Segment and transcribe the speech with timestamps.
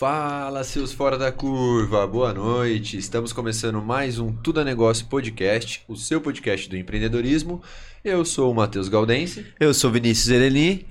[0.00, 2.96] Fala, seus fora da curva, boa noite.
[2.96, 7.60] Estamos começando mais um Tudo é Negócio Podcast, o seu podcast do empreendedorismo.
[8.02, 9.44] Eu sou o Matheus Galdense.
[9.60, 10.86] Eu sou Vinícius Ereni.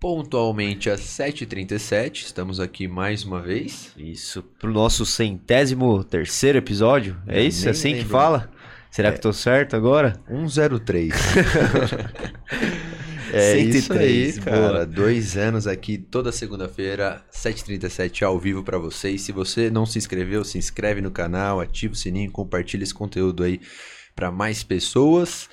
[0.00, 3.92] Pontualmente às 7h37, estamos aqui mais uma vez.
[3.98, 7.18] Isso, pro nosso centésimo terceiro episódio.
[7.28, 7.68] É Eu isso?
[7.68, 8.12] É assim que lembro.
[8.12, 8.50] fala?
[8.90, 10.18] Será que tô certo agora?
[10.26, 11.12] 103.
[13.34, 14.68] É 103, isso aí, cara.
[14.72, 14.86] boa.
[14.86, 19.22] Dois anos aqui, toda segunda-feira, 7h37 ao vivo pra vocês.
[19.22, 23.42] Se você não se inscreveu, se inscreve no canal, ativa o sininho, compartilha esse conteúdo
[23.42, 23.60] aí
[24.14, 25.48] pra mais pessoas.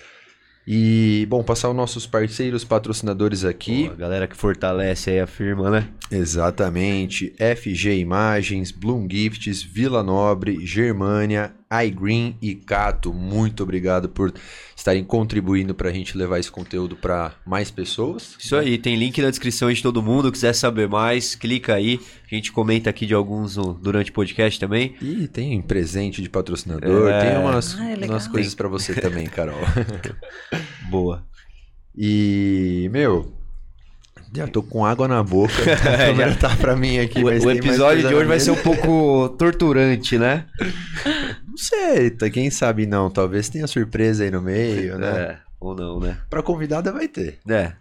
[0.67, 3.87] E, bom, passar os nossos parceiros, patrocinadores aqui.
[3.87, 5.89] Pô, a galera que fortalece aí a firma, né?
[6.11, 7.33] Exatamente.
[7.37, 11.53] FG Imagens, Bloom Gifts, Vila Nobre, Germânia,
[11.85, 13.13] iGreen e Cato.
[13.13, 14.33] Muito obrigado por
[14.75, 18.35] estarem contribuindo para a gente levar esse conteúdo para mais pessoas.
[18.39, 20.31] Isso aí, tem link na descrição aí de todo mundo.
[20.31, 21.99] Quiser saber mais, clica aí.
[22.31, 24.95] A gente comenta aqui de alguns no- durante o podcast também.
[25.01, 27.29] E tem presente de patrocinador, É.
[27.31, 29.59] tem umas, Ah, é umas coisas para você também, Carol.
[30.89, 31.23] Boa.
[31.95, 33.33] E, meu,
[34.33, 35.53] já tô com água na boca.
[35.83, 37.19] A câmera tá para mim aqui.
[37.19, 40.45] O, mas o episódio de hoje vai ser um pouco torturante, né?
[41.51, 43.09] Não sei, tá- quem sabe não.
[43.09, 45.19] Talvez tenha surpresa aí no meio, né?
[45.21, 46.17] É, ou não, né?
[46.29, 47.39] Pra convidada vai ter.
[47.47, 47.73] É.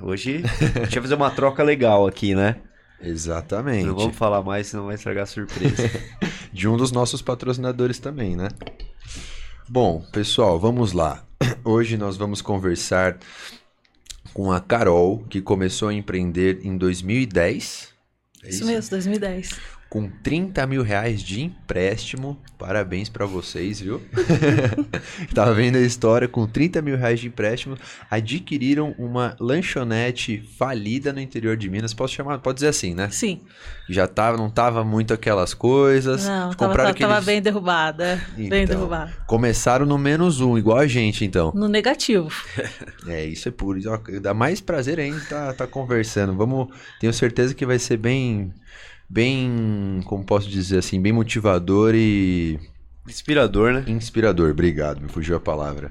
[0.00, 2.56] Hoje a gente vai fazer uma troca legal aqui, né?
[3.00, 3.86] Exatamente.
[3.86, 5.88] Não vamos falar mais, senão vai estragar a surpresa.
[6.52, 8.48] De um dos nossos patrocinadores também, né?
[9.68, 11.24] Bom, pessoal, vamos lá.
[11.64, 13.18] Hoje nós vamos conversar
[14.32, 17.94] com a Carol, que começou a empreender em 2010.
[18.42, 19.50] É Isso mesmo, 2010.
[19.94, 22.36] Com 30 mil reais de empréstimo.
[22.58, 24.02] Parabéns pra vocês, viu?
[25.32, 26.26] Tava vendo a história.
[26.26, 27.78] Com 30 mil reais de empréstimo,
[28.10, 31.94] adquiriram uma lanchonete falida no interior de Minas.
[31.94, 32.38] Posso chamar?
[32.38, 33.08] Pode dizer assim, né?
[33.10, 33.42] Sim.
[33.88, 36.26] Já tava, não tava muito aquelas coisas.
[36.26, 38.20] Não, tava, tava, tava aqueles- bem derrubada.
[38.36, 39.12] bem Então, derrubada.
[39.28, 41.52] Começaram no menos um, igual a gente, então.
[41.54, 42.30] No negativo.
[43.06, 43.78] É, isso é puro.
[44.22, 46.34] Dá mais prazer ainda tá, tá conversando.
[46.34, 46.68] Vamos.
[46.98, 48.50] Tenho certeza que vai ser bem.
[49.08, 50.00] Bem.
[50.04, 51.00] Como posso dizer assim?
[51.00, 52.58] Bem motivador e
[53.06, 53.84] Inspirador, né?
[53.86, 54.50] inspirador.
[54.50, 55.90] Obrigado, me fugiu a palavra.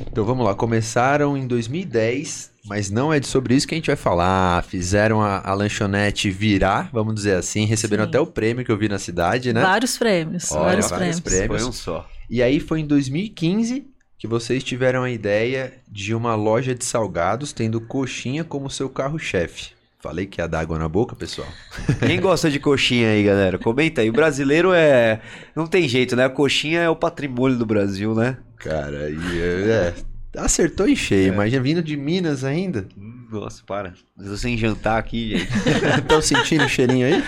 [0.00, 0.54] Então vamos lá.
[0.54, 4.62] Começaram em 2010, mas não é de sobre isso que a gente vai falar.
[4.62, 7.64] Fizeram a, a lanchonete virar, vamos dizer assim.
[7.64, 8.08] Receberam Sim.
[8.08, 9.62] até o prêmio que eu vi na cidade, né?
[9.62, 10.52] Vários prêmios.
[10.52, 11.20] Olha, vários, vários prêmios.
[11.20, 11.62] prêmios.
[11.62, 12.08] Foi um só.
[12.30, 17.52] E aí foi em 2015 que vocês tiveram a ideia de uma loja de salgados
[17.52, 19.72] tendo coxinha como seu carro-chefe.
[20.04, 21.48] Falei que ia dar água na boca, pessoal.
[22.06, 23.58] Quem gosta de coxinha aí, galera?
[23.58, 24.10] Comenta aí.
[24.10, 25.18] O brasileiro é.
[25.56, 26.26] Não tem jeito, né?
[26.26, 28.36] A coxinha é o patrimônio do Brasil, né?
[28.58, 29.40] Cara, e
[29.70, 29.94] é,
[30.36, 31.32] acertou em cheio.
[31.32, 32.86] Imagina vindo de Minas ainda.
[33.32, 33.94] Nossa, para.
[34.20, 35.50] Estou sem jantar aqui, gente.
[35.98, 37.24] Estão sentindo o cheirinho aí?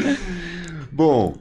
[0.90, 1.36] Bom,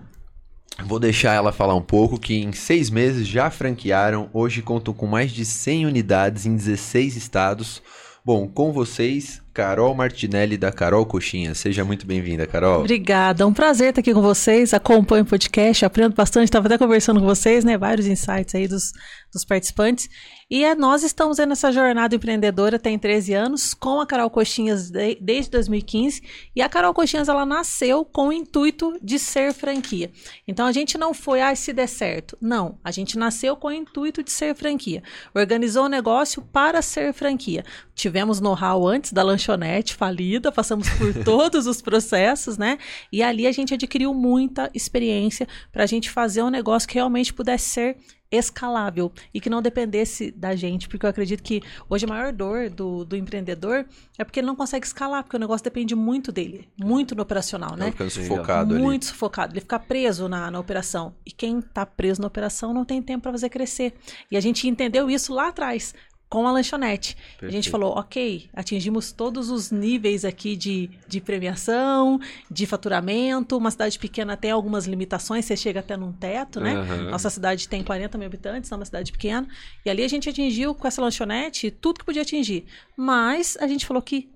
[0.84, 4.30] vou deixar ela falar um pouco que em seis meses já franquearam.
[4.34, 7.82] Hoje contam com mais de 100 unidades em 16 estados.
[8.24, 11.56] Bom, com vocês, Carol Martinelli da Carol Coxinha.
[11.56, 12.82] Seja muito bem-vinda, Carol.
[12.82, 14.76] Obrigada, é um prazer estar aqui com vocês.
[14.76, 16.46] Acompanho o podcast, aprendo bastante.
[16.46, 17.80] Estava até conversando com vocês, né?
[17.80, 18.92] Vários insights aí dos,
[19.34, 20.08] dos participantes.
[20.52, 24.92] E é, nós estamos aí nessa jornada empreendedora, tem 13 anos, com a Carol Coxinhas
[24.92, 26.22] de- desde 2015.
[26.54, 30.12] E a Carol Coxinhas, ela nasceu com o intuito de ser franquia.
[30.46, 32.38] Então a gente não foi, ah, se der certo.
[32.42, 35.02] Não, a gente nasceu com o intuito de ser franquia.
[35.34, 37.64] Organizou o negócio para ser franquia.
[37.96, 42.78] Tivemos know-how antes da lanchonete falida, passamos por todos os processos, né?
[43.10, 47.34] E ali a gente adquiriu muita experiência para a gente fazer um negócio que realmente
[47.34, 47.98] pudesse ser
[48.32, 52.70] escalável e que não dependesse da gente, porque eu acredito que hoje a maior dor
[52.70, 53.86] do, do empreendedor
[54.18, 57.76] é porque ele não consegue escalar, porque o negócio depende muito dele, muito no operacional,
[57.76, 57.92] né?
[57.92, 58.84] ficando sufocado ali.
[58.84, 61.14] muito sufocado, ele fica preso na, na operação.
[61.26, 63.94] E quem está preso na operação não tem tempo para fazer crescer.
[64.30, 65.94] E a gente entendeu isso lá atrás.
[66.32, 67.18] Com a lanchonete.
[67.42, 67.72] A gente Perfeito.
[67.72, 73.58] falou, ok, atingimos todos os níveis aqui de, de premiação, de faturamento.
[73.58, 76.76] Uma cidade pequena tem algumas limitações, você chega até num teto, né?
[76.76, 77.10] Aham.
[77.12, 79.46] Nossa cidade tem 40 mil habitantes, é uma cidade pequena.
[79.86, 82.64] E ali a gente atingiu com essa lanchonete tudo que podia atingir.
[82.96, 84.30] Mas a gente falou que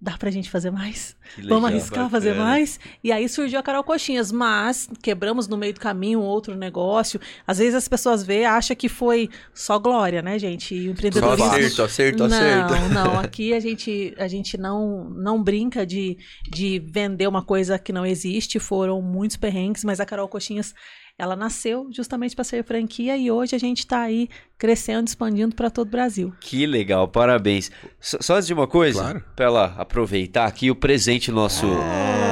[0.00, 1.16] dá pra gente fazer mais.
[1.38, 2.50] Legal, Vamos arriscar fazer bacana.
[2.50, 2.78] mais?
[3.02, 7.18] E aí surgiu a Carol Coxinhas, mas quebramos no meio do caminho outro negócio.
[7.46, 10.74] Às vezes as pessoas vê, acham que foi só glória, né, gente?
[10.74, 11.44] E o Só empreendedorismo...
[11.46, 12.74] acerto, acerto, acerto.
[12.74, 13.18] Não, não.
[13.18, 16.18] Aqui a gente, a gente não, não brinca de,
[16.48, 18.58] de vender uma coisa que não existe.
[18.58, 20.74] Foram muitos perrengues, mas a Carol Coxinhas
[21.18, 24.28] ela nasceu justamente para ser franquia e hoje a gente está aí
[24.58, 26.32] crescendo, expandindo para todo o Brasil.
[26.40, 27.70] Que legal, parabéns.
[28.00, 29.24] Só, só antes de uma coisa, Claro.
[29.34, 31.66] para ela aproveitar aqui o presente nosso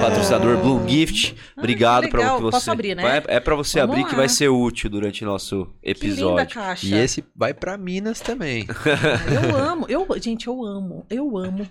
[0.01, 1.35] patrocinador Bloom Gift.
[1.57, 2.51] Obrigado Ah, que para que você.
[2.51, 3.23] Posso abrir, né?
[3.29, 4.19] É, é para você Vamos abrir que lá.
[4.19, 6.55] vai ser útil durante o nosso Que linda episódio.
[6.55, 6.87] caixa.
[6.87, 8.67] E esse vai pra Minas também.
[9.51, 11.67] Eu amo, eu, gente, eu amo, eu amo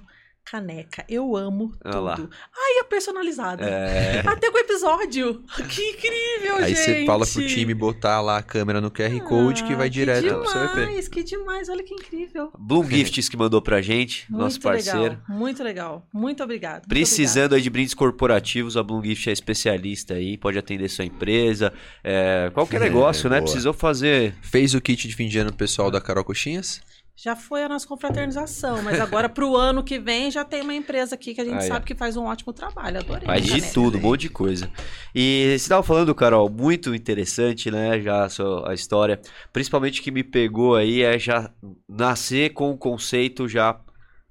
[0.45, 2.15] caneca, eu amo Olha lá.
[2.15, 2.29] tudo.
[2.55, 3.63] Ai, é personalizada.
[3.65, 4.21] É.
[4.25, 5.43] Até com o episódio.
[5.69, 6.79] Que incrível, Aí gente.
[6.85, 10.23] você fala pro time botar lá a câmera no QR Code que vai Ah, direto
[10.23, 10.75] que pro seu EP.
[10.75, 12.51] demais, que demais, olha que incrível.
[12.59, 14.99] Bloom Gifts que mandou pra gente, nosso Muito parceiro.
[15.01, 16.07] legal, muito legal.
[16.13, 16.73] Muito obrigado.
[16.81, 21.05] muito Precisando aí de brindes corporativos, a Bloom Gift é especialista aí, pode atender sua
[21.05, 21.73] empresa,
[22.03, 23.37] é, qualquer É, negócio, né?
[23.37, 23.43] boa.
[23.49, 24.35] Precisou fazer.
[24.41, 26.81] Fez o kit de fim de ano pro pessoal da Carol Coxinhas?
[27.15, 31.13] Já foi a nossa confraternização, mas agora pro ano que vem já tem uma empresa
[31.15, 32.99] aqui que a gente sabe que faz um ótimo trabalho.
[32.99, 33.25] Adorei.
[33.25, 34.69] Faz de tudo, um monte de coisa.
[35.13, 38.01] E você estava falando, Carol, muito interessante, né?
[38.01, 39.21] Já a, sua- a história.
[39.51, 41.51] Principalmente o que me pegou aí é já
[41.87, 43.79] nascer com o conceito já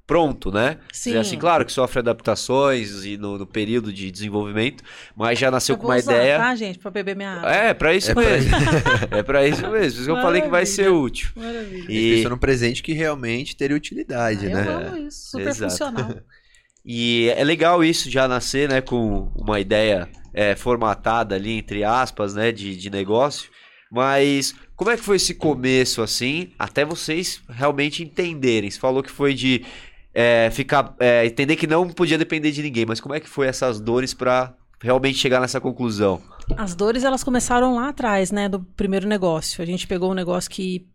[0.06, 0.78] pronto, né?
[0.92, 1.14] Sim.
[1.14, 4.82] É assim, claro que sofre adaptações e no, no período de desenvolvimento,
[5.16, 6.38] mas já nasceu Eu com uma usar, ideia.
[6.38, 7.50] Tá, gente, pra beber minha água.
[7.50, 8.50] É, pra isso É pra mesmo.
[9.10, 9.72] é pra isso mesmo.
[9.72, 11.30] Por isso que eu falei que vai ser útil.
[11.36, 11.86] Maravilha.
[11.88, 12.16] E...
[12.16, 14.86] Pensou num presente que realmente teria utilidade, Ah, eu né?
[14.86, 15.70] amo isso, super Exato.
[15.70, 16.14] funcional.
[16.84, 22.34] e é legal isso já nascer, né, com uma ideia é, formatada ali, entre aspas,
[22.34, 23.50] né, de, de negócio.
[23.90, 28.70] Mas como é que foi esse começo, assim, até vocês realmente entenderem?
[28.70, 29.64] Você falou que foi de
[30.14, 33.46] é, ficar, é, entender que não podia depender de ninguém, mas como é que foi
[33.46, 36.20] essas dores pra realmente chegar nessa conclusão?
[36.56, 39.62] As dores, elas começaram lá atrás, né, do primeiro negócio.
[39.62, 40.86] A gente pegou um negócio que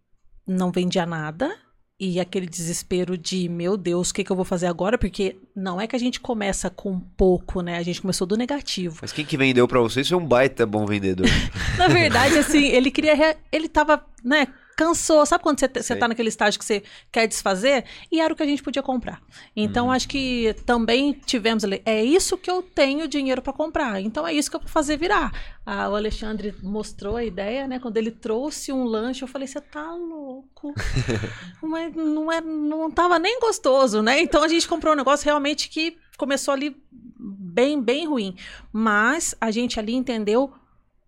[0.45, 1.53] não vendia nada
[1.99, 4.99] e aquele desespero de, meu Deus, o que, que eu vou fazer agora?
[4.99, 7.77] Porque não é que a gente começa com pouco, né?
[7.77, 8.99] A gente começou do negativo.
[9.01, 11.25] Mas quem que vendeu pra vocês foi um baita bom vendedor.
[11.75, 13.35] Na verdade, assim, ele queria.
[13.51, 14.47] Ele tava, né?
[14.77, 15.25] Cansou.
[15.25, 15.97] Sabe quando você, você Sei.
[15.97, 17.83] tá naquele estágio que você quer desfazer?
[18.11, 19.19] E era o que a gente podia comprar.
[19.55, 19.91] Então, Uhum.
[19.91, 21.81] acho que também tivemos ali.
[21.83, 23.99] É isso que eu tenho dinheiro para comprar.
[23.99, 25.31] Então, é isso que eu vou fazer virar.
[25.65, 27.79] Ah, o Alexandre mostrou a ideia, né?
[27.79, 30.73] Quando ele trouxe um lanche, eu falei: você tá louco.
[31.61, 34.21] Mas não, é, não tava nem gostoso, né?
[34.21, 36.77] Então, a gente comprou um negócio realmente que começou ali
[37.19, 38.35] bem, bem ruim.
[38.71, 40.53] Mas a gente ali entendeu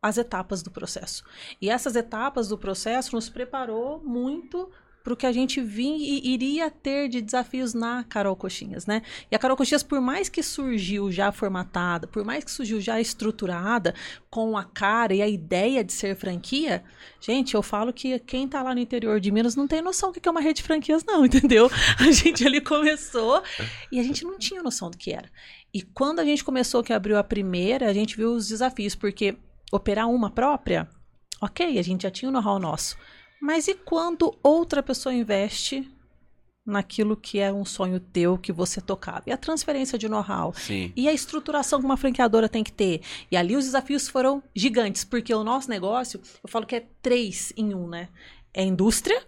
[0.02, 1.24] as etapas do processo.
[1.62, 4.70] E essas etapas do processo nos preparou muito
[5.04, 9.02] para o que a gente vinha e iria ter de desafios na Carol Coxinhas, né?
[9.32, 13.00] E a Carol Coxinhas, por mais que surgiu já formatada, por mais que surgiu já
[13.00, 13.96] estruturada,
[14.30, 16.84] com a cara e a ideia de ser franquia,
[17.20, 20.20] gente, eu falo que quem tá lá no interior de Minas não tem noção do
[20.20, 21.70] que é uma rede de franquias, não, entendeu?
[21.98, 23.42] A gente ali começou
[23.92, 25.30] e a gente não tinha noção do que era.
[25.74, 29.38] E quando a gente começou, que abriu a primeira, a gente viu os desafios, porque
[29.72, 30.90] operar uma própria,
[31.42, 32.98] ok, a gente já tinha o know-how nosso.
[33.42, 35.90] Mas e quando outra pessoa investe
[36.66, 39.24] naquilo que é um sonho teu que você tocava?
[39.28, 40.54] E a transferência de know-how?
[40.96, 43.02] E a estruturação que uma franqueadora tem que ter?
[43.32, 47.54] E ali os desafios foram gigantes, porque o nosso negócio, eu falo que é três
[47.58, 48.10] em um, né?
[48.54, 49.26] É indústria,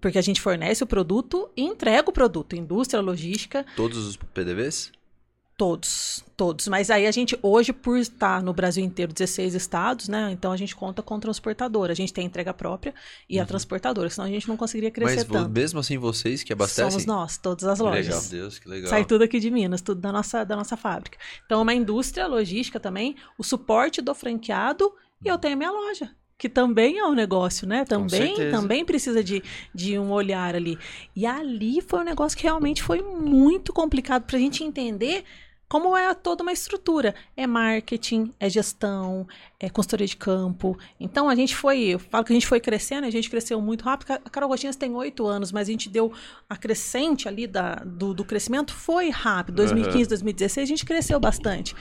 [0.00, 2.56] porque a gente fornece o produto e entrega o produto.
[2.56, 4.92] Indústria, logística, Todos os PDVs?
[5.58, 6.68] Todos, todos.
[6.68, 10.30] Mas aí a gente, hoje, por estar no Brasil inteiro, 16 estados, né?
[10.30, 11.90] Então a gente conta com transportadora.
[11.90, 12.94] A gente tem a entrega própria
[13.28, 15.50] e a transportadora, senão a gente não conseguiria crescer Mas tanto.
[15.50, 16.92] mesmo assim vocês que abastecem?
[16.92, 18.06] Somos nós, todas as lojas.
[18.06, 18.88] Legal, Deus, que legal.
[18.88, 21.18] Sai tudo aqui de Minas, tudo da nossa, da nossa fábrica.
[21.44, 24.92] Então, é uma indústria logística também, o suporte do franqueado
[25.24, 26.08] e eu tenho a minha loja.
[26.38, 27.84] Que também é um negócio, né?
[27.84, 29.42] Também, também precisa de,
[29.74, 30.78] de um olhar ali.
[31.16, 35.24] E ali foi um negócio que realmente foi muito complicado pra gente entender
[35.68, 37.14] como é toda uma estrutura.
[37.36, 39.28] É marketing, é gestão,
[39.60, 40.78] é consultoria de campo.
[40.98, 43.84] Então a gente foi, eu falo que a gente foi crescendo, a gente cresceu muito
[43.84, 44.12] rápido.
[44.12, 46.12] A Carol Gotinhas tem oito anos, mas a gente deu
[46.48, 49.56] a crescente ali da, do, do crescimento foi rápido.
[49.56, 51.76] 2015, 2016, a gente cresceu bastante.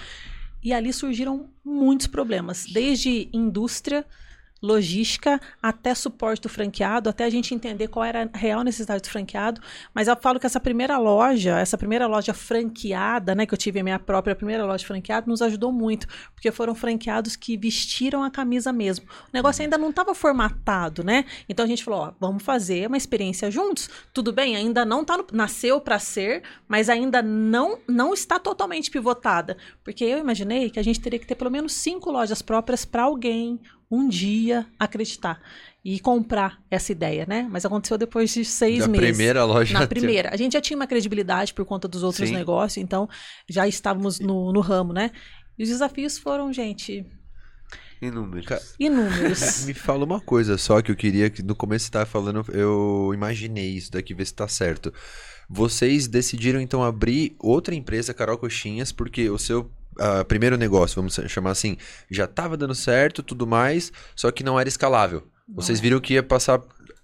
[0.61, 4.05] E ali surgiram muitos problemas, desde indústria,
[4.61, 9.09] logística, até suporte do franqueado, até a gente entender qual era a real necessidade do
[9.09, 9.61] franqueado.
[9.93, 13.79] Mas eu falo que essa primeira loja, essa primeira loja franqueada, né, que eu tive
[13.79, 18.31] a minha própria primeira loja franqueada, nos ajudou muito, porque foram franqueados que vestiram a
[18.31, 19.05] camisa mesmo.
[19.05, 21.25] O negócio ainda não estava formatado, né?
[21.47, 23.89] Então a gente falou, ó, vamos fazer uma experiência juntos.
[24.13, 28.89] Tudo bem, ainda não tá no, nasceu para ser, mas ainda não não está totalmente
[28.89, 32.85] pivotada, porque eu imaginei que a gente teria que ter pelo menos cinco lojas próprias
[32.85, 35.41] para alguém um dia acreditar
[35.83, 37.47] e comprar essa ideia, né?
[37.49, 39.07] Mas aconteceu depois de seis Da meses.
[39.07, 39.73] primeira loja.
[39.73, 40.29] Na primeira.
[40.33, 42.35] A gente já tinha uma credibilidade por conta dos outros Sim.
[42.35, 43.07] negócios, então
[43.49, 45.11] já estávamos no, no ramo, né?
[45.57, 47.05] E os desafios foram, gente.
[48.01, 48.75] Inúmeros.
[48.79, 49.63] Inúmeros.
[49.65, 53.11] Me fala uma coisa só que eu queria que no começo você tava falando, eu
[53.13, 54.93] imaginei isso daqui, ver se tá certo.
[55.49, 61.19] Vocês decidiram então abrir outra empresa, Carol Coxinhas, porque o seu ah, primeiro negócio, vamos
[61.27, 61.77] chamar assim,
[62.09, 65.23] já tava dando certo, tudo mais, só que não era escalável.
[65.47, 66.61] Vocês viram que ia passar,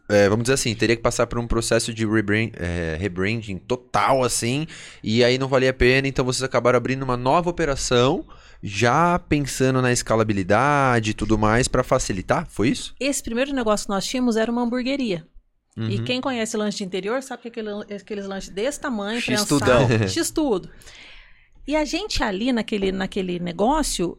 [0.10, 4.24] é, vamos dizer assim, teria que passar por um processo de rebrand, é, rebranding total
[4.24, 4.68] assim,
[5.02, 8.26] e aí não valia a pena, então vocês acabaram abrindo uma nova operação,
[8.62, 12.94] já pensando na escalabilidade e tudo mais para facilitar, foi isso?
[13.00, 15.26] Esse primeiro negócio que nós tínhamos era uma hamburgueria.
[15.76, 16.04] E Uhum.
[16.04, 19.88] quem conhece lanche de interior sabe que aquele, aqueles lanches desse tamanho, X-tudão.
[20.08, 20.70] X-tudo.
[21.68, 24.18] E a gente ali naquele, naquele negócio,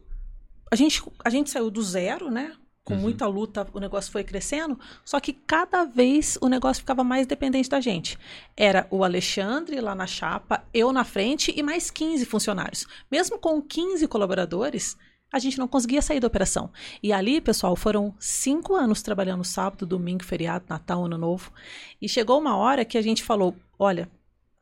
[0.71, 2.53] a gente, a gente saiu do zero, né?
[2.83, 2.99] Com Uhum.
[3.01, 4.79] muita luta, o negócio foi crescendo.
[5.03, 8.17] Só que cada vez o negócio ficava mais dependente da gente.
[8.55, 12.85] Era o Alexandre lá na chapa, eu na frente e mais 15 funcionários.
[13.11, 14.95] Mesmo com 15 colaboradores,
[15.33, 16.71] a gente não conseguia sair da operação.
[17.01, 21.51] E ali, pessoal, foram cinco anos trabalhando sábado, domingo, feriado, Natal, Ano Novo.
[21.99, 24.07] E chegou uma hora que a gente falou: olha,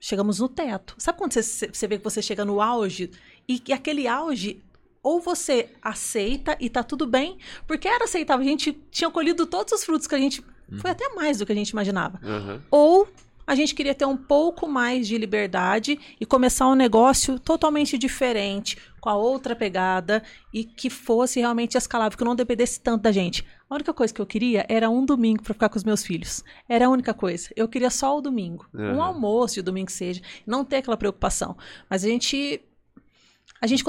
[0.03, 0.95] chegamos no teto.
[0.97, 3.09] Sabe quando você, você vê que você chega no auge
[3.47, 4.61] e que aquele auge.
[5.01, 8.45] Ou você aceita e tá tudo bem, porque era aceitável.
[8.45, 10.43] A gente tinha colhido todos os frutos que a gente.
[10.77, 12.61] Foi até mais do que a gente imaginava Aham.
[12.71, 13.07] ou
[13.45, 18.77] a gente queria ter um pouco mais de liberdade e começar um negócio totalmente diferente,
[19.01, 20.23] com a outra pegada
[20.53, 23.45] e que fosse realmente escalável, que não dependesse tanto da gente.
[23.69, 26.43] A única coisa que eu queria era um domingo para ficar com os meus filhos.
[26.69, 27.49] Era a única coisa.
[27.55, 28.65] Eu queria só o domingo.
[28.73, 28.95] Uhum.
[28.97, 30.21] Um almoço de domingo que seja.
[30.45, 31.57] Não ter aquela preocupação.
[31.89, 32.61] Mas a gente.
[33.59, 33.81] A gente,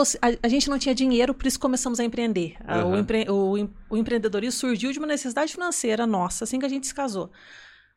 [0.43, 2.55] a, gente não tinha dinheiro, por isso começamos a empreender.
[2.65, 2.99] Ah, O, Uhum.
[3.01, 6.95] empre- o o empreendedorismo surgiu de uma necessidade financeira nossa, assim que a gente se
[6.95, 7.31] casou.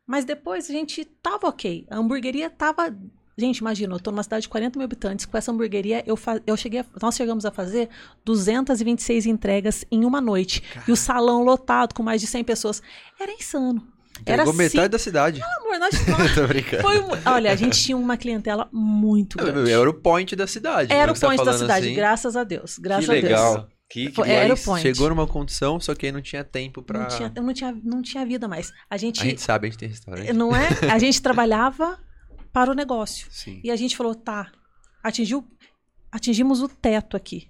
[0.08, 1.86] Mas depois a gente tava ok.
[1.92, 2.96] A hamburgueria tava.
[3.38, 5.26] Gente, imagina, eu tô numa cidade de 40 mil habitantes.
[5.26, 6.42] Com essa hamburgueria, eu, fa...
[6.48, 6.86] eu cheguei a...
[7.00, 7.90] nós chegamos a fazer
[8.26, 10.64] 226 entregas em uma noite.
[10.88, 12.82] E o salão lotado com mais de 100 pessoas.
[13.20, 13.86] Era insano.
[14.26, 15.42] Era Pegou metade assim, da cidade.
[15.60, 15.94] amor, nós...
[16.34, 16.82] Tô brincando.
[16.82, 19.72] foi um- Olha, a gente tinha uma clientela muito grande.
[19.72, 20.92] Era o point da cidade.
[20.92, 21.96] Era né, o tá point da cidade, assim.
[21.96, 22.80] graças a Deus.
[22.80, 23.68] Graças Que a Deus.
[23.90, 24.82] Que, que Foi- era o Mas point.
[24.82, 27.00] Chegou numa condição, só que aí não tinha tempo pra.
[27.00, 28.72] Não tinha, eu não tinha, não tinha vida mais.
[28.90, 30.34] A gente, A gente sabe, a gente tem restaurante.
[30.34, 30.68] não é?
[30.92, 31.98] A gente trabalhava
[32.52, 33.28] para o negócio.
[33.32, 33.62] Sim.
[33.64, 34.52] E a gente falou, tá,
[35.04, 35.46] atingiu,
[36.12, 37.48] atingimos o teto aqui.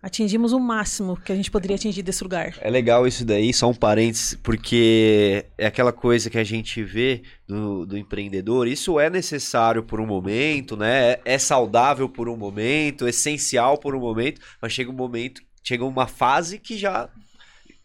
[0.00, 2.54] Atingimos o máximo que a gente poderia atingir desse lugar.
[2.60, 7.22] É legal isso daí, só um parênteses, porque é aquela coisa que a gente vê
[7.48, 8.68] do, do empreendedor.
[8.68, 11.10] Isso é necessário por um momento, né?
[11.14, 15.84] É, é saudável por um momento, essencial por um momento, mas chega um momento, chega
[15.84, 17.10] uma fase que já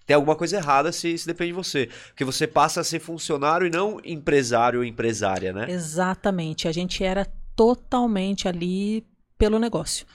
[0.05, 1.89] tem alguma coisa errada se, se depende de você.
[2.07, 5.69] Porque você passa a ser funcionário e não empresário ou empresária, né?
[5.69, 6.67] Exatamente.
[6.67, 7.25] A gente era
[7.55, 9.05] totalmente ali
[9.37, 10.05] pelo negócio.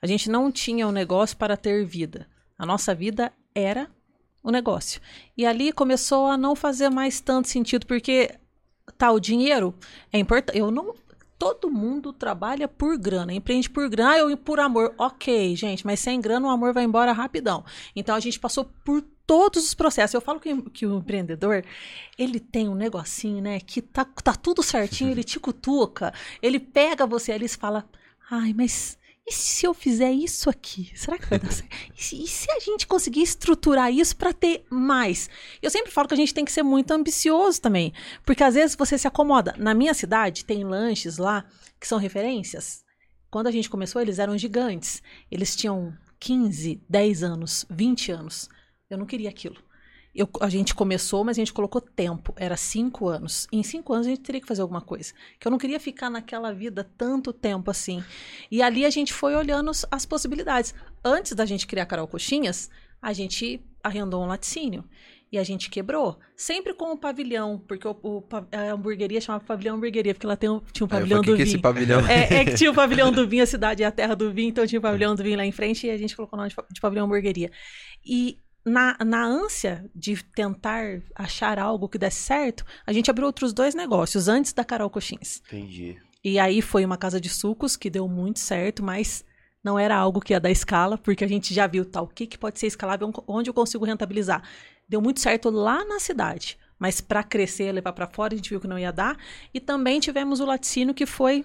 [0.00, 2.26] A gente não tinha o negócio para ter vida.
[2.58, 3.90] A nossa vida era
[4.42, 5.00] o negócio.
[5.36, 8.34] E ali começou a não fazer mais tanto sentido, porque
[8.96, 9.74] tá, o dinheiro
[10.12, 10.58] é importante.
[10.58, 10.94] Eu não.
[11.38, 14.92] Todo mundo trabalha por grana, empreende por grana, ah, eu por amor.
[14.98, 17.64] Ok, gente, mas sem grana o amor vai embora rapidão.
[17.94, 20.14] Então a gente passou por todos os processos.
[20.14, 21.64] Eu falo que, que o empreendedor,
[22.18, 27.06] ele tem um negocinho, né, que tá, tá tudo certinho, ele te cutuca, ele pega
[27.06, 27.88] você ali e fala,
[28.30, 28.97] ai, mas
[29.28, 30.90] e se eu fizer isso aqui?
[30.94, 31.70] Será que vai dar certo?
[31.94, 35.28] E se, a gente conseguir estruturar isso para ter mais?
[35.60, 37.92] Eu sempre falo que a gente tem que ser muito ambicioso também,
[38.24, 39.54] porque às vezes você se acomoda.
[39.58, 41.44] Na minha cidade tem lanches lá
[41.78, 42.82] que são referências.
[43.30, 45.02] Quando a gente começou, eles eram gigantes.
[45.30, 48.48] Eles tinham 15, 10 anos, 20 anos.
[48.88, 49.67] Eu não queria aquilo.
[50.18, 52.34] Eu- a gente começou, mas a gente colocou tempo.
[52.36, 53.46] Era cinco anos.
[53.52, 55.12] Em cinco anos a gente teria que fazer alguma coisa.
[55.38, 58.02] Que eu não queria ficar naquela vida tanto tempo assim.
[58.50, 60.74] E ali a gente foi olhando as- possibilidades.
[61.04, 62.68] Antes da gente criar Carol Coxinhas,
[63.00, 64.84] a gente arrendou um laticínio.
[65.30, 66.18] E a gente quebrou.
[66.34, 70.48] Sempre com o pavilhão, porque o, o a hamburgueria chamava pavilhão hamburgueria, porque ela tem
[70.48, 71.62] um- tinha um pavilhão falei, do que que é esse vinho.
[71.62, 72.00] pavilhão?
[72.08, 74.48] É, é que tinha o pavilhão do vinho, a cidade é a terra do vinho,
[74.48, 76.48] então tinha o pavilhão do vinho lá em frente e a gente colocou o nome
[76.48, 77.50] de, de pavilhão hamburgueria.
[78.04, 83.52] E na, na ânsia de tentar achar algo que desse certo, a gente abriu outros
[83.52, 85.42] dois negócios antes da Carol Coxins.
[85.46, 85.96] Entendi.
[86.22, 89.24] E aí foi uma casa de sucos que deu muito certo, mas
[89.62, 92.26] não era algo que ia dar escala, porque a gente já viu tal, o que,
[92.26, 94.42] que pode ser escalável, onde eu consigo rentabilizar.
[94.88, 98.60] Deu muito certo lá na cidade, mas para crescer, levar para fora, a gente viu
[98.60, 99.16] que não ia dar.
[99.52, 101.44] E também tivemos o laticínio, que foi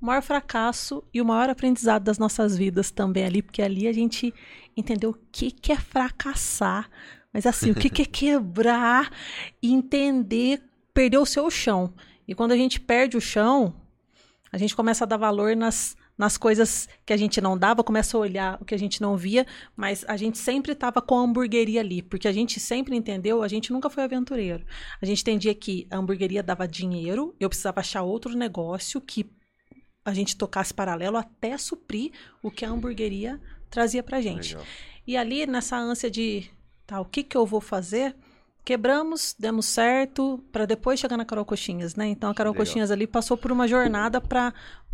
[0.00, 3.92] o maior fracasso e o maior aprendizado das nossas vidas também ali, porque ali a
[3.92, 4.32] gente
[4.76, 6.88] entendeu o que, que é fracassar,
[7.32, 9.10] mas assim, o que, que é quebrar
[9.62, 10.62] e entender,
[10.94, 11.92] perder o seu chão.
[12.26, 13.74] E quando a gente perde o chão,
[14.52, 18.16] a gente começa a dar valor nas, nas coisas que a gente não dava, começa
[18.16, 21.22] a olhar o que a gente não via, mas a gente sempre estava com a
[21.22, 24.64] hamburgueria ali, porque a gente sempre entendeu, a gente nunca foi aventureiro.
[25.00, 29.30] A gente entendia que a hamburgueria dava dinheiro, eu precisava achar outro negócio que
[30.08, 32.12] a gente tocasse paralelo até suprir
[32.42, 34.50] o que a hamburgueria trazia pra gente.
[34.54, 34.66] Legal.
[35.06, 36.50] E ali, nessa ânsia de,
[36.86, 38.14] tá, o que que eu vou fazer?
[38.64, 42.06] Quebramos, demos certo, para depois chegar na Carol Coxinhas, né?
[42.08, 42.66] Então a Carol Legal.
[42.66, 44.52] Coxinhas ali passou por uma jornada para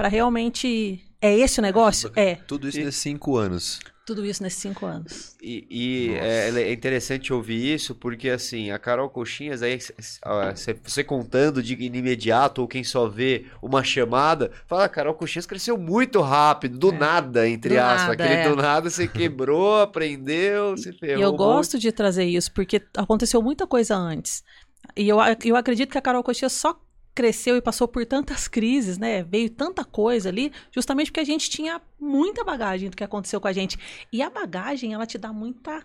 [0.09, 1.05] realmente.
[1.21, 2.13] É esse o negócio?
[2.15, 2.37] É.
[2.37, 3.81] Tudo isso E- nesses cinco anos.
[4.07, 5.35] Tudo isso nesses cinco anos.
[5.43, 9.79] E, e é, é interessante ouvir isso, porque assim, a Carol Coxinhas, aí,
[10.23, 15.47] ah, você contando de imediato, ou quem só vê uma chamada, fala, a Carol Coxinhas
[15.47, 16.99] cresceu muito rápido, do É.
[16.99, 18.09] nada, entre Do aspas.
[18.09, 18.49] nada, Aquele é.
[18.51, 21.19] do nada você quebrou, aprendeu, se ferrou.
[21.19, 24.43] E eu gosto de trazer isso, porque aconteceu muita coisa antes.
[24.95, 26.79] E eu, eu acredito que a Carol Coxinha só
[27.15, 29.23] cresceu e passou por tantas crises, né?
[29.23, 33.49] Veio tanta coisa ali, justamente porque a gente tinha muita bagagem do que aconteceu com
[33.49, 33.79] a gente.
[34.13, 35.85] E a bagagem, ela te dá muita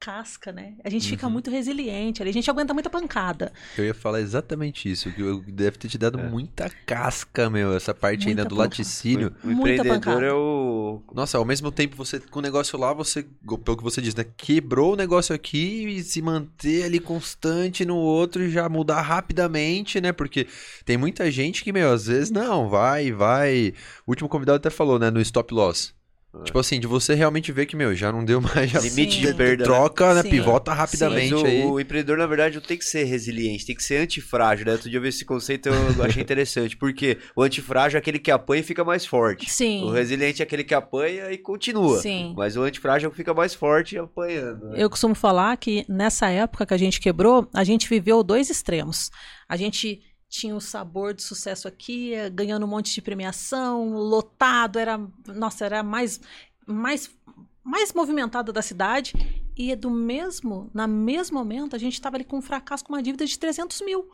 [0.00, 0.74] casca, né?
[0.82, 1.32] A gente fica Uhum.
[1.34, 3.52] muito resiliente, ali, a gente aguenta muita pancada.
[3.76, 6.28] Eu ia falar exatamente isso, que eu- deve ter te dado É.
[6.28, 8.68] muita casca, meu, essa parte ainda Muita do pancada.
[8.70, 9.34] laticínio.
[9.44, 10.24] O Muita empreendedor pancada.
[10.26, 11.02] é o.
[11.14, 13.22] Nossa, ao mesmo tempo, você com o negócio lá, você,
[13.64, 14.24] pelo que você diz, né?
[14.36, 20.00] Quebrou o negócio aqui e se manter ali constante no outro e já mudar rapidamente,
[20.00, 20.12] né?
[20.12, 20.46] Porque
[20.84, 23.74] tem muita gente que, meu, às vezes não, vai, vai.
[24.06, 25.10] O último convidado até falou, né?
[25.10, 25.92] No stop loss.
[26.32, 26.44] É.
[26.44, 28.70] Tipo assim, de você realmente ver que, meu, já não deu mais.
[28.70, 29.20] Já Limite Sim.
[29.22, 29.64] de perda.
[29.64, 29.64] né?
[29.64, 30.22] troca, né?
[30.22, 30.30] Sim.
[30.30, 31.64] Pivota Mas rapidamente o, aí.
[31.64, 34.72] o empreendedor, na verdade, não tem que ser resiliente, tem que ser antifrágil, né?
[34.72, 38.30] Outro dia eu vi esse conceito eu achei interessante, porque o antifrágil é aquele que
[38.30, 39.50] apanha e fica mais forte.
[39.50, 39.82] Sim.
[39.84, 41.98] O resiliente é aquele que apanha e continua.
[41.98, 42.32] Sim.
[42.36, 44.66] Mas o antifrágil é o que fica mais forte apanhando.
[44.70, 44.74] né?
[44.76, 49.10] Eu costumo falar que nessa época que a gente quebrou, a gente viveu dois extremos.
[49.48, 54.78] A gente tinha o sabor de sucesso aqui, eh, ganhando um monte de premiação, lotado,
[54.78, 56.20] era, nossa, era mais
[56.66, 57.10] mais
[57.62, 59.12] mais movimentado da cidade
[59.56, 63.02] e do mesmo, na mesmo momento, a gente estava ali com um fracasso com uma
[63.02, 64.08] dívida de 300 mil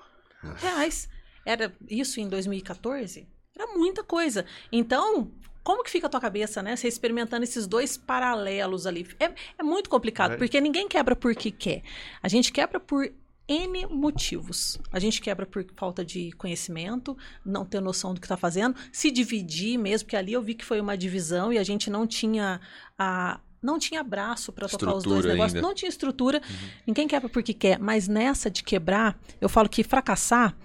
[0.57, 1.09] reais.
[1.45, 3.29] Era isso em 2014?
[3.55, 4.45] Era muita coisa.
[4.73, 5.31] Então,
[5.63, 6.75] como que fica a tua cabeça, né?
[6.75, 9.07] Você experimentando esses dois paralelos ali.
[9.21, 10.37] É, é muito complicado, É.
[10.37, 11.83] porque ninguém quebra porque quer.
[12.23, 13.09] A gente quebra por
[13.49, 14.79] N motivos.
[14.93, 19.11] A gente quebra por falta de conhecimento, não ter noção do que está fazendo, se
[19.11, 22.61] dividir mesmo, porque ali eu vi que foi uma divisão e a gente não tinha
[22.99, 23.41] a.
[23.63, 25.67] Não tinha braço para tocar os dois Estrutura negócios, ainda.
[25.67, 26.41] não tinha estrutura.
[26.87, 30.57] Ninguém quebra porque quer, mas nessa de quebrar, eu falo que fracassar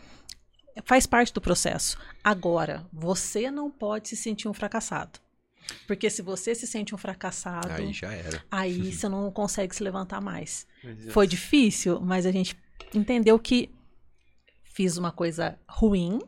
[0.85, 1.97] faz parte do processo.
[2.23, 5.19] Agora, você não pode se sentir um fracassado.
[5.87, 8.43] Porque se você se sente um fracassado, Aí já era.
[8.51, 10.67] aí você não consegue se levantar mais.
[11.11, 12.55] Foi difícil, mas a gente
[12.93, 13.69] entendeu que
[14.63, 16.19] fiz uma coisa ruim,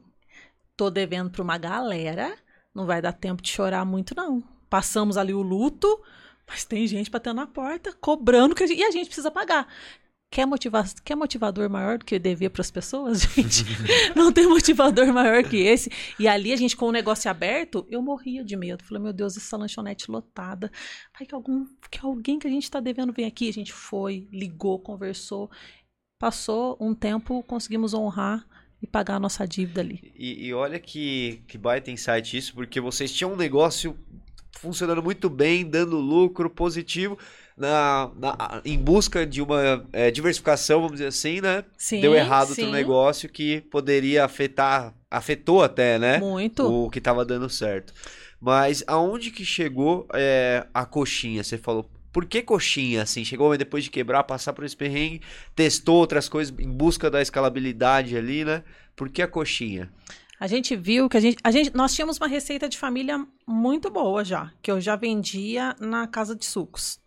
[0.76, 2.36] tô devendo para uma galera,
[2.74, 4.44] não vai dar tempo de chorar muito não.
[4.70, 6.02] Passamos ali o luto,
[6.48, 9.68] mas tem gente batendo na porta, cobrando que a gente, e a gente precisa pagar.
[10.34, 13.64] Quer, motiva quer motivador maior do que dever para as pessoas, gente?
[14.16, 15.92] Não tem motivador maior que esse.
[16.18, 18.84] E ali a gente com o negócio aberto, eu morria de medo.
[18.84, 20.72] Falei, meu Deus, essa lanchonete lotada.
[21.16, 23.48] Vai que, algum, que alguém que a gente está devendo vem aqui.
[23.48, 25.52] A gente foi, ligou, conversou.
[26.24, 28.48] Passou um tempo, conseguimos honrar
[28.82, 30.00] e pagar a nossa dívida ali.
[30.18, 33.94] E, e olha que, que baita insight isso, porque vocês tinham um negócio
[34.58, 37.18] funcionando muito bem, dando lucro positivo,
[37.58, 41.66] na, na- em busca de uma é, diversificação, vamos dizer assim, né?
[41.78, 46.20] Sim, Deu errado sim, outro negócio que poderia afetar, afetou até, né?
[46.20, 46.66] Muito.
[46.86, 47.94] O que estava dando certo.
[48.40, 51.44] Mas aonde que chegou é, a coxinha?
[51.44, 53.02] Você falou, por que coxinha?
[53.02, 55.22] Assim, chegou depois de quebrar, passar por esse perrengue,
[55.56, 58.64] testou outras coisas em busca da escalabilidade ali, né?
[58.96, 59.92] Por que a coxinha?
[60.40, 61.76] A gente viu que a gente, a gente.
[61.76, 66.36] Nós tínhamos uma receita de família muito boa já, que eu já vendia na casa
[66.36, 67.00] de sucos.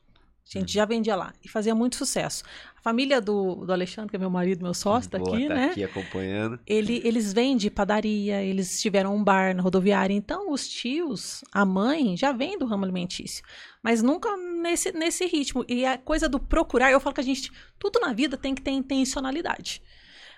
[0.54, 2.44] A gente já vendia lá e fazia muito sucesso.
[2.76, 5.54] A família do, do Alexandre, que é meu marido, meu sócio, tá Boa, aqui, tá
[5.54, 5.64] né?
[5.70, 6.60] aqui acompanhando.
[6.64, 10.14] Ele, eles vêm de padaria, eles tiveram um bar na rodoviária.
[10.14, 13.42] Então, os tios, a mãe, já vem do ramo alimentício.
[13.82, 15.64] Mas nunca nesse, nesse ritmo.
[15.68, 18.62] E a coisa do procurar, eu falo que a gente, tudo na vida tem que
[18.62, 19.82] ter intencionalidade.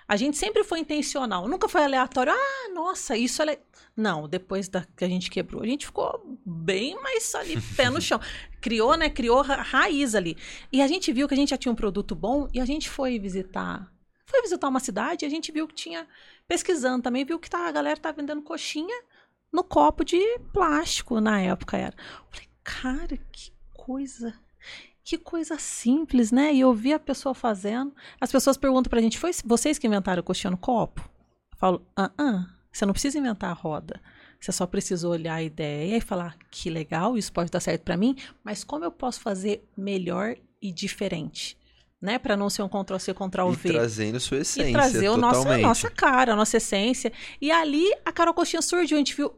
[0.07, 2.33] A gente sempre foi intencional, nunca foi aleatório.
[2.33, 3.45] Ah, nossa, isso é.
[3.45, 3.59] le-".
[3.95, 8.01] Não, depois da, que a gente quebrou, a gente ficou bem mais ali, pé no
[8.01, 8.19] chão.
[8.61, 9.09] Criou, né?
[9.09, 10.37] Criou ra- raiz ali.
[10.71, 12.89] E a gente viu que a gente já tinha um produto bom e a gente
[12.89, 13.91] foi visitar.
[14.25, 16.07] Foi visitar uma cidade e a gente viu que tinha.
[16.47, 19.03] Pesquisando também, viu que tá, a galera tá vendendo coxinha
[19.51, 20.19] no copo de
[20.53, 21.95] plástico na época era.
[21.97, 24.33] Eu falei, cara, que coisa.
[25.03, 26.53] Que coisa simples, né?
[26.53, 27.95] E eu vi a pessoa fazendo.
[28.21, 31.01] As pessoas perguntam pra gente: foi vocês que inventaram coxinha no copo?
[31.51, 33.99] Eu falo: ah, ah, você não precisa inventar a roda.
[34.39, 37.97] Você só precisa olhar a ideia e falar que legal, isso pode dar certo para
[37.97, 41.57] mim, mas como eu posso fazer melhor e diferente?
[42.01, 43.69] Né, para não ser um Ctrl C, Ctrl V.
[43.69, 44.69] E trazendo sua essência.
[44.69, 47.11] E trazer o nosso, a nossa cara, a nossa essência.
[47.41, 49.33] E ali a Carol Coxinha surgiu, a gente viu.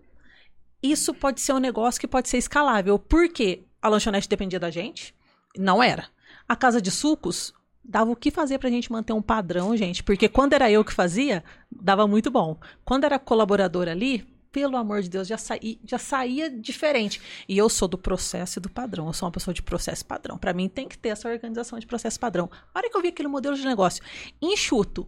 [0.83, 2.99] Isso pode ser um negócio que pode ser escalável.
[2.99, 5.11] Porque a lanchonete dependia da gente?
[5.57, 6.07] Não era.
[6.47, 7.51] A casa de sucos
[7.83, 10.03] dava o que fazer pra gente manter um padrão, gente.
[10.03, 12.59] Porque quando era eu que fazia, dava muito bom.
[12.85, 17.21] Quando era colaborador ali, pelo amor de Deus, já, saí, já saía diferente.
[17.47, 19.07] E eu sou do processo e do padrão.
[19.07, 20.37] Eu sou uma pessoa de processo padrão.
[20.37, 22.49] Para mim tem que ter essa organização de processo padrão.
[22.73, 24.03] A hora que eu vi aquele modelo de negócio
[24.41, 25.07] enxuto,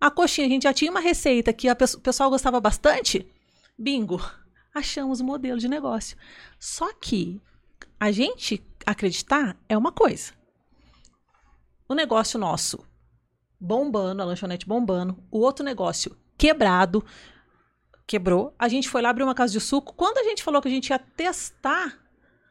[0.00, 3.30] a coxinha, a gente já tinha uma receita que pe o pessoal gostava bastante.
[3.78, 4.20] Bingo!
[4.74, 6.16] Achamos o modelo de negócio.
[6.58, 7.40] Só que
[7.98, 10.32] a gente acreditar é uma coisa.
[11.88, 12.82] O negócio nosso
[13.60, 17.04] bombando, a lanchonete bombando, o outro negócio quebrado,
[18.10, 18.52] quebrou.
[18.58, 19.94] A gente foi lá abrir uma casa de suco.
[19.94, 21.96] Quando a gente falou que a gente ia testar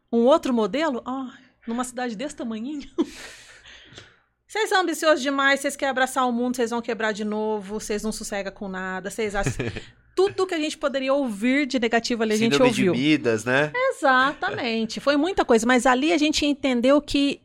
[0.09, 1.27] um outro modelo, oh,
[1.67, 2.89] numa cidade desse tamanhinho.
[4.47, 8.01] Vocês são ambiciosos demais, vocês querem abraçar o mundo, vocês vão quebrar de novo, vocês
[8.01, 9.53] não sossegam com nada, vocês acham...
[10.15, 12.93] Tudo que a gente poderia ouvir de negativo ali, a gente Síndrome ouviu.
[12.93, 13.71] de Midas, né?
[13.75, 14.99] Exatamente.
[14.99, 17.39] Foi muita coisa, mas ali a gente entendeu que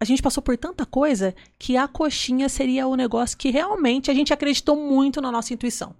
[0.00, 4.14] a gente passou por tanta coisa que a coxinha seria o negócio que realmente a
[4.14, 5.94] gente acreditou muito na nossa intuição.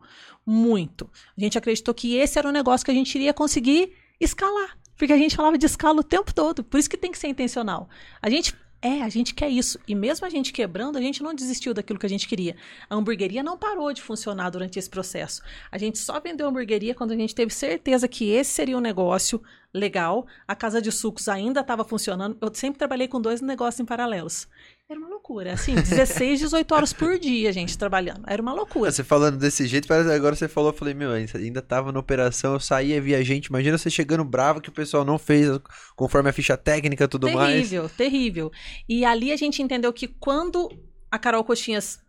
[0.44, 1.08] Muito.
[1.36, 4.78] A gente acreditou que esse era o negócio que a gente iria conseguir escalar.
[4.96, 6.64] Porque a gente falava de escala o tempo todo.
[6.64, 7.90] Por isso que tem que ser intencional.
[8.22, 8.54] A gente.
[8.82, 9.78] É, a gente quer isso.
[9.86, 12.56] E mesmo a gente quebrando, a gente não desistiu daquilo que a gente queria.
[12.88, 15.42] A hamburgueria não parou de funcionar durante esse processo.
[15.70, 18.80] A gente só vendeu a hamburgueria quando a gente teve certeza que esse seria um
[18.80, 20.26] negócio legal.
[20.48, 22.38] A casa de sucos ainda estava funcionando.
[22.40, 24.48] Eu sempre trabalhei com dois negócios em paralelos.
[24.90, 25.52] Era uma loucura.
[25.52, 28.24] Assim, 16, 18 horas por dia, gente, trabalhando.
[28.26, 28.90] Era uma loucura.
[28.90, 32.54] Você falando desse jeito, parece agora você falou, eu falei, meu, ainda tava na operação,
[32.54, 33.46] eu saía, via gente.
[33.46, 35.48] Imagina você chegando bravo que o pessoal não fez
[35.94, 37.54] conforme a ficha técnica e tudo terrível, mais.
[37.54, 38.52] Terrível, terrível.
[38.88, 40.68] E ali a gente entendeu que quando
[41.08, 42.00] a Carol Coxinhas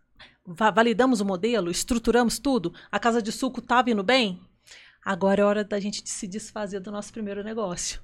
[0.44, 4.40] validamos o modelo, estruturamos tudo, a casa de suco estava indo bem,
[5.04, 8.00] agora é hora da gente se desfazer do nosso primeiro negócio.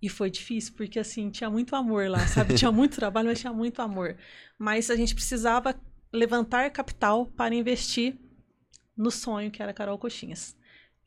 [0.00, 2.54] E foi difícil, porque assim, tinha muito amor lá, sabe?
[2.54, 4.16] Tinha muito trabalho, mas tinha muito amor.
[4.58, 5.74] Mas a gente precisava
[6.12, 8.16] levantar capital para investir
[8.96, 10.56] no sonho que era Carol Coxinhas.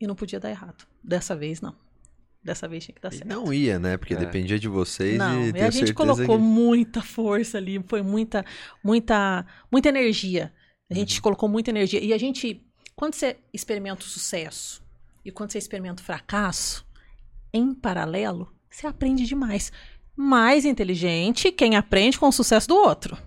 [0.02, 0.88] E não podia dar errado.
[1.04, 1.76] Dessa vez, não.
[2.44, 3.28] Dessa vez tinha que dar E certo.
[3.28, 3.98] não ia, né?
[3.98, 4.18] Porque É.
[4.18, 6.44] dependia de vocês Não, e e tenho a gente colocou que...
[6.44, 8.46] muita força ali, foi muita,
[8.84, 10.54] muita, muita energia.
[10.90, 11.22] A gente Uhum.
[11.22, 12.02] colocou muita energia.
[12.04, 14.82] E a gente, quando você experimenta o sucesso
[15.24, 16.86] e quando você experimenta o fracasso,
[17.54, 19.72] em paralelo, você aprende demais.
[20.16, 23.18] Mais inteligente quem aprende com o sucesso do outro,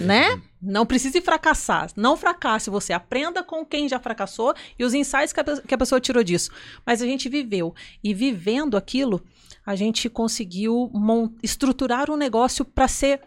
[0.00, 0.40] né?
[0.60, 1.90] Não precise fracassar.
[1.96, 2.92] Não fracasse você.
[2.92, 6.50] Aprenda com quem já fracassou e os insights que a, que a pessoa tirou disso.
[6.86, 7.74] Mas a gente viveu.
[8.02, 9.22] E vivendo aquilo,
[9.64, 10.90] a gente conseguiu
[11.42, 13.20] estruturar um negócio para ser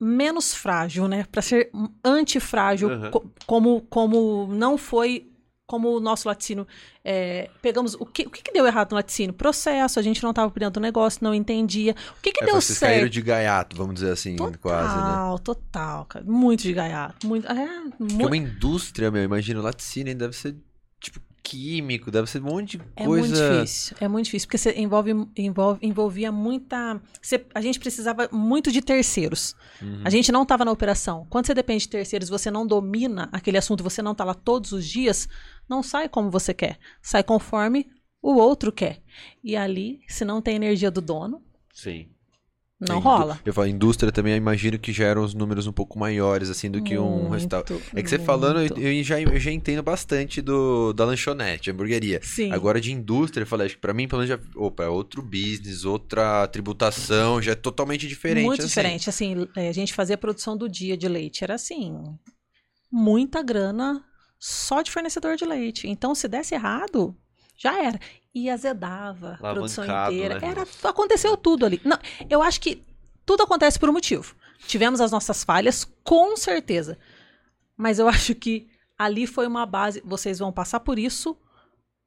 [0.00, 1.26] menos frágil, né?
[1.30, 1.70] Para ser
[2.04, 3.10] antifrágil, Uhum.
[3.10, 5.29] co- como, como não foi
[5.70, 6.66] como o nosso laticínio.
[7.04, 7.94] é, pegamos.
[7.94, 9.32] O que, o que, que deu errado no laticínio?
[9.32, 11.94] Processo, a gente não estava por dentro do negócio, não entendia.
[12.18, 13.12] O que, que É, deu vocês caíram certo?
[13.12, 15.38] de gaiato, vamos dizer assim, Total, quase, né?
[15.44, 16.24] total, cara.
[16.24, 17.24] Muito de gaiato.
[17.26, 20.56] Muito, é, Porque mu- uma indústria, meu, imagina, o laticínio deve ser,
[20.98, 23.28] tipo, químico, deve ser um monte de É coisa...
[23.28, 27.00] muito difícil, é muito difícil, porque você envolve, envolve, envolvia muita.
[27.20, 29.54] você- a gente precisava muito de terceiros.
[29.82, 30.02] Uhum.
[30.04, 31.26] A gente não estava na operação.
[31.30, 34.72] Quando você depende de terceiros, você não domina aquele assunto, você não está lá todos
[34.72, 35.28] os dias,
[35.68, 36.78] não sai como você quer.
[37.02, 37.86] Sai conforme
[38.22, 39.02] o outro quer.
[39.42, 42.08] E ali, se não tem energia do dono, Sim.
[42.80, 43.38] Não Tem rola.
[43.44, 46.70] Eu falo, indústria também, eu imagino que já eram os números um pouco maiores, assim,
[46.70, 47.82] do que um Muito, restaurante.
[47.94, 52.20] É que você falando, eu, eu já, eu já entendo bastante do, da lanchonete, hamburgueria.
[52.22, 52.50] Sim.
[52.52, 55.20] Agora de indústria, eu falei, acho que pra mim, pelo menos, já, opa, é outro
[55.20, 58.46] business, outra tributação, já é totalmente diferente.
[58.46, 58.68] Muito assim.
[58.68, 59.10] diferente.
[59.10, 61.44] Assim, é, a gente fazia a produção do dia de leite.
[61.44, 62.02] Era assim,
[62.90, 64.02] muita grana
[64.38, 65.86] só de fornecedor de leite.
[65.86, 67.14] Então, se desse errado,
[67.58, 68.00] já era.
[68.34, 70.38] E azedava a produção inteira.
[70.38, 70.48] né?
[70.48, 71.80] Era, aconteceu tudo ali.
[71.84, 72.82] Não, eu acho que
[73.26, 74.34] tudo acontece por um motivo.
[74.66, 76.96] Tivemos as nossas falhas, com certeza.
[77.76, 80.00] Mas eu acho que ali foi uma base.
[80.04, 81.36] Vocês vão passar por isso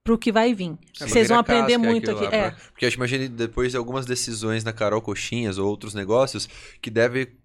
[0.04, 0.78] pro que vai vir.
[1.00, 2.24] É, Vocês vão aprender muito aqui.
[2.24, 5.94] lá, É, pra- Porque eu imagino depois de algumas decisões na Carol Coxinhas ou outros
[5.94, 6.48] negócios
[6.82, 7.38] que deve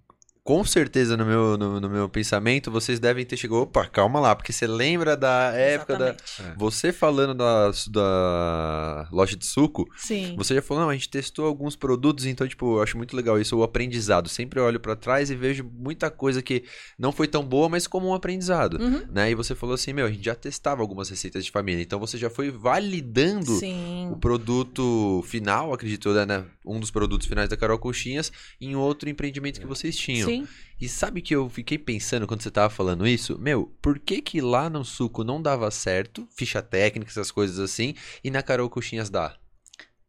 [0.49, 4.35] com certeza no meu, no, no meu pensamento, vocês devem ter chegado, opa, calma lá,
[4.35, 6.09] porque você lembra da época da...
[6.09, 6.57] Exatamente.
[6.57, 10.35] Você falando da, da loja de suco, Sim.
[10.39, 13.39] você já falou, não, a gente testou alguns produtos, então, tipo, eu acho muito legal
[13.39, 14.27] isso, o aprendizado.
[14.31, 16.65] Sempre olho pra trás e vejo muita coisa que
[16.99, 19.03] não foi tão boa, mas como um aprendizado, Uhum.
[19.13, 19.31] né?
[19.31, 22.17] E você falou assim, meu, a gente já testava algumas receitas de família, então você
[22.17, 24.09] já foi validando Sim.
[24.11, 26.47] o produto final, acredito, né?
[26.65, 30.27] Um dos produtos finais da Carol Coxinhas em outro empreendimento que vocês tinham.
[30.27, 30.38] Sim.
[30.81, 33.39] E sabe que eu fiquei pensando quando você tava falando isso?
[33.39, 37.95] Meu, por que que lá no suco não dava certo, ficha técnica, essas coisas assim,
[38.23, 39.37] e na Carol Coxinhas dá?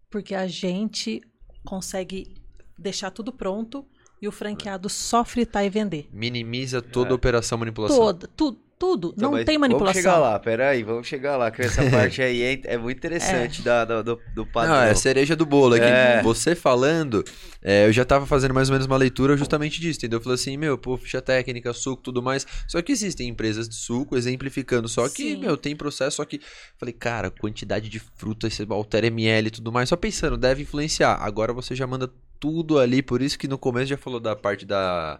[0.09, 1.21] Porque a gente
[1.65, 2.35] consegue
[2.77, 3.85] deixar tudo pronto
[4.21, 6.09] e o franqueado só fritar e vender.
[6.11, 7.11] Minimiza toda É.
[7.11, 7.97] a operação manipulação.
[7.97, 9.13] Toda, tudo, tudo.
[9.15, 9.93] Então, não tem manipulação.
[10.01, 13.61] Vamos chegar lá, peraí, vamos chegar lá, que essa parte aí é, é muito interessante
[13.61, 14.73] da, da- do, do padrão.
[14.75, 15.75] Não, é a cereja do bolo.
[15.75, 16.21] É que É.
[16.23, 17.23] você falando,
[17.61, 20.17] é, eu já tava fazendo mais ou menos uma leitura justamente disso, entendeu?
[20.19, 22.47] Eu falei assim, meu, pô, ficha técnica, suco, tudo mais.
[22.67, 25.37] Só que existem empresas de suco, exemplificando, só que, Sim.
[25.41, 26.39] meu, tem processo, só que.
[26.77, 29.89] Falei, cara, quantidade de fruta, você altera ml e tudo mais.
[29.89, 31.17] Só pensando, deve influenciar.
[31.21, 34.65] Agora você já manda tudo ali, por isso que no começo já falou da parte
[34.65, 35.19] da.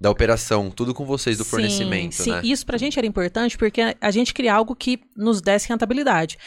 [0.00, 2.30] Da operação, tudo com vocês, do Sim, fornecimento, sim.
[2.30, 2.40] né?
[2.42, 6.38] Isso pra gente era importante porque a gente queria algo que nos desse rentabilidade.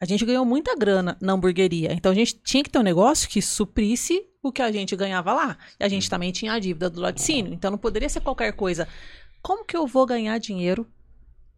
[0.00, 3.28] A gente ganhou muita grana na hamburgueria, então a gente tinha que ter um negócio
[3.28, 5.58] que suprisse o que a gente ganhava lá.
[5.78, 5.90] E a Uhum.
[5.90, 8.88] gente também tinha a dívida do laticínio, então não poderia ser qualquer coisa.
[9.42, 10.86] Como que eu vou ganhar dinheiro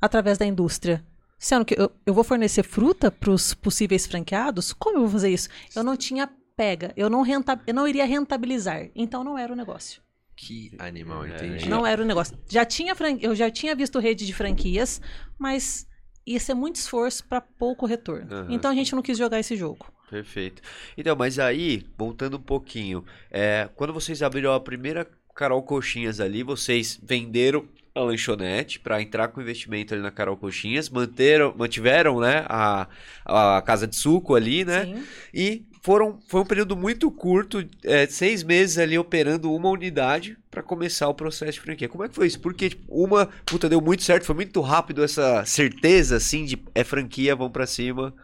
[0.01, 1.05] através da indústria?
[1.39, 4.73] Sendo que eu, eu vou fornecer fruta para os possíveis franqueados?
[4.73, 5.49] Como eu vou fazer isso?
[5.75, 9.57] Eu não tinha pega, eu não, renta, eu não iria rentabilizar, então não era o
[9.57, 10.03] negócio.
[10.37, 11.69] Que animal, É, entendi.
[11.69, 12.37] Não era o negócio.
[12.49, 15.01] Já tinha fran- Eu já tinha visto rede de franquias,
[15.39, 15.87] mas
[16.27, 18.27] ia ser muito esforço para pouco retorno.
[18.35, 18.47] Aham.
[18.51, 19.87] Então a gente não quis jogar esse jogo.
[20.11, 20.63] Perfeito.
[20.97, 26.43] Então, mas aí, voltando um pouquinho, é, quando vocês abriram a primeira Carol Coxinhas ali,
[26.43, 32.45] vocês venderam a lanchonete para entrar com investimento ali na Carol Coxinhas, manteram, mantiveram, né,
[32.49, 32.89] a,
[33.25, 35.05] a casa de suco ali, né, Sim.
[35.33, 40.63] e foram, foi um período muito curto, é, seis meses ali operando uma unidade para
[40.63, 41.91] começar o processo de franquia.
[41.91, 42.41] Como é que foi isso?
[42.41, 46.83] Porque tipo, uma, puta, deu muito certo, foi muito rápido essa certeza, assim, de é
[46.83, 48.15] franquia, vão para cima.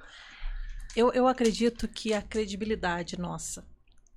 [0.97, 3.63] Eu, eu acredito que a credibilidade nossa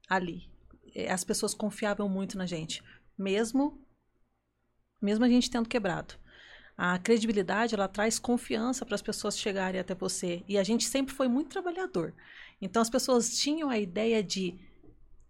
[0.10, 0.50] ali,
[0.96, 2.82] eh, as pessoas confiavam muito na gente,
[3.20, 3.78] mesmo
[5.02, 6.14] mesmo a gente tendo quebrado.
[6.78, 11.14] A credibilidade ela traz confiança para as pessoas chegarem até você e a gente sempre
[11.14, 12.14] foi muito trabalhador.
[12.64, 14.58] Então as pessoas tinham a ideia de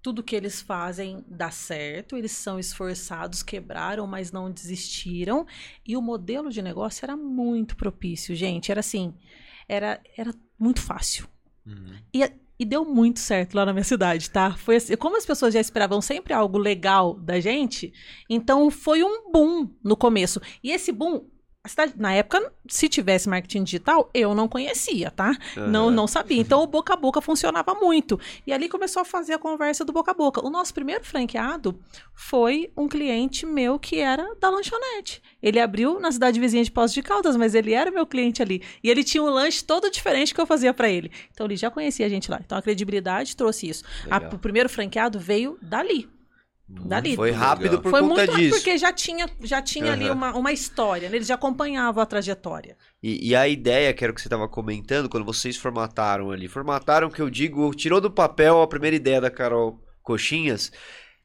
[0.03, 5.47] tudo que eles fazem dá certo, eles são esforçados, quebraram, mas não desistiram.
[5.87, 8.69] E o modelo de negócio era muito propício, gente.
[8.69, 9.13] Era assim,
[9.67, 11.25] era, era muito fácil.
[11.65, 11.95] Uhum.
[12.13, 14.55] E, e deu muito certo lá na minha cidade, tá?
[14.57, 17.93] Foi assim, como as pessoas já esperavam sempre algo legal da gente,
[18.29, 20.41] então foi um boom no começo.
[20.61, 21.25] E esse boom,
[21.65, 25.33] a cidade, na época, se tivesse marketing digital, eu não conhecia, tá?
[25.55, 25.91] Não, Aham.
[25.91, 26.41] não sabia.
[26.41, 28.19] Então o boca a boca funcionava muito.
[28.45, 30.45] E ali começou a fazer a conversa do boca a boca.
[30.45, 31.79] O nosso primeiro franqueado
[32.13, 35.21] foi um cliente meu que era da lanchonete.
[35.41, 38.61] Ele abriu na cidade vizinha de Poços de Caldas, mas ele era meu cliente ali.
[38.83, 41.09] E ele tinha um lanche todo diferente que eu fazia pra ele.
[41.31, 42.41] Então ele já conhecia a gente lá.
[42.45, 43.85] Então a credibilidade trouxe isso.
[44.11, 46.09] A- o primeiro franqueado veio dali.
[46.67, 47.15] Dali.
[47.15, 48.55] Foi rápido por Foi conta muito disso.
[48.55, 50.13] porque já tinha, já tinha ali Aham.
[50.13, 51.09] uma, uma história.
[51.09, 51.17] né?
[51.17, 52.77] Ele já acompanhava a trajetória.
[53.01, 56.47] E, e a ideia, que era o que você estava comentando, quando vocês formataram ali,
[56.47, 60.71] formataram que eu digo, tirou do papel a primeira ideia da Carol Coxinhas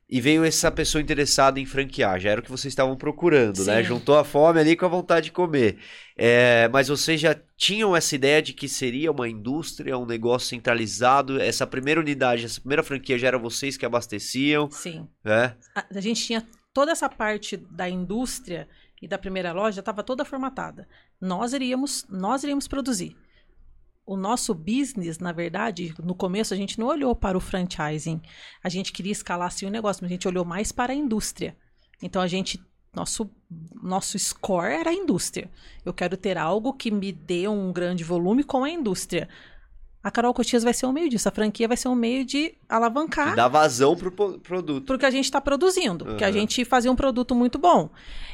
[0.08, 3.82] e veio essa pessoa interessada em franquear, já era o que vocês estavam procurando, né?
[3.82, 3.88] Sim.
[3.88, 5.78] Juntou a fome ali com a vontade de comer.
[6.16, 11.38] É, mas vocês já tinham essa ideia de que seria uma indústria, um negócio centralizado,
[11.38, 15.06] essa primeira unidade, essa primeira franquia já era vocês que abasteciam, Sim.
[15.22, 15.54] né?
[15.74, 18.66] a, a gente tinha toda essa parte da indústria
[19.02, 20.88] e da primeira loja estava toda formatada.
[21.20, 23.14] Nós iríamos, nós iríamos produzir.
[24.10, 28.20] O nosso business, na verdade, no começo a gente não olhou para o franchising.
[28.64, 31.54] A gente queria escalar sim o negócio, mas a gente olhou mais para a indústria.
[32.02, 32.58] Então a gente
[32.96, 33.30] nosso
[33.82, 35.50] nosso score era a indústria.
[35.84, 39.28] Eu quero ter algo que me dê um grande volume com a indústria.
[40.02, 41.28] A Carol Cotias vai ser um meio disso.
[41.28, 44.86] A franquia vai ser um meio de alavancar Que dá vazão pro po- produto.
[44.86, 46.38] porque a gente está produzindo, porque a Aham.
[46.38, 47.90] gente fazia um produto muito bom.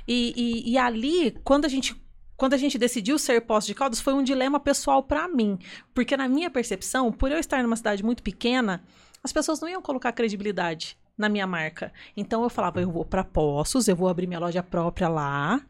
[0.06, 1.96] E, e, e ali, quando a gente
[2.36, 5.58] quando a gente decidiu ser Poços de Caldas, foi um dilema pessoal para mim,
[5.94, 8.82] porque na minha percepção, por eu estar numa cidade muito pequena,
[9.22, 11.92] as pessoas não iam colocar credibilidade na minha marca.
[12.16, 15.60] Então eu falava, eu vou para Poços, eu vou abrir minha loja própria lá.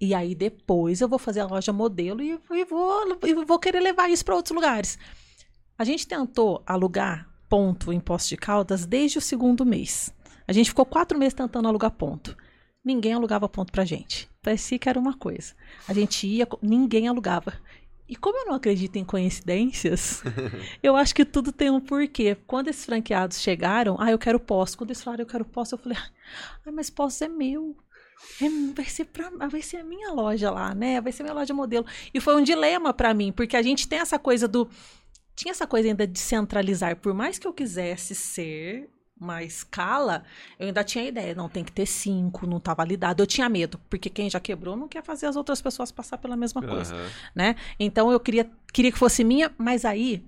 [0.00, 3.80] E aí depois eu vou fazer a loja modelo e, e vou, e vou querer
[3.80, 4.98] levar isso para outros lugares.
[5.78, 10.12] A gente tentou alugar ponto em Poços de Caldas desde o segundo mês.
[10.46, 12.36] A gente ficou quatro meses tentando alugar ponto.
[12.84, 14.28] Ninguém alugava ponto pra gente.
[14.42, 15.54] Parecia que era uma coisa.
[15.86, 17.54] A gente ia, ninguém alugava.
[18.08, 20.22] E como eu não acredito em coincidências,
[20.82, 22.36] eu acho que tudo tem um porquê.
[22.46, 24.78] Quando esses franqueados chegaram, ah, eu quero posto.
[24.78, 27.76] Quando eles falaram, eu quero posto, eu falei, ah, mas posto é meu.
[28.40, 31.00] É, vai, ser pra, vai ser a minha loja lá, né?
[31.00, 31.86] Vai ser minha loja modelo.
[32.12, 34.68] E foi um dilema para mim, porque a gente tem essa coisa do.
[35.36, 36.96] Tinha essa coisa ainda de centralizar.
[36.96, 38.90] Por mais que eu quisesse ser
[39.20, 40.24] uma escala,
[40.58, 43.22] eu ainda tinha ideia, não tem que ter cinco, não tá validado.
[43.22, 46.36] Eu tinha medo, porque quem já quebrou não quer fazer as outras pessoas passar pela
[46.36, 47.08] mesma coisa, uhum.
[47.34, 47.56] né?
[47.78, 50.24] Então eu queria, queria que fosse minha, mas aí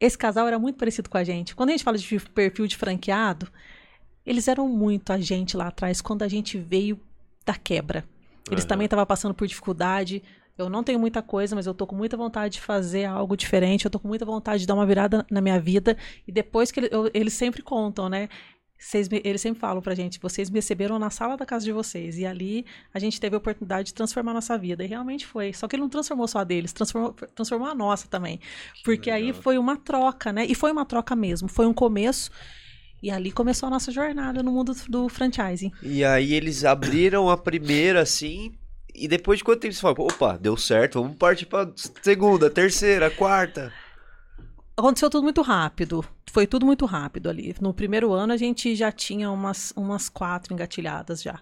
[0.00, 1.54] esse casal era muito parecido com a gente.
[1.54, 3.50] Quando a gente fala de perfil de franqueado,
[4.24, 6.98] eles eram muito a gente lá atrás quando a gente veio
[7.44, 8.04] da quebra.
[8.50, 8.68] Eles uhum.
[8.68, 10.22] também estavam passando por dificuldade,
[10.58, 13.84] eu não tenho muita coisa, mas eu tô com muita vontade de fazer algo diferente,
[13.84, 15.96] eu tô com muita vontade de dar uma virada na minha vida.
[16.26, 18.28] E depois que ele, eu, eles sempre contam, né?
[18.76, 22.16] Vocês, eles sempre falam pra gente, vocês me receberam na sala da casa de vocês.
[22.16, 24.84] E ali a gente teve a oportunidade de transformar a nossa vida.
[24.84, 25.52] E realmente foi.
[25.52, 28.40] Só que ele não transformou só a deles, transformou, transformou a nossa também.
[28.84, 30.46] Porque aí foi uma troca, né?
[30.46, 31.48] E foi uma troca mesmo.
[31.48, 32.30] Foi um começo.
[33.02, 35.72] E ali começou a nossa jornada no mundo do franchising.
[35.82, 38.52] E aí eles abriram a primeira, assim,
[39.04, 41.70] e depois de quanto tempo você fala, opa, deu certo, vamos partir pra
[42.02, 43.72] segunda, terceira, quarta?
[44.76, 46.04] Aconteceu tudo muito rápido.
[46.30, 47.54] Foi tudo muito rápido ali.
[47.60, 51.40] No primeiro ano a gente já tinha umas, umas quatro engatilhadas já.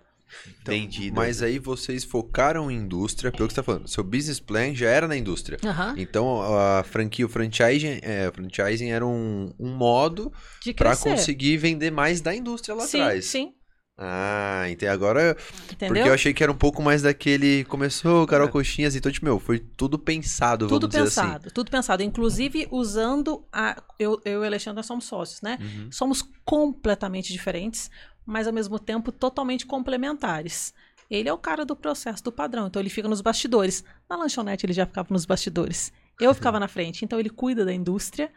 [0.62, 0.74] Então,
[1.14, 3.88] Mas aí vocês focaram em indústria, pelo que você está falando.
[3.88, 5.58] Seu business plan já era na indústria.
[5.62, 5.94] Uhum.
[5.96, 10.32] Então a franquia, o franchising, é, franchising era um, um modo
[10.74, 13.26] para conseguir vender mais da indústria lá sim, atrás.
[13.26, 13.54] Sim,
[13.98, 14.86] ah, entendi.
[14.88, 15.36] Agora.
[15.72, 15.94] Entendeu?
[15.94, 17.64] Porque eu achei que era um pouco mais daquele.
[17.64, 18.50] Começou Carol é.
[18.50, 21.54] Coxinhas, então, tipo, meu, foi tudo pensado, tudo vamos pensado, dizer assim.
[21.54, 22.02] Tudo pensado.
[22.02, 23.44] Inclusive, usando.
[23.50, 25.58] A, eu, eu e o Alexandre nós somos sócios, né?
[25.60, 25.88] Uhum.
[25.90, 27.90] Somos completamente diferentes,
[28.26, 30.74] mas ao mesmo tempo totalmente complementares.
[31.08, 32.66] Ele é o cara do processo, do padrão.
[32.66, 33.82] Então ele fica nos bastidores.
[34.10, 35.92] Na lanchonete ele já ficava nos bastidores.
[36.20, 37.04] Eu ficava na frente.
[37.04, 38.30] Então ele cuida da indústria,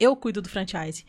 [0.00, 1.04] eu cuido do franchise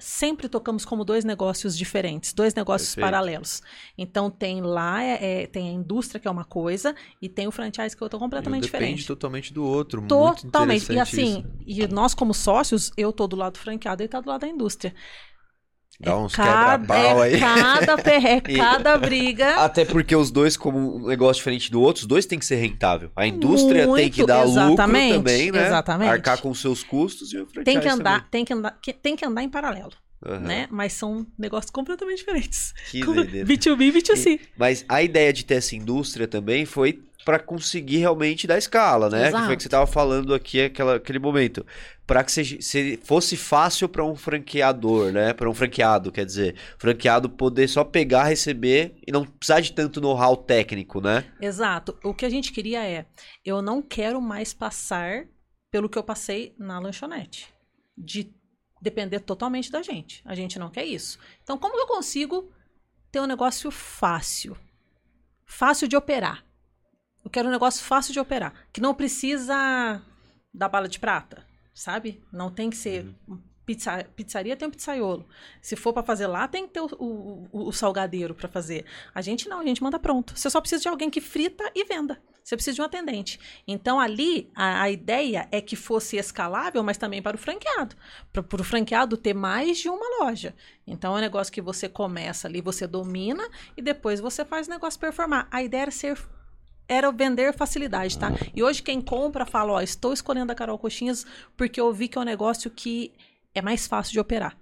[0.00, 3.12] sempre tocamos como dois negócios diferentes, dois negócios Perfeito.
[3.12, 3.62] paralelos.
[3.96, 7.52] Então tem lá é, é, tem a indústria que é uma coisa e tem o
[7.52, 8.90] franchise que é outra completamente depende diferente.
[8.90, 10.02] Depende totalmente do outro.
[10.02, 10.92] Totalmente.
[10.92, 11.82] e assim, isso.
[11.82, 14.94] e nós como sócios, eu tô do lado franqueado e tá do lado da indústria.
[16.00, 17.38] Dá uns quebra-pau é aí.
[17.38, 19.56] Cada perreca, cada briga.
[19.56, 22.56] Até porque os dois, como um negócio diferente do outro, os dois tem que ser
[22.56, 23.10] rentável.
[23.14, 25.20] A indústria Muito, tem que dar lucro também,
[25.52, 25.66] né?
[25.66, 26.08] Exatamente.
[26.08, 28.30] Arcar com seus custos e o franchise tem que andar, também.
[28.30, 29.92] tem que andar, tem que andar em paralelo.
[30.26, 30.40] Uhum.
[30.40, 30.68] Né?
[30.70, 32.72] Mas são negócios completamente diferentes.
[32.90, 33.46] Que doideira.
[33.46, 34.40] B2B e B2C.
[34.56, 39.28] Mas a ideia de ter essa indústria também foi para conseguir realmente dar escala, né?
[39.28, 39.42] Exato.
[39.42, 41.64] Que foi que você estava falando aqui aquela, aquele momento.
[42.06, 45.32] Para que seja, se fosse fácil para um franqueador, né?
[45.32, 50.00] Para um franqueado, quer dizer, franqueado poder só pegar, receber e não precisar de tanto
[50.00, 51.24] know-how técnico, né?
[51.40, 51.96] Exato.
[52.02, 53.06] O que a gente queria é,
[53.44, 55.26] eu não quero mais passar
[55.70, 57.48] pelo que eu passei na lanchonete.
[57.96, 58.34] De
[58.80, 60.22] depender totalmente da gente.
[60.24, 61.18] A gente não quer isso.
[61.42, 62.50] Então, como eu consigo
[63.12, 64.56] ter um negócio fácil?
[65.44, 66.44] Fácil de operar.
[67.30, 68.52] Eu quero um negócio fácil de operar.
[68.72, 70.02] Que não precisa
[70.52, 72.20] da bala de prata, sabe?
[72.32, 73.06] Não tem que ser.
[73.28, 73.40] Uhum.
[73.64, 75.28] Pizza, pizzaria tem um pizzaiolo.
[75.62, 78.84] Se for para fazer lá, tem que ter o, o, o salgadeiro para fazer.
[79.14, 80.36] A gente não, a gente manda pronto.
[80.36, 82.20] Você só precisa de alguém que frita e venda.
[82.42, 83.38] Você precisa de um atendente.
[83.64, 87.94] Então, ali, a, a ideia é que fosse escalável, mas também para o franqueado.
[88.32, 90.52] Para o franqueado ter mais de uma loja.
[90.84, 94.70] Então, é um negócio que você começa ali, você domina e depois você faz o
[94.70, 95.46] negócio performar.
[95.48, 96.18] A ideia era ser
[96.90, 98.32] era vender facilidade, tá?
[98.52, 101.24] E hoje quem compra fala, ó, estou escolhendo a Carol Coxinhas
[101.56, 103.12] porque eu vi que é um negócio que
[103.54, 104.58] é mais fácil de operar.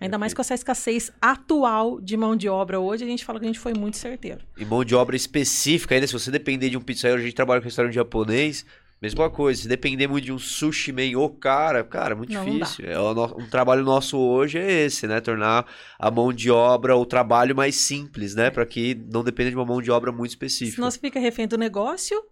[0.00, 3.46] Ainda mais com essa escassez atual de mão de obra hoje, a gente fala que
[3.46, 4.40] a gente foi muito certeiro.
[4.56, 7.60] E mão de obra específica ainda, se você depender de um pizzaiolo, a gente trabalha
[7.60, 8.64] com restaurante japonês,
[9.02, 9.62] mesma coisa.
[9.62, 12.86] Se depender muito de um sushi man ou cara, cara, muito não, difícil.
[12.86, 15.20] Não é um trabalho nosso hoje é esse, né?
[15.20, 15.66] Tornar
[15.98, 18.48] a mão de obra, o trabalho mais simples, né?
[18.50, 20.76] Para que não dependa de uma mão de obra muito específica.
[20.76, 22.22] Senão você fica refém do negócio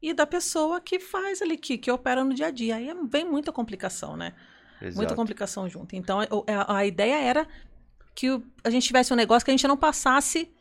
[0.00, 2.76] e da pessoa que faz ali, que, que opera no dia a dia.
[2.76, 4.32] Aí vem muita complicação, né?
[4.80, 4.96] Exato.
[4.96, 5.94] Muita complicação junto.
[5.96, 7.48] Então, a, a ideia era
[8.14, 10.52] que o, a gente tivesse um negócio que a gente não passasse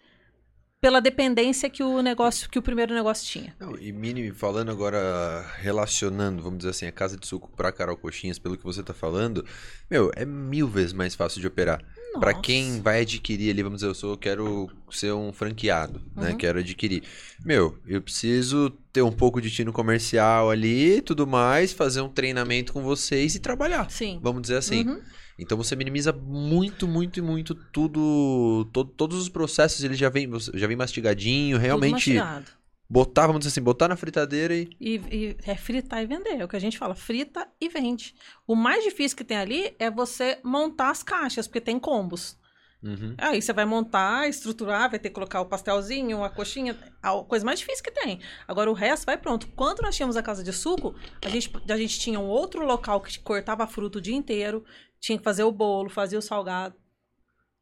[0.82, 3.56] pela dependência que o negócio, que o primeiro negócio tinha.
[3.60, 7.96] Não, e Mini, falando agora, relacionando, vamos dizer assim, a casa de suco para Carol
[7.96, 9.46] Coxinhas, pelo que você está falando,
[9.90, 11.80] meu, é mil vezes mais fácil de operar.
[12.20, 16.24] Para quem vai adquirir ali, vamos dizer, eu sou, quero ser um franqueado, né, uhum.
[16.24, 16.36] né?
[16.38, 17.04] Quero adquirir.
[17.46, 22.74] Meu, eu preciso ter um pouco de tino comercial ali, tudo mais, fazer um treinamento
[22.74, 23.90] com vocês e trabalhar.
[23.90, 24.20] Sim.
[24.22, 24.86] Vamos dizer assim.
[24.90, 25.00] Uhum.
[25.42, 30.30] Então você minimiza muito, muito e muito tudo, to- todos os processos, ele já vem,
[30.54, 32.46] já vem mastigadinho, realmente mastigado.
[32.88, 36.40] botar, vamos dizer assim, botar na fritadeira e E, e é fritar e vender.
[36.40, 38.14] É o que a gente fala, frita e vende.
[38.46, 42.38] O mais difícil que tem ali é você montar as caixas, porque tem combos.
[42.84, 43.14] Uhum.
[43.18, 47.46] Aí você vai montar, estruturar, vai ter que colocar o pastelzinho, a coxinha, a coisa
[47.46, 48.20] mais difícil que tem.
[48.48, 49.48] Agora o resto vai pronto.
[49.56, 53.00] Quando nós tínhamos a casa de suco, a gente, a gente tinha um outro local
[53.00, 54.66] que cortava fruta o dia inteiro,
[55.00, 56.76] tinha que fazer o bolo, fazia o salgado.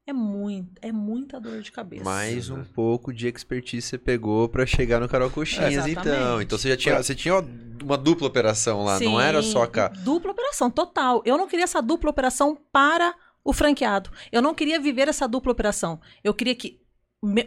[0.07, 2.03] É muito, é muita dor de cabeça.
[2.03, 6.41] mais um pouco de expertise você pegou pra chegar no Carol Coxinhas, então.
[6.41, 7.35] Então você já tinha, você tinha
[7.83, 10.03] uma dupla operação lá, não era só a Sim.
[10.03, 11.21] Dupla operação, total.
[11.25, 13.13] Eu não queria essa dupla operação para
[13.49, 14.11] o franqueado.
[14.31, 15.99] Eu não queria viver essa dupla operação.
[16.23, 16.79] Eu queria que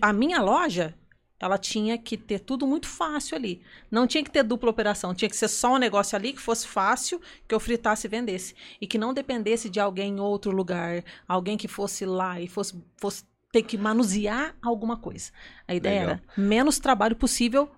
[0.00, 0.94] a minha loja,
[1.38, 3.62] ela tinha que ter tudo muito fácil ali.
[3.90, 5.14] Não tinha que ter dupla operação.
[5.14, 8.54] Tinha que ser só um negócio ali que fosse fácil, que eu fritasse e vendesse.
[8.80, 11.04] E que não dependesse de alguém em outro lugar.
[11.26, 15.30] Alguém que fosse lá e fosse, fosse ter que manusear alguma coisa.
[15.68, 16.14] A ideia Legal.
[16.14, 17.70] era menos trabalho possível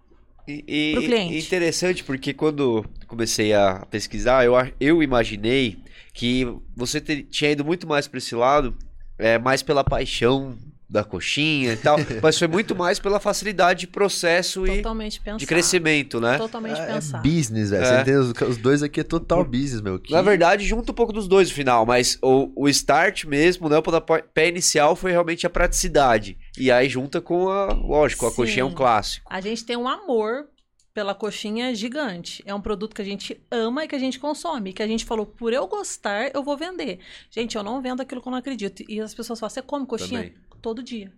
[0.47, 1.35] e- Pro cliente.
[1.35, 5.83] e interessante porque quando comecei a pesquisar, eu, eu imaginei
[6.15, 8.75] que você ter- tinha ido muito mais para esse lado,
[9.19, 10.57] é, mais pela paixão
[10.89, 15.39] da coxinha e tal, mas foi muito mais pela facilidade de processo e totalmente pensado.
[15.41, 16.37] de crescimento, né?
[16.39, 17.29] Totalmente É, é pensado.
[17.29, 17.83] business, velho.
[17.83, 17.87] É.
[17.87, 18.17] Você entende?
[18.19, 19.99] Os, os dois aqui é total business, meu.
[19.99, 23.69] Que- Na verdade, junta um pouco dos dois no final, mas o, o start mesmo,
[23.69, 26.37] né, o pontapé inicial foi realmente a praticidade.
[26.57, 28.37] E aí junta com a, lógico, a Sim.
[28.37, 29.27] coxinha é um clássico.
[29.29, 30.45] A gente tem um amor
[30.95, 32.43] pela coxinha gigante.
[32.47, 34.73] É um produto que a gente ama e que a gente consome.
[34.73, 37.01] Que a gente falou, por eu gostar, eu vou vender.
[37.29, 38.85] Gente, eu não vendo aquilo que eu não acredito.
[38.89, 40.21] E as pessoas falam, você come coxinha?
[40.23, 40.35] Também.
[40.63, 41.13] Todo dia.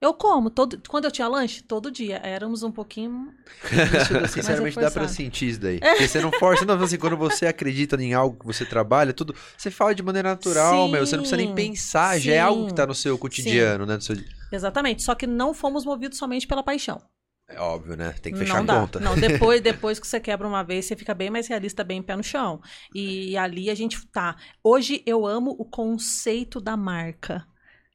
[0.00, 0.48] Eu como.
[0.48, 0.80] Todo...
[0.88, 2.20] Quando eu tinha lanche, todo dia.
[2.24, 3.34] Éramos um pouquinho...
[3.64, 5.08] Isso, sinceramente, dá pra reforçado.
[5.08, 5.78] sentir isso daí.
[5.78, 9.34] Porque você não força, não, assim, quando você acredita em algo que você trabalha, tudo,
[9.56, 11.06] você fala de maneira natural, Sim, meu.
[11.06, 13.20] Você não precisa nem pensar, já é algo que tá no seu sim.
[13.20, 13.96] cotidiano, né?
[13.96, 14.16] no seu-
[14.50, 15.02] Exatamente.
[15.02, 17.02] Só que não fomos movidos somente pela paixão.
[17.48, 18.12] É óbvio, né?
[18.20, 19.00] Tem que fechar não a conta.
[19.00, 22.14] Não, depois, depois que você quebra uma vez, você fica bem mais realista, bem pé
[22.14, 22.60] no chão.
[22.94, 24.36] E ali a gente tá.
[24.62, 27.46] Hoje eu amo o conceito da marca.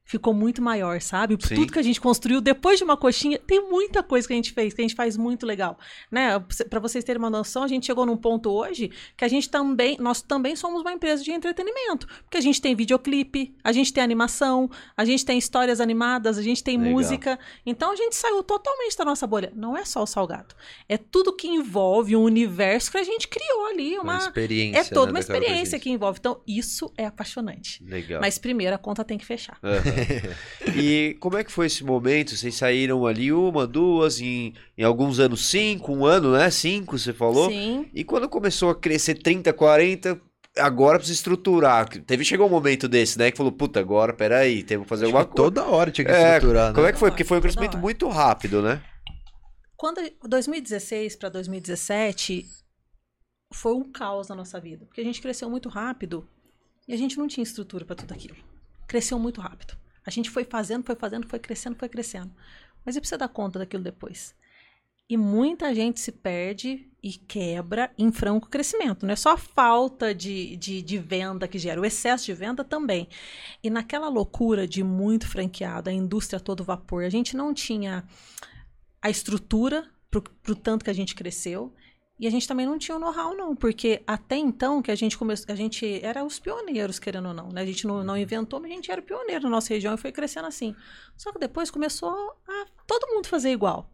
[0.06, 1.38] Ficou muito maior, sabe?
[1.40, 1.56] Sim.
[1.56, 4.52] Tudo que a gente construiu depois de uma coxinha, tem muita coisa que a gente
[4.52, 5.80] fez, que a gente faz muito legal,
[6.12, 6.38] né?
[6.70, 9.98] Para vocês terem uma noção, a gente chegou num ponto hoje que a gente também,
[10.02, 14.04] nós também somos uma empresa de entretenimento, porque a gente tem videoclipe, a gente tem
[14.04, 16.92] animação, a gente tem histórias animadas, a gente tem Legal.
[16.94, 17.40] música.
[17.66, 19.54] Então a gente saiu totalmente da nossa bolha.
[19.56, 20.54] Não é só o salgado,
[20.90, 24.80] é tudo que envolve um universo que a gente criou ali, Uma uma experiência.
[24.80, 26.20] é toda né, uma experiência que envolve.
[26.20, 27.82] Então isso é apaixonante.
[27.86, 28.20] Legal.
[28.20, 29.58] Mas primeiro a conta tem que fechar.
[29.64, 29.93] Aham.
[30.76, 32.36] e como é que foi esse momento?
[32.36, 36.50] Vocês saíram ali uma, duas, em, em alguns anos cinco, um ano, né?
[36.50, 37.50] Cinco, você falou.
[37.50, 37.88] Sim.
[37.94, 40.20] E quando começou a crescer 30, 40,
[40.58, 41.88] agora precisa estruturar.
[41.90, 43.32] Teve, chegou um momento desse, né?
[43.32, 45.36] Que falou, puta, agora, peraí, temos que fazer alguma coisa.
[45.36, 46.76] toda hora tinha que É, estruturar, né?
[46.76, 47.10] Como é que foi?
[47.10, 48.82] Porque foi um crescimento muito rápido, né?
[49.76, 52.46] Quando 2016 para 2017
[53.54, 56.28] foi um caos na nossa vida, porque a gente cresceu muito rápido
[56.88, 58.36] e a gente não tinha estrutura para tudo aquilo.
[58.88, 59.76] Cresceu muito rápido.
[60.06, 62.32] A gente foi fazendo, foi fazendo, foi crescendo, foi crescendo.
[62.86, 64.36] Mas e precisa dar conta daquilo depois.
[65.10, 69.06] E muita gente se perde e quebra em franco crescimento.
[69.06, 72.64] Não é só a falta de, de, de venda que gera, o excesso de venda
[72.64, 73.10] também.
[73.62, 78.06] E naquela loucura de muito franqueado, a indústria todo vapor, a gente não tinha
[79.02, 81.74] a estrutura pro, pro tanto que a gente cresceu.
[82.24, 85.18] E a gente também não tinha o know-how, não, porque até então que a gente
[85.18, 87.60] começou, a gente era os pioneiros, querendo ou não, né?
[87.60, 90.10] A gente não, não inventou, mas a gente era pioneiro na nossa região e foi
[90.10, 90.74] crescendo assim.
[91.18, 92.10] Só que depois começou
[92.48, 93.92] a todo mundo fazer igual.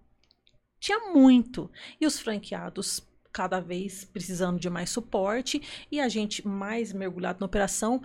[0.80, 1.72] Tinha muito.
[2.00, 3.02] E os franqueados
[3.34, 5.60] cada vez precisando de mais suporte
[5.92, 8.00] e a gente mais mergulhado na operação.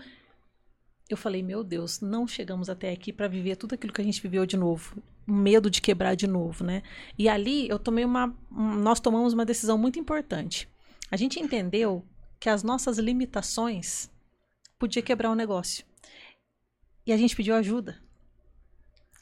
[1.06, 4.22] Eu falei, meu Deus, não chegamos até aqui para viver tudo aquilo que a gente
[4.22, 4.96] viveu de novo.
[5.26, 6.82] Medo de quebrar de novo, né?
[7.18, 8.26] E ali eu tomei uma.
[8.52, 10.68] um- Nós tomamos uma decisão muito importante.
[11.10, 12.04] A gente entendeu
[12.40, 14.10] que as nossas limitações
[14.78, 15.84] podia quebrar o negócio.
[17.06, 18.02] E a gente pediu ajuda.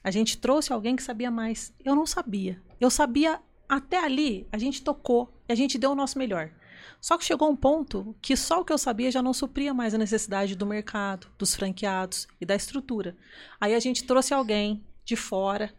[0.02, 1.72] A gente trouxe alguém que sabia mais.
[1.84, 2.60] Eu não sabia.
[2.80, 6.50] Eu sabia até ali, a gente tocou e a gente deu o nosso melhor.
[7.00, 9.94] Só que chegou um ponto que só o que eu sabia já não supria mais
[9.94, 13.16] a necessidade do mercado, dos franqueados e da estrutura.
[13.60, 15.72] Aí a gente trouxe alguém de fora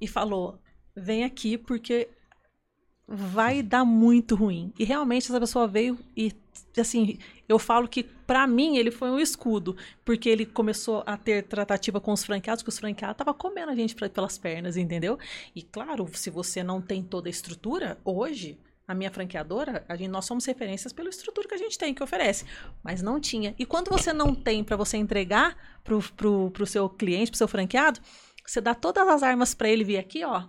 [0.00, 0.58] e falou:
[0.94, 2.08] vem aqui porque
[3.06, 4.72] vai dar muito ruim.
[4.78, 6.32] E realmente essa pessoa veio e
[6.78, 7.18] assim,
[7.48, 12.00] eu falo que pra mim ele foi um escudo, porque ele começou a ter tratativa
[12.00, 15.18] com os franqueados, que os franqueados estavam comendo a gente pra- pelas pernas, entendeu?
[15.54, 20.08] E claro, se você não tem toda a estrutura, hoje a minha franqueadora, a gente,
[20.08, 22.44] nós somos referências pela estrutura que a gente tem, que oferece.
[22.84, 23.54] Mas não tinha.
[23.58, 27.48] E quando você não tem para você entregar pro, pro, pro seu cliente, pro seu
[27.48, 28.00] franqueado,
[28.46, 30.44] você dá todas as armas para ele vir aqui, ó,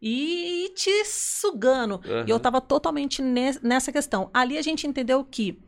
[0.00, 2.00] e te sugando.
[2.04, 2.24] Uhum.
[2.26, 4.30] E eu tava totalmente ne- nessa questão.
[4.32, 5.58] Ali a gente entendeu que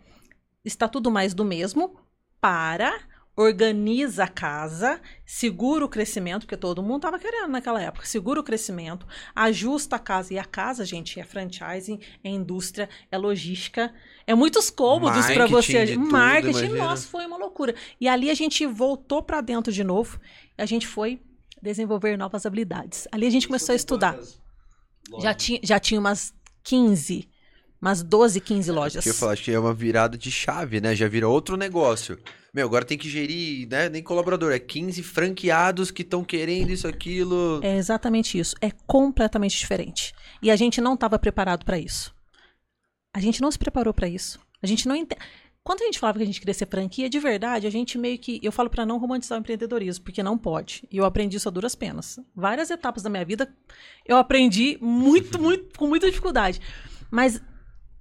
[0.65, 1.99] está tudo mais do mesmo
[2.41, 2.93] para
[3.37, 8.43] organiza a casa, segura o crescimento, porque todo mundo tava querendo naquela época, segura o
[8.45, 10.35] crescimento, ajusta a casa.
[10.35, 13.95] E a casa, gente, é franchising, é indústria, é logística,
[14.27, 15.87] é muitos cômodos para você.
[15.87, 16.85] de tudo, marketing, imagina.
[16.85, 17.75] nossa, foi uma loucura.
[17.99, 20.21] E ali a gente voltou para dentro de novo,
[20.59, 21.19] a gente foi
[21.63, 23.07] desenvolver novas habilidades.
[23.13, 24.19] Ali a gente começou a estudar.
[25.21, 26.33] Já tinha, já tinha umas
[26.63, 27.29] 15,
[27.81, 29.05] umas 12, 15 lojas.
[29.05, 30.95] Que eu falo, acho que é uma virada de chave, né?
[30.95, 32.19] Já vira outro negócio.
[32.53, 33.89] Meu, agora tem que gerir, né?
[33.89, 37.61] Nem colaborador, é 15 franqueados que estão querendo isso, aquilo.
[37.63, 38.55] É exatamente isso.
[38.61, 40.13] É completamente diferente.
[40.43, 42.15] E a gente não estava preparado para isso.
[43.15, 44.39] A gente não se preparou para isso.
[44.63, 45.21] A gente não entende.
[45.63, 48.19] Quando a gente falava que a gente queria ser franquia, de verdade, a gente meio
[48.19, 48.41] que.
[48.43, 50.87] Eu falo para não romantizar o empreendedorismo, porque não pode.
[50.91, 52.19] E eu aprendi isso a duras penas.
[52.35, 53.53] Várias etapas da minha vida
[54.07, 56.61] eu aprendi muito, muito, com muita dificuldade.
[57.11, 57.43] Mas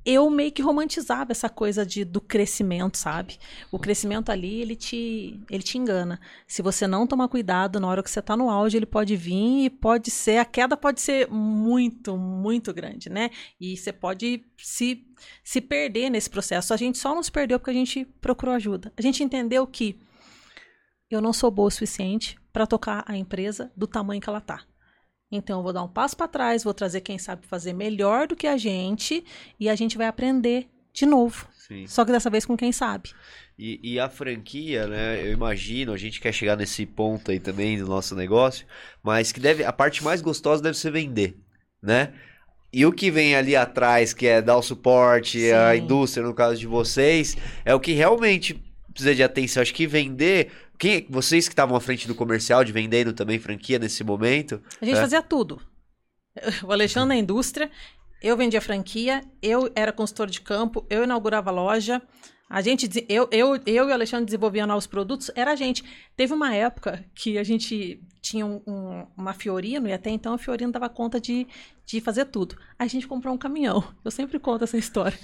[0.09, 3.37] eu meio que romantizava essa coisa de, do crescimento, sabe?
[3.71, 6.19] O crescimento ali, ele te, ele te engana.
[6.47, 9.65] Se você não tomar cuidado, na hora que você tá no auge, ele pode vir
[9.65, 13.29] e pode ser, a queda pode ser muito, muito grande, né?
[13.61, 15.05] E você pode se,
[15.43, 16.73] se perder nesse processo.
[16.73, 18.91] A gente só não se perdeu porque a gente procurou ajuda.
[18.97, 19.95] A gente entendeu que
[21.07, 24.63] eu não sou boa o suficiente para tocar a empresa do tamanho que ela tá.
[25.31, 28.35] Então eu vou dar um passo para trás, vou trazer quem sabe fazer melhor do
[28.35, 29.23] que a gente
[29.59, 31.47] e a gente vai aprender de novo.
[31.55, 31.85] Sim.
[31.87, 33.11] Só que dessa vez com quem sabe.
[33.57, 35.21] E, e a franquia, né?
[35.21, 38.65] Eu imagino, a gente quer chegar nesse ponto aí também do nosso negócio,
[39.03, 41.37] mas que deve, a parte mais gostosa deve ser vender,
[41.81, 42.13] né?
[42.71, 45.81] E o que vem ali atrás, que é dar o suporte, a Sim.
[45.81, 48.63] indústria, no caso de vocês, é o que realmente
[48.93, 49.61] precisa de atenção.
[49.61, 50.51] Acho que vender.
[50.77, 54.61] Quem, vocês que estavam à frente do comercial, de vendendo também franquia nesse momento.
[54.81, 55.01] A gente É.
[55.01, 55.61] fazia tudo.
[56.63, 57.69] O Alexandre na indústria,
[58.21, 62.01] eu vendia franquia, eu era consultor de campo, eu inaugurava loja.
[62.49, 65.83] A gente, eu, eu, eu e o Alexandre desenvolvia novos produtos, era a gente.
[66.15, 70.37] Teve uma época que a gente tinha um- um- uma Fiorino, e até então a
[70.37, 71.45] Fiorino dava conta de,
[71.85, 72.55] de fazer tudo.
[72.77, 73.83] A gente comprou um caminhão.
[74.03, 75.17] Eu sempre conto essa história.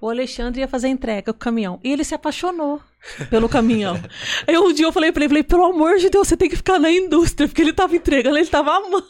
[0.00, 1.80] O Alexandre ia fazer a entrega com o caminhão.
[1.82, 2.80] E ele se apaixonou
[3.30, 4.00] pelo caminhão.
[4.46, 6.56] Aí um dia eu falei pra ele, falei, pelo amor de Deus, você tem que
[6.56, 9.04] ficar na indústria, porque ele tava entregando, ele tava amando.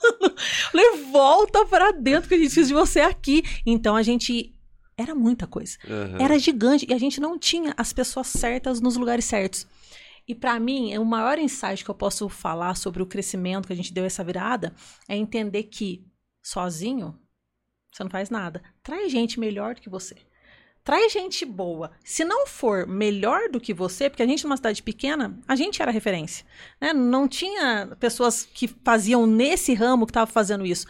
[0.73, 3.43] Falei, volta pra dentro que a gente precisa de você aqui.
[3.67, 4.55] Então a gente.
[4.97, 5.77] Era muita coisa.
[5.89, 6.17] Aham.
[6.19, 9.67] Era gigante e a gente não tinha as pessoas certas nos lugares certos.
[10.27, 13.73] E pra mim, é o maior insight que eu posso falar sobre o crescimento que
[13.73, 14.75] a gente deu essa virada
[15.09, 16.05] é entender que
[16.43, 17.19] sozinho
[17.91, 18.63] você não faz nada.
[18.83, 20.17] Traz gente melhor do que você.
[20.89, 21.91] Traz gente boa.
[22.03, 25.83] Se não for melhor do que você, porque a gente numa cidade pequena, a gente
[25.83, 26.47] era referência.
[26.81, 26.95] Né?
[26.95, 30.87] Não tinha pessoas que faziam nesse ramo que estavam fazendo isso.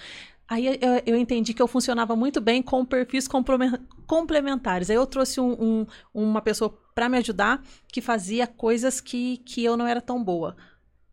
[0.48, 3.72] Aí eu, eu entendi que eu funcionava muito bem com perfis complemen-
[4.06, 4.88] complementares.
[4.88, 9.64] Aí eu trouxe um- um- uma pessoa para me ajudar que fazia coisas que, que
[9.64, 10.56] eu não era tão boa.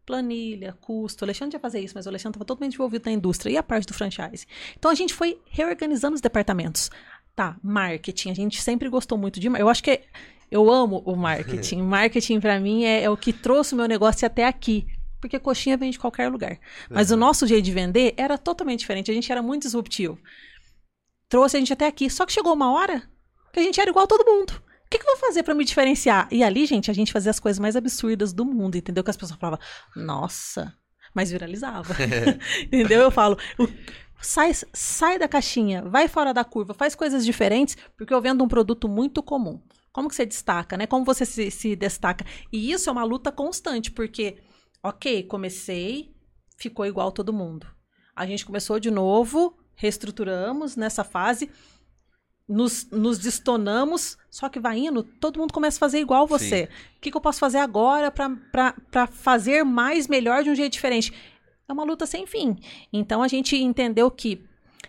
[0.05, 1.23] Planilha, custo.
[1.23, 3.63] O Alexandre ia fazer isso, mas o Alexandre estava totalmente envolvido na indústria e a
[3.63, 4.45] parte do franchise.
[4.77, 6.91] Então a gente foi reorganizando os departamentos.
[7.35, 8.31] Tá, marketing.
[8.31, 9.47] A gente sempre gostou muito de.
[9.47, 10.05] Eu acho que é-
[10.49, 11.81] eu amo o marketing.
[11.83, 14.87] marketing para mim é, é o que trouxe o meu negócio até aqui.
[15.19, 16.59] Porque coxinha vem de qualquer lugar.
[16.89, 19.09] Mas o nosso jeito de vender era totalmente diferente.
[19.09, 20.19] A gente era muito disruptivo.
[21.27, 22.09] Trouxe a gente até aqui.
[22.09, 23.01] Só que chegou uma hora
[23.51, 24.51] que a gente era igual a todo mundo.
[24.85, 26.27] O que, que eu vou fazer pra me diferenciar?
[26.31, 29.03] E ali, gente, a gente fazia as coisas mais absurdas do mundo, entendeu?
[29.03, 29.59] Que as pessoas falavam,
[29.95, 30.71] nossa,
[31.13, 31.95] mas viralizava.
[32.61, 33.01] entendeu?
[33.01, 33.67] Eu falo, o-
[34.21, 38.47] sai, sai da caixinha, vai fora da curva, faz coisas diferentes, porque eu vendo um
[38.47, 39.61] produto muito comum.
[39.91, 40.85] Como que você destaca, né?
[40.85, 42.25] Como você se, se destaca?
[42.51, 44.37] E isso é uma luta constante, porque,
[44.83, 46.13] ok, comecei,
[46.57, 47.67] ficou igual todo mundo.
[48.15, 51.49] A gente começou de novo, reestruturamos nessa fase,
[52.47, 56.69] nos, nos destonamos, só que vai indo, todo mundo começa a fazer igual você.
[56.97, 61.13] O que, que eu posso fazer agora para fazer mais, melhor, de um jeito diferente?
[61.67, 62.57] É uma luta sem fim.
[62.91, 64.43] Então a gente entendeu que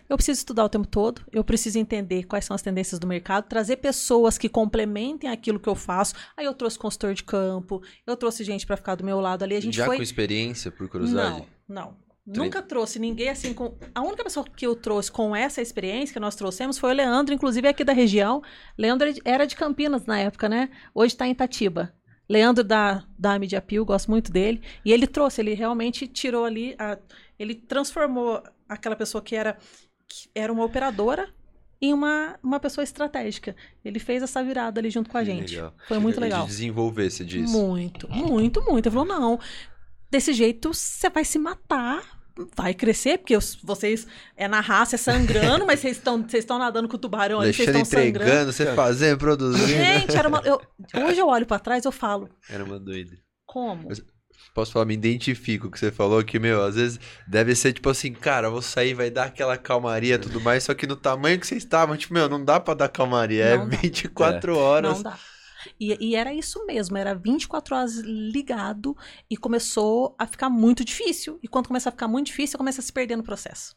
[0.09, 3.47] eu preciso estudar o tempo todo, eu preciso entender quais são as tendências do mercado,
[3.47, 6.13] trazer pessoas que complementem aquilo que eu faço.
[6.35, 9.55] Aí eu trouxe consultor de campo, eu trouxe gente para ficar do meu lado ali.
[9.55, 11.45] A gente Já foi com experiência, por curiosidade?
[11.67, 12.07] não, não.
[12.27, 13.77] Nunca trouxe ninguém assim com.
[13.95, 17.33] A única pessoa que eu trouxe com essa experiência que nós trouxemos foi o Leandro,
[17.33, 18.43] inclusive aqui da região.
[18.77, 20.69] Leandro era de Campinas na época, né?
[20.93, 21.93] Hoje está em Itatiba.
[22.29, 24.61] Leandro da, da Media Pio, gosto muito dele.
[24.83, 26.75] E ele trouxe, ele realmente tirou ali.
[26.77, 26.97] a-
[27.39, 29.57] ele transformou aquela pessoa que era,
[30.07, 31.29] que era uma operadora
[31.79, 33.55] e uma, uma pessoa estratégica.
[33.85, 35.55] Ele fez essa virada ali junto com a gente.
[35.55, 35.73] legal.
[35.87, 36.45] Foi muito De legal.
[36.45, 37.53] desenvolver, você disse.
[37.55, 38.87] Muito, muito, muito.
[38.87, 39.39] Ele falou: não,
[40.09, 42.16] desse jeito você vai se matar.
[42.55, 46.59] Vai crescer, porque os- vocês é na raça, é sangrando, mas vocês estão vocês estão
[46.59, 48.09] nadando com o tubarão ali, vocês estão sangrando.
[48.09, 49.67] entregando, você fazendo, produzindo.
[49.67, 50.61] Gente, era uma, eu-
[51.07, 53.17] hoje eu olho pra trás eu falo, Era uma doida.
[53.45, 53.87] como?
[53.89, 54.01] Mas-
[54.53, 57.73] Posso falar, me identifico com o que você falou, que, meu, às vezes deve ser
[57.73, 60.95] tipo assim, cara, vou sair, vai dar aquela calmaria e tudo mais, só que no
[60.95, 63.77] tamanho que vocês estavam, tipo, meu, não dá pra dar calmaria, Não é dá.
[63.77, 64.93] 24 horas.
[64.97, 65.19] Não dá.
[65.79, 68.95] E, e era isso mesmo, era 24 horas ligado
[69.29, 71.39] e começou a ficar muito difícil.
[71.41, 73.75] E quando começa a ficar muito difícil, começa a se perder no processo.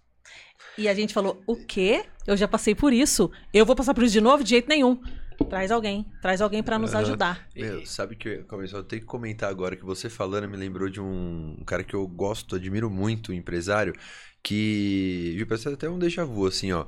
[0.76, 2.04] E a gente falou: o quê?
[2.26, 3.30] Eu já passei por isso.
[3.52, 4.42] Eu vou passar por isso de novo?
[4.42, 5.00] De jeito nenhum.
[5.48, 7.02] Traz alguém, traz alguém pra nos Aham.
[7.02, 7.48] ajudar.
[7.56, 11.00] Meu, sabe que eu, eu tenho que comentar agora que você falando me lembrou de
[11.00, 13.94] um, cara que eu gosto, admiro muito, um empresário,
[14.42, 15.32] que.
[15.36, 16.86] Viu, parece até um déjà vu, assim, ó.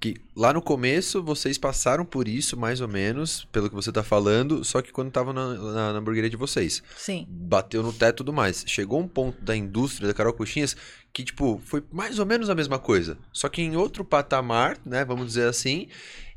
[0.00, 4.04] Que lá no começo vocês passaram por isso, mais ou menos, pelo que você tá
[4.04, 6.82] falando, só que quando tava na, na, na hamburgueria de vocês.
[6.96, 7.26] Sim.
[7.28, 8.64] Bateu no teto e tudo mais.
[8.66, 10.76] Chegou um ponto da indústria da Carol Coxinhas
[11.12, 13.18] que, tipo, foi mais ou menos a mesma coisa.
[13.32, 15.04] Só que em outro patamar, né?
[15.04, 15.88] Vamos dizer assim.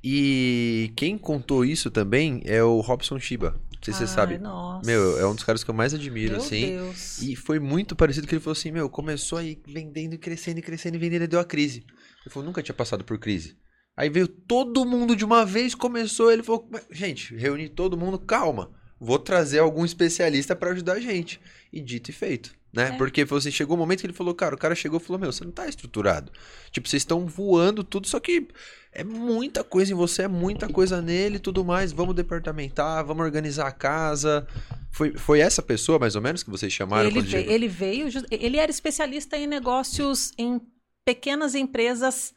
[0.04, 3.52] E quem contou isso também é o Robson Shiba.
[3.82, 4.38] Não sei se você Ai, sabe.
[4.38, 4.86] Nossa.
[4.86, 6.78] Meu, é um dos caras que eu mais admiro, Meu assim.
[6.78, 7.22] Deus.
[7.22, 10.62] E foi muito parecido que ele falou assim, meu, começou aí vendendo e crescendo e
[10.62, 11.84] crescendo e vendendo e deu a crise.
[12.24, 13.58] Ele falou, nunca tinha passado por crise.
[13.96, 18.18] Aí veio todo mundo de uma vez, começou, ele falou, "Mas, gente, reuni todo mundo,
[18.18, 18.72] calma.
[19.00, 21.42] Vou trazer algum especialista pra ajudar a gente.
[21.74, 22.90] E dito e feito, né?
[22.90, 22.98] É.
[22.98, 25.20] Porque falou assim, chegou um momento que ele falou, cara, o cara chegou e falou,
[25.20, 26.32] meu, você não tá estruturado.
[26.72, 28.48] Tipo, vocês estão voando tudo, só que
[28.94, 31.92] é muita coisa em você, é muita coisa nele e tudo mais.
[31.92, 34.46] Vamos departamentar, vamos organizar a casa.
[34.92, 37.10] Foi, foi essa pessoa, mais ou menos, que vocês chamaram?
[37.10, 40.62] Ele veio, ele veio, ele era especialista em negócios em
[41.06, 42.34] pequenas empresas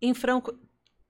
[0.00, 0.54] em franco,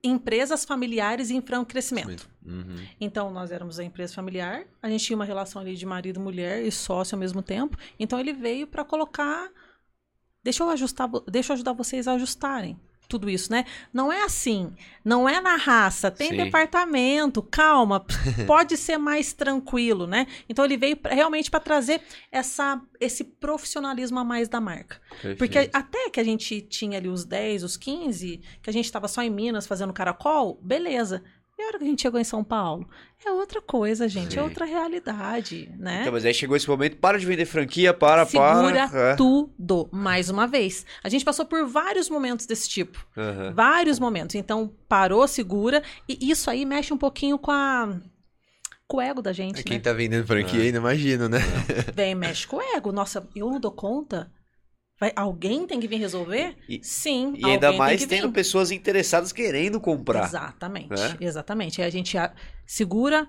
[0.03, 2.29] empresas familiares em franco crescimento.
[2.45, 2.77] Uhum.
[3.01, 6.65] Então nós éramos a empresa familiar, a gente tinha uma relação ali de marido, mulher
[6.65, 7.77] e sócio ao mesmo tempo.
[7.99, 9.51] Então ele veio para colocar,
[10.43, 13.65] deixa eu ajustar, deixa eu ajudar vocês a ajustarem tudo isso, né?
[13.93, 14.73] Não é assim,
[15.05, 16.37] não é na raça, tem Sim.
[16.37, 18.05] departamento, calma,
[18.47, 20.27] pode ser mais tranquilo, né?
[20.49, 22.01] Então ele veio pra- realmente para trazer
[22.31, 25.01] essa esse profissionalismo a mais da marca.
[25.37, 25.77] Porque Perfeito.
[25.77, 29.23] até que a gente tinha ali os 10, os 15, que a gente estava só
[29.23, 31.23] em Minas fazendo caracol, beleza.
[31.59, 32.87] E a hora que a gente chegou em São Paulo?
[33.25, 34.35] É outra coisa, gente.
[34.35, 34.41] Sim.
[34.41, 36.01] É outra realidade, né?
[36.03, 38.99] Então, mas aí chegou esse momento, para de vender franquia, para, Segura para.
[39.13, 39.17] É.
[39.17, 39.89] tudo.
[39.91, 40.85] Mais uma vez.
[41.03, 43.07] A gente passou por vários momentos desse tipo.
[43.17, 43.55] Aham.
[43.55, 44.35] Vários momentos.
[44.35, 45.83] Então, parou, segura.
[46.07, 47.99] E isso aí mexe um pouquinho com a...
[48.87, 49.83] Com o ego da gente, É Quem né?
[49.83, 50.67] tá vendendo franquia É.
[50.67, 51.39] ainda, imagino, né?
[51.95, 52.93] Vem, mexe com o ego.
[52.93, 54.31] Nossa, eu não dou conta.
[54.99, 56.57] Vai, alguém tem que vir resolver?
[56.69, 57.35] E- Sim.
[57.37, 58.21] E ainda mais tem que vir.
[58.23, 60.25] tendo pessoas interessadas querendo comprar.
[60.25, 61.17] Exatamente, né?
[61.21, 61.83] exatamente.
[61.83, 62.17] Aí a gente
[62.67, 63.29] segura.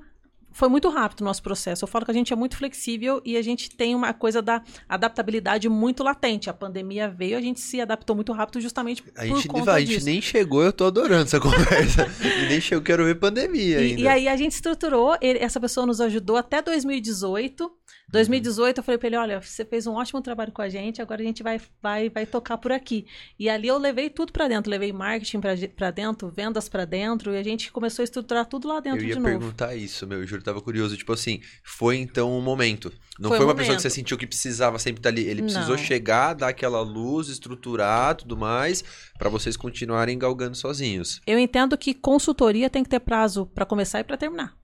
[0.49, 1.83] Foi muito rápido o nosso processo.
[1.83, 4.63] Eu falo que a gente é muito flexível e a gente tem uma coisa da
[4.89, 6.49] adaptabilidade muito latente.
[6.49, 9.79] A pandemia veio, a gente se adaptou muito rápido justamente por A gente, conta a
[9.79, 10.05] gente disso.
[10.07, 12.07] nem chegou, eu tô adorando essa conversa.
[12.49, 14.01] nem chegou, quero ver pandemia E, ainda.
[14.01, 17.71] e aí a gente estruturou, ele- essa pessoa nos ajudou até 2018.
[18.09, 21.21] 2018 eu falei pra ele, olha, você fez um ótimo trabalho com a gente, agora
[21.21, 23.05] a gente vai, vai, vai tocar por aqui.
[23.37, 25.41] E ali eu levei tudo pra dentro, levei marketing
[25.75, 29.07] pra dentro, vendas pra dentro, e a gente começou a estruturar tudo lá dentro eu
[29.07, 29.37] ia de novo.
[29.39, 30.95] perguntar isso, meu, eu juro, tava curioso.
[30.95, 32.91] Tipo assim, foi então um momento.
[33.19, 33.81] Não Foi foi, um uma pessoa que momento.
[33.81, 35.25] você sentiu que precisava sempre estar ali.
[35.27, 35.83] Ele precisou Não.
[35.83, 38.83] chegar, dar aquela luz, estruturar tudo mais,
[39.17, 41.19] pra vocês continuarem galgando sozinhos.
[41.25, 44.55] Eu entendo que consultoria tem que ter prazo para começar e para terminar.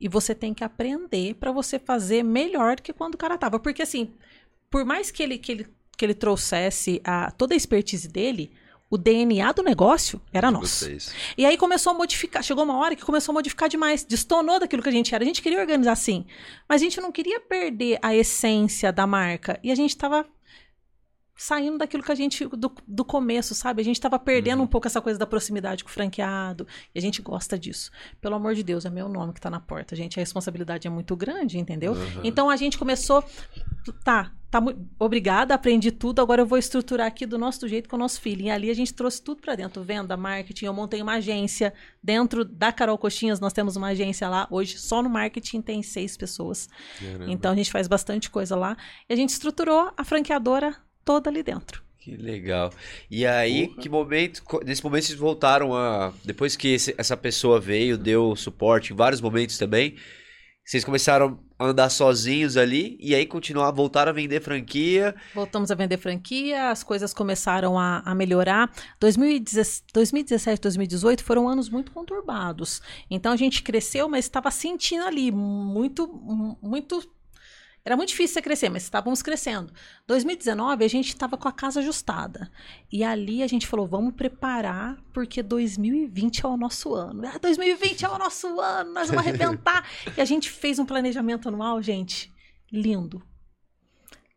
[0.00, 3.58] E você tem que aprender para você fazer melhor do que quando o cara tava.
[3.58, 4.14] Porque assim,
[4.70, 8.50] por mais que ele, que ele, que ele trouxesse a, toda a expertise dele,
[8.90, 10.84] o DNA do negócio era nosso.
[10.84, 11.14] Vocês.
[11.38, 12.42] E aí começou a modificar.
[12.42, 14.02] Chegou uma hora que começou a modificar demais.
[14.02, 15.22] Destonou daquilo que a gente era.
[15.22, 16.26] A gente queria organizar assim.
[16.68, 19.60] Mas a gente não queria perder a essência da marca.
[19.62, 20.26] E a gente tava
[21.42, 22.46] saindo daquilo que a gente.
[22.46, 23.80] do, do começo, sabe?
[23.80, 24.64] A gente tava perdendo Uhum.
[24.64, 26.66] um pouco essa coisa da proximidade com o franqueado.
[26.94, 27.90] E a gente gosta disso.
[28.20, 29.96] Pelo amor de Deus, é meu nome que tá na porta.
[29.96, 31.92] Gente, a responsabilidade é muito grande, entendeu?
[31.94, 32.20] Uhum.
[32.24, 33.24] Então a gente começou.
[34.04, 37.96] Tá, tá mu- obrigada, aprendi tudo, agora eu vou estruturar aqui do nosso jeito com
[37.96, 38.42] o nosso filho.
[38.42, 41.72] E ali a gente trouxe tudo pra dentro, venda, marketing, eu montei uma agência
[42.02, 44.46] dentro da Carol Coxinhas, nós temos uma agência lá.
[44.50, 46.68] Hoje só no marketing tem seis pessoas.
[46.98, 47.24] Caramba.
[47.32, 48.76] Então a gente faz bastante coisa lá
[49.08, 51.82] e a gente estruturou a franqueadora toda ali dentro.
[51.98, 52.72] Que legal.
[53.10, 57.98] E aí, que momento, nesse momento vocês voltaram a, depois que esse- essa pessoa veio,
[57.98, 59.96] deu suporte em vários momentos também,
[60.62, 65.16] Vocês começaram a andar sozinhos ali e aí continuar, voltaram a vender franquia.
[65.34, 68.70] Voltamos a vender franquia, as coisas começaram a, a melhorar.
[69.92, 72.80] 2017, 2018 foram anos muito conturbados.
[73.10, 76.06] Então a gente cresceu, mas estava sentindo ali muito,
[76.62, 77.02] muito
[77.84, 79.72] era muito difícil você crescer, mas estávamos crescendo.
[80.06, 82.50] 2019, a gente estava com a casa ajustada.
[82.92, 87.26] E ali a gente falou: vamos preparar, porque 2020 é o nosso ano.
[87.26, 89.88] Ah, 2020 é o nosso ano, nós vamos arrebentar.
[90.16, 92.30] e a gente fez um planejamento anual, gente,
[92.70, 93.22] lindo.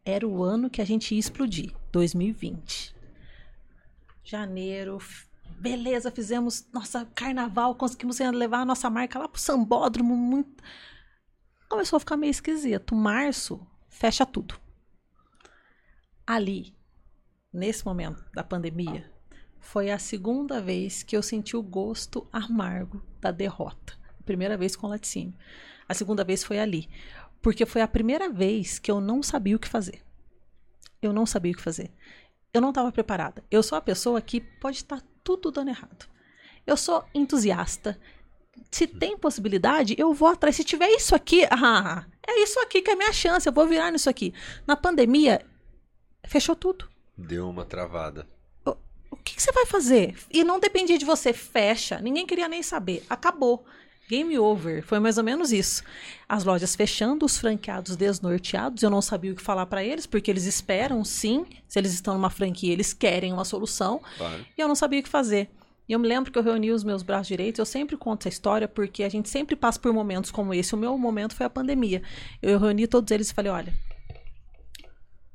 [0.05, 2.93] Era o ano que a gente ia explodir 2020.
[4.23, 4.99] Janeiro,
[5.59, 10.63] beleza, fizemos nossa carnaval, conseguimos levar a nossa marca lá pro Sambódromo, muito
[11.69, 12.95] começou a ficar meio esquisito.
[12.95, 14.59] Março, fecha tudo.
[16.25, 16.75] Ali,
[17.51, 19.11] nesse momento da pandemia,
[19.59, 23.93] foi a segunda vez que eu senti o gosto amargo da derrota.
[24.25, 25.33] primeira vez com laticínio.
[25.87, 26.89] A segunda vez foi ali.
[27.41, 30.01] Porque foi a primeira vez que eu não sabia o que fazer.
[31.01, 31.91] Eu não sabia o que fazer.
[32.53, 33.43] Eu não estava preparada.
[33.51, 36.07] Eu sou a pessoa que pode estar tudo dando errado.
[36.65, 37.99] Eu sou entusiasta,
[38.71, 40.55] se tem possibilidade, eu vou atrás.
[40.55, 43.67] Se tiver isso aqui, ah, é isso aqui que é a minha chance, eu vou
[43.67, 44.33] virar nisso aqui.
[44.65, 45.45] Na pandemia,
[46.25, 46.89] fechou tudo.
[47.17, 48.27] Deu uma travada.
[48.65, 48.75] O,
[49.11, 50.15] o que, que, você vai fazer?
[50.31, 51.99] E não dependia de você, fecha.
[51.99, 53.05] Ninguém queria nem saber.
[53.09, 53.63] Acabou.
[54.09, 54.83] Game over.
[54.83, 55.81] Foi mais ou menos isso.
[56.27, 58.83] As lojas fechando, os franqueados desnorteados.
[58.83, 61.45] Eu não sabia o que falar para eles, porque eles esperam sim.
[61.67, 64.01] Se eles estão numa franquia, eles querem uma solução.
[64.17, 64.45] Claro.
[64.57, 65.49] E eu não sabia o que fazer.
[65.87, 68.29] E eu me lembro que eu reuni os meus braços direitos, eu sempre conto essa
[68.29, 70.73] história porque a gente sempre passa por momentos como esse.
[70.73, 72.01] O meu momento foi a pandemia.
[72.41, 73.73] Eu reuni todos eles e falei: olha,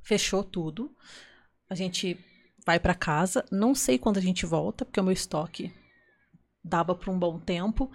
[0.02, 0.90] fechou tudo.
[1.68, 2.18] A gente
[2.64, 3.44] vai para casa.
[3.52, 5.72] Não sei quando a gente volta, porque o meu estoque
[6.64, 7.90] dava para um bom tempo.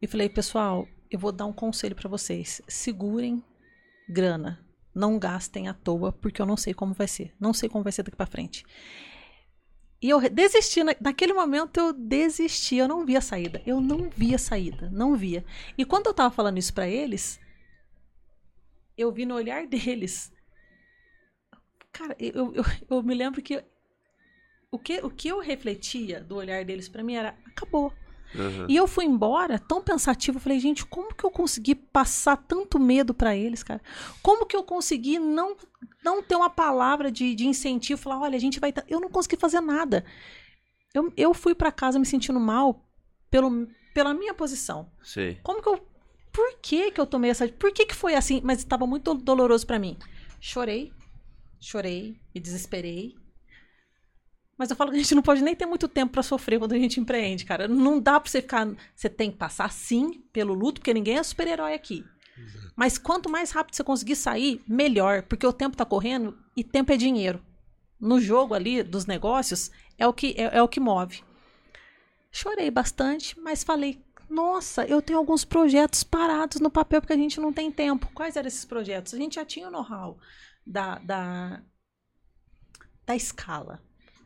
[0.00, 2.62] E falei: pessoal, eu vou dar um conselho para vocês.
[2.68, 3.42] Segurem
[4.08, 4.64] grana.
[4.94, 7.34] Não gastem à toa, porque eu não sei como vai ser.
[7.38, 8.64] Não sei como vai ser daqui para frente.
[10.02, 13.62] E eu desisti, naquele momento eu desisti, eu não via saída.
[13.66, 15.44] Eu não via saída, não via.
[15.76, 17.38] E quando eu tava falando isso para eles,
[18.96, 20.32] eu vi no olhar deles.
[21.92, 23.62] Cara, eu, eu, eu me lembro que
[24.70, 27.92] o, que o que eu refletia do olhar deles para mim era: acabou.
[28.34, 28.66] Uhum.
[28.68, 30.38] E eu fui embora tão pensativo.
[30.38, 33.80] Eu falei, gente, como que eu consegui passar tanto medo para eles, cara?
[34.22, 35.56] Como que eu consegui não,
[36.04, 38.00] não ter uma palavra de, de incentivo?
[38.00, 38.72] Falar, olha, a gente vai.
[38.88, 40.04] Eu não consegui fazer nada.
[40.94, 42.84] Eu, eu fui para casa me sentindo mal
[43.30, 44.90] pelo, pela minha posição.
[45.02, 45.36] Sim.
[45.42, 45.80] Como que eu.
[46.32, 47.48] Por que que eu tomei essa.
[47.48, 48.40] Por que que foi assim?
[48.44, 49.96] Mas estava muito doloroso para mim.
[50.40, 50.92] Chorei,
[51.60, 53.19] chorei, me desesperei.
[54.60, 56.74] Mas eu falo que a gente não pode nem ter muito tempo para sofrer quando
[56.74, 57.66] a gente empreende, cara.
[57.66, 58.68] Não dá para você ficar.
[58.94, 62.04] Você tem que passar sim pelo luto, porque ninguém é super-herói aqui.
[62.76, 66.92] Mas quanto mais rápido você conseguir sair, melhor, porque o tempo tá correndo e tempo
[66.92, 67.42] é dinheiro.
[67.98, 71.24] No jogo ali dos negócios é o que é, é o que move.
[72.30, 77.40] Chorei bastante, mas falei: "Nossa, eu tenho alguns projetos parados no papel porque a gente
[77.40, 78.10] não tem tempo".
[78.12, 79.14] Quais eram esses projetos?
[79.14, 80.18] A gente já tinha o know-how
[80.66, 81.62] da, da
[83.06, 83.80] da escala.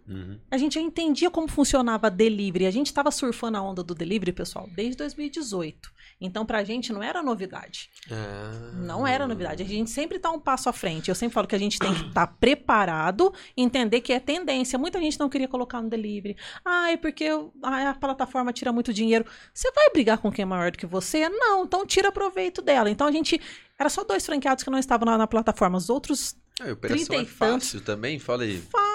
[0.07, 0.39] Uhum.
[0.51, 2.67] A gente já entendia como funcionava delivery.
[2.67, 5.93] A gente estava surfando a onda do delivery, pessoal, desde 2018.
[6.21, 7.91] Então, pra gente não era novidade.
[8.11, 8.73] Ah.
[8.75, 9.63] Não era novidade.
[9.63, 11.09] A gente sempre está um passo à frente.
[11.09, 14.79] Eu sempre falo que a gente tem que estar tá preparado, entender que é tendência.
[14.79, 16.37] Muita gente não queria colocar no delivery.
[16.65, 17.29] Ah, é porque
[17.63, 19.25] ah, a plataforma tira muito dinheiro.
[19.53, 21.29] Você vai brigar com quem é maior do que você?
[21.29, 22.91] Não, então tira proveito dela.
[22.91, 23.41] Então a gente.
[23.79, 25.79] Era só dois franqueados que não estavam na, na plataforma.
[25.79, 26.37] Os outros.
[26.61, 28.59] A operação é fácil também, fala aí.
[28.59, 28.94] Fácil,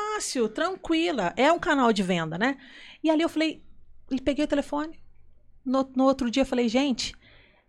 [0.49, 1.33] tranquila.
[1.35, 2.57] É um canal de venda, né?
[3.03, 3.63] E ali eu falei,
[4.11, 4.99] e peguei o telefone.
[5.65, 7.15] No, no outro dia eu falei, gente,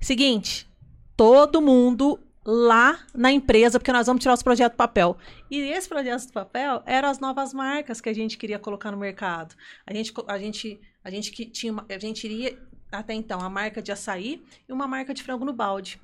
[0.01, 0.69] seguinte,
[1.17, 5.17] todo mundo lá na empresa, porque nós vamos tirar os projetos do papel.
[5.51, 8.97] E esse projeto do papel eram as novas marcas que a gente queria colocar no
[8.97, 9.55] mercado.
[9.87, 12.59] A gente, a gente, a gente que tinha, a gente iria
[12.91, 16.01] até então a marca de açaí e uma marca de frango no balde.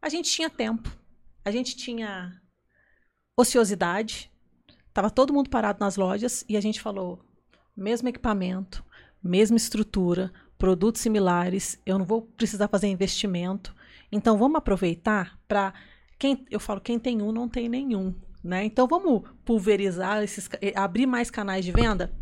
[0.00, 0.88] A gente tinha tempo,
[1.44, 2.40] a gente tinha
[3.36, 4.30] ociosidade,
[4.98, 7.20] tava todo mundo parado nas lojas e a gente falou:
[7.76, 8.84] mesmo equipamento,
[9.22, 13.72] mesma estrutura, produtos similares, eu não vou precisar fazer investimento.
[14.10, 15.72] Então vamos aproveitar para
[16.18, 18.64] quem eu falo, quem tem um não tem nenhum, né?
[18.64, 22.12] Então vamos pulverizar esses eh, abrir mais canais de venda.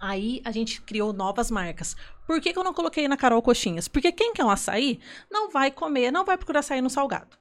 [0.00, 1.94] Aí a gente criou novas marcas.
[2.26, 3.86] Por que, que eu não coloquei na Carol Coxinhas?
[3.86, 4.98] Porque quem quer um açaí
[5.30, 7.36] não vai comer, não vai procurar açaí no salgado.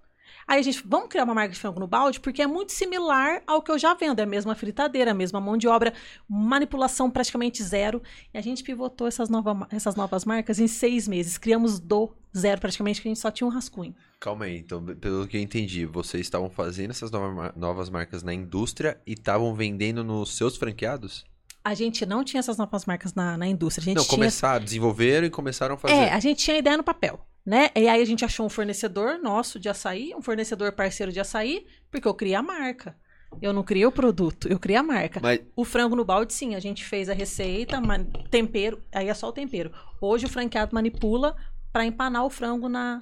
[0.48, 3.42] Aí a gente, vamos criar uma marca de frango no balde, porque é muito similar
[3.46, 4.20] ao que eu já vendo.
[4.20, 5.94] É a mesma fritadeira, a mesma mão de obra,
[6.28, 8.02] manipulação praticamente zero.
[8.34, 11.38] E a gente pivotou essas, nova, essas novas marcas em seis meses.
[11.38, 13.96] Criamos do Zero, praticamente, que a gente só tinha um rascunho.
[14.20, 18.32] Calma aí, então, pelo que eu entendi, vocês estavam fazendo essas nova- novas marcas na
[18.34, 21.26] indústria e estavam vendendo nos seus franqueados?
[21.64, 23.82] A gente não tinha essas novas marcas na, na indústria.
[23.82, 25.94] A gente Não, tinha começaram, desenvolveram e começaram a fazer.
[25.96, 27.70] É, a gente tinha ideia no papel, né?
[27.74, 31.66] E aí a gente achou um fornecedor nosso de açaí, um fornecedor parceiro de açaí,
[31.90, 32.94] porque eu criei a marca.
[33.42, 35.22] Eu não criei o produto, eu criei a marca.
[35.22, 39.14] Mas O frango no balde, sim, a gente fez a receita, man- tempero, aí é
[39.14, 39.72] só o tempero.
[40.02, 41.36] Hoje o franqueado manipula
[41.72, 43.02] para empanar o frango na,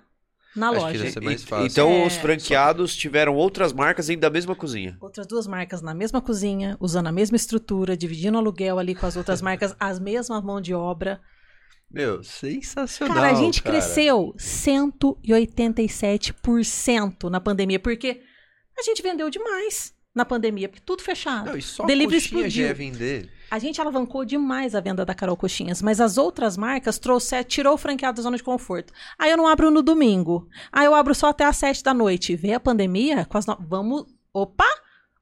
[0.55, 1.07] na Acho loja.
[1.07, 4.95] e- então É, os franqueados tiveram outras marcas dentro da mesma cozinha.
[5.01, 9.15] Outras duas marcas na mesma cozinha, usando a mesma estrutura, dividindo aluguel ali com as
[9.17, 11.19] outras marcas, as mesmas mão de obra.
[11.95, 13.15] Meu, sensacional.
[13.15, 13.77] Cara, a gente cara.
[13.77, 18.21] cresceu 187% na pandemia, porque
[18.77, 21.45] a gente vendeu demais na pandemia, porque tudo fechado.
[21.45, 22.67] Não, e só Delivery coxinha explodiu.
[22.67, 23.31] ia vender.
[23.49, 27.75] A gente alavancou demais a venda da Carol Coxinhas, mas as outras marcas trouxeram, tirou
[27.75, 28.91] o franqueado da zona de conforto.
[29.17, 30.49] Aí eu não abro no domingo.
[30.73, 32.35] Aí eu abro só até às sete da noite.
[32.35, 33.55] Vê a pandemia, com as no...
[33.61, 34.03] vamos.
[34.33, 34.67] Opa!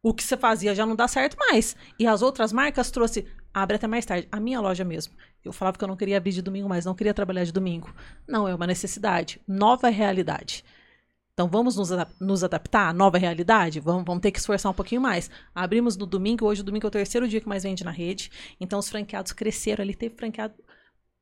[0.02, 1.76] O que você fazia já não dá certo mais.
[2.00, 3.28] E as outras marcas trouxe.
[3.54, 4.28] Abre até mais tarde.
[4.32, 5.14] A minha loja mesmo.
[5.44, 7.94] Eu falava que eu não queria abrir de domingo mais, não queria trabalhar de domingo.
[8.28, 9.42] Não, é uma necessidade.
[9.48, 10.64] Nova realidade.
[11.34, 11.90] Então vamos nos,
[12.20, 13.80] nos adaptar à nova realidade?
[13.80, 15.32] Vamos, vamos ter que esforçar um pouquinho mais.
[15.54, 18.32] Abrimos no domingo, hoje o domingo é o terceiro dia que mais vende na rede.
[18.60, 20.54] Então os franqueados cresceram ali, teve franqueado.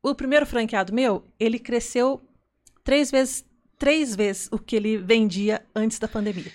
[0.03, 2.21] O primeiro franqueado meu, ele cresceu
[2.83, 3.45] três vezes,
[3.79, 6.51] três vezes o que ele vendia antes da pandemia.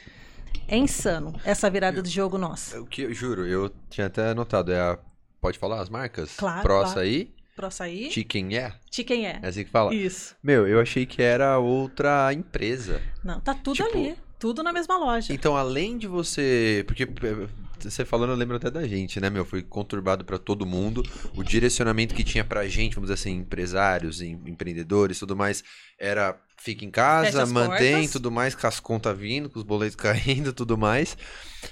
[0.68, 2.80] É insano essa virada de jogo nossa.
[2.80, 4.98] O que eu juro, eu tinha até anotado, é a.
[5.40, 6.34] Pode falar as marcas?
[6.36, 6.88] Claro, Pro claro.
[6.88, 9.40] Açaí, Pro açaí, Chicken Yeah, chicken é.
[9.42, 9.94] é assim que fala.
[9.94, 10.36] Isso.
[10.42, 13.00] Meu, eu achei que era outra empresa.
[13.24, 14.14] Não, tá tudo Tipo- ali.
[14.38, 15.32] Tudo na mesma loja.
[15.32, 16.84] Então, além de você.
[16.86, 17.48] Porque eh,
[17.80, 19.46] você falando, eu lembro até da gente, né, meu?
[19.46, 21.02] Foi conturbado pra todo mundo.
[21.34, 25.64] O direcionamento que tinha pra gente, vamos dizer assim, empresários, em- empreendedores tudo mais,
[25.98, 28.10] era fica em casa, as mantém portas.
[28.12, 31.16] tudo mais, com as contas vindo, com os boletos caindo tudo mais.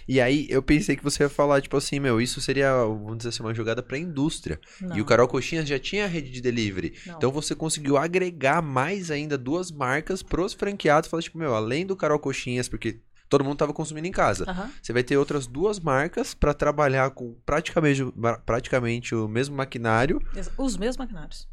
[0.08, 3.30] E aí eu pensei que você ia falar, tipo assim, meu, isso seria, vamos dizer
[3.30, 4.60] assim, uma jogada pra indústria.
[4.80, 6.94] Não, E o Carol Coxinhas já tinha a rede de delivery.
[7.06, 7.16] não.
[7.16, 11.08] Então você conseguiu agregar mais ainda duas marcas pros franqueados.
[11.08, 14.44] Falar, tipo, meu, além do Carol Coxinhas, porque todo mundo tava consumindo em casa.
[14.48, 14.70] Aham.
[14.82, 18.02] Você vai ter outras duas marcas pra trabalhar com praticamente,
[18.44, 20.20] praticamente o mesmo maquinário.
[20.58, 21.48] Os mesmos maquinários.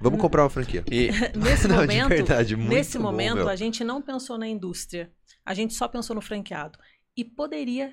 [0.00, 0.84] Vamos comprar uma franquia.
[0.90, 3.48] E Nesse Não, de momento, verdade, muito nesse bom, momento meu.
[3.48, 5.10] a gente não pensou na indústria.
[5.44, 6.78] A gente só pensou no franqueado.
[7.16, 7.92] E poderia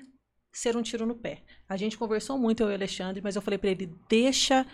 [0.52, 1.42] ser um tiro no pé.
[1.68, 4.66] A gente conversou muito eu e o Alexandre, mas eu falei pra ele: "Deixa,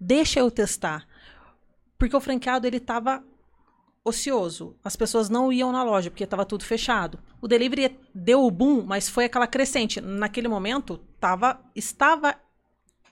[0.00, 1.06] deixa eu testar".
[1.98, 3.22] Porque o franqueado ele tava
[4.04, 4.76] ocioso.
[4.82, 7.18] As pessoas não iam na loja porque estava tudo fechado.
[7.40, 10.00] O delivery deu o boom, mas foi aquela crescente.
[10.00, 12.34] Naquele momento tava estava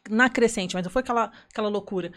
[0.09, 2.11] na crescente, mas não foi aquela aquela loucura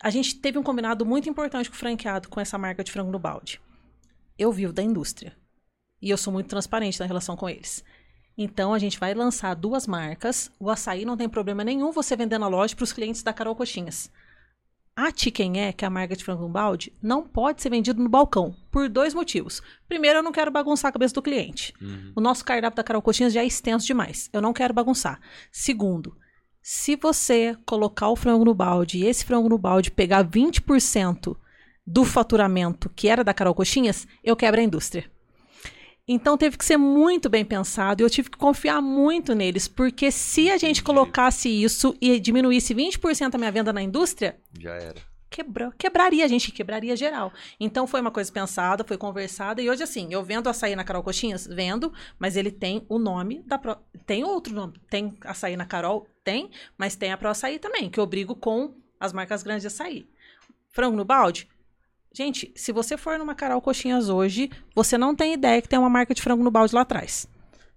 [0.00, 3.10] a gente teve um combinado muito importante com o franqueado com essa marca de frango
[3.10, 3.60] no balde.
[4.38, 5.36] Eu vivo da indústria.
[6.00, 7.82] E eu sou muito transparente na relação com eles.
[8.36, 10.50] Então a gente vai lançar duas marcas.
[10.60, 13.56] O açaí não tem problema nenhum você vender na loja para os clientes da Carol
[13.56, 14.10] Coxinhas.
[14.94, 18.02] A Chicken é, que é a marca de frango no balde, não pode ser vendido
[18.02, 19.62] no balcão, por dois motivos.
[19.86, 21.74] Primeiro, eu não quero bagunçar a cabeça do cliente.
[22.14, 24.30] O nosso cardápio da Carol Coxinhas já é extenso demais.
[24.32, 25.20] Eu não quero bagunçar.
[25.52, 26.16] Segundo,
[26.68, 31.36] se você colocar o frango no balde e esse frango no balde pegar 20%
[31.86, 35.08] do faturamento que era da Carol Coxinhas, eu quebro a indústria.
[36.08, 40.10] Então teve que ser muito bem pensado e eu tive que confiar muito neles, porque
[40.10, 45.00] se a gente colocasse isso e diminuísse 20% a minha venda na indústria, Já era.
[45.30, 47.32] Quebrou, quebraria, a gente quebraria geral.
[47.58, 51.02] Então foi uma coisa pensada, foi conversada e hoje assim, eu vendo açaí na Carol
[51.02, 55.66] Coxinhas, vendo, mas ele tem o nome da Pro, tem outro nome, tem açaí na
[55.66, 59.62] Carol, tem, mas tem a Pro Açaí também, que eu brigo com as marcas grandes
[59.62, 60.08] de açaí.
[60.70, 61.48] Frango no balde?
[62.12, 65.88] Gente, se você for numa Carol Coxinhas hoje, você não tem ideia que tem uma
[65.88, 67.28] marca de frango no balde lá atrás.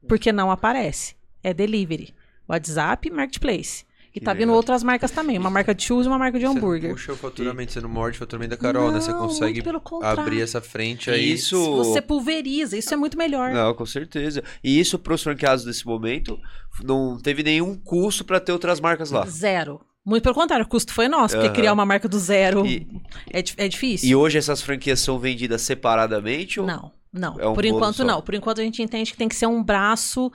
[0.07, 1.15] Porque não aparece.
[1.43, 2.15] É delivery.
[2.47, 3.85] WhatsApp, Marketplace.
[4.09, 5.37] E Que tá vindo outras marcas também.
[5.37, 6.91] Uma marca de churros e uma marca de Você não hambúrguer.
[6.91, 8.99] puxa o faturamento, você não morde o faturamento da Carol, né?
[8.99, 9.61] Você Não, consegue
[10.01, 11.31] abrir essa frente aí.
[11.33, 11.59] isso.
[11.77, 13.51] Você pulveriza, isso é muito melhor.
[13.51, 14.43] Não, com certeza.
[14.63, 16.39] E isso para os franqueados desse momento
[16.83, 19.25] não teve nenhum custo para ter outras marcas lá.
[19.27, 19.81] Zero.
[20.05, 22.87] Muito pelo contrário, o custo foi nosso, porque criar uma marca do zero E-
[23.31, 24.09] é, é difícil.
[24.09, 26.59] E hoje essas franquias são vendidas separadamente?
[26.59, 26.65] Ou...
[26.65, 27.39] Não, não.
[27.39, 28.03] É um Por enquanto só?
[28.03, 28.21] não.
[28.21, 30.31] Por enquanto a gente entende que tem que ser um braço.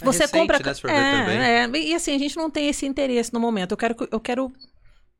[0.00, 0.58] É você recente, compra.
[0.58, 3.72] né, é, é, e assim, a gente não tem esse interesse no momento.
[3.72, 4.52] Eu quero, que- eu quero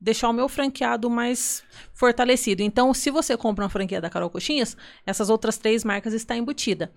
[0.00, 1.62] deixar o meu franqueado mais
[1.94, 2.62] fortalecido.
[2.62, 6.88] Então, se você compra uma franquia da Carol Coxinhas, essas outras três marcas estão embutidas.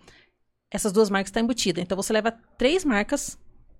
[0.71, 1.84] Essas duas marcas estão embutidas.
[1.84, 3.38] Então, você leva três marcas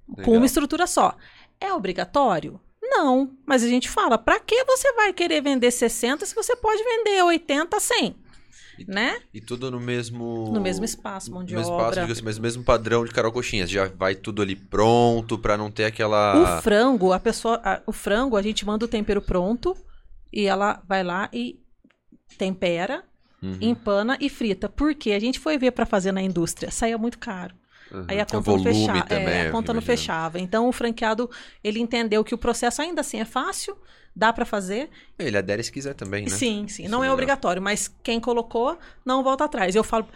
[0.08, 0.36] com Legal.
[0.36, 1.16] uma estrutura só.
[1.60, 2.60] É obrigatório?
[2.82, 6.84] Não, mas a gente fala, para que você vai querer vender 60 se você pode
[6.84, 8.16] vender 80, 100?
[8.78, 9.20] E, né?
[9.34, 10.52] E tudo no mesmo.
[10.54, 11.90] No mesmo espaço, mão de no mesmo obra.
[12.02, 13.70] Espaço, assim, mas no mesmo padrão de Carol Coxinhas.
[13.70, 16.58] Já vai tudo ali pronto para não ter aquela.
[16.60, 17.60] O frango, a pessoa.
[17.64, 19.76] a- o frango, a gente manda o tempero pronto
[20.34, 21.60] e ela vai lá e
[22.38, 23.04] tempera,
[23.42, 23.58] Uhum.
[23.62, 24.68] empana e frita.
[24.68, 27.54] Porque a gente foi ver para fazer na indústria, saía muito caro.
[27.92, 28.06] Uhum.
[28.08, 29.02] Aí a conta não fechava.
[29.04, 30.40] também, é, a conta não fechava.
[30.40, 31.30] Então o franqueado,
[31.64, 33.78] ele entendeu que o processo ainda assim é fácil,
[34.16, 34.90] dá para fazer.
[35.20, 36.30] Ele adere se quiser também, né?
[36.30, 36.84] Sim, sim.
[36.84, 39.76] Isso não é é obrigatório, mas quem colocou não volta atrás.
[39.76, 40.08] Eu falo,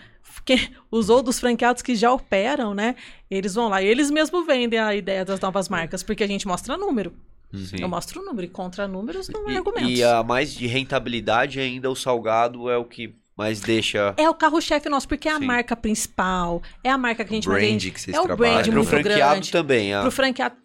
[0.45, 2.95] que os outros franqueados que já operam, né?
[3.29, 6.47] Eles vão lá e eles mesmos vendem a ideia das novas marcas, porque a gente
[6.47, 7.13] mostra número.
[7.53, 7.77] Sim.
[7.81, 9.89] Eu mostro o número e contra números não é argumentos.
[9.89, 14.13] e a mais de rentabilidade ainda, o salgado é o que mais deixa.
[14.17, 15.45] É o carro-chefe nosso, porque é a Sim.
[15.45, 17.89] marca principal, é a marca que a gente brand vende.
[17.91, 18.53] que vocês é o trabalham.
[18.53, 19.51] brand Pro muito franqueado grande.
[19.51, 19.93] também.
[19.93, 20.01] A...
[20.01, 20.55] Pro franqueado.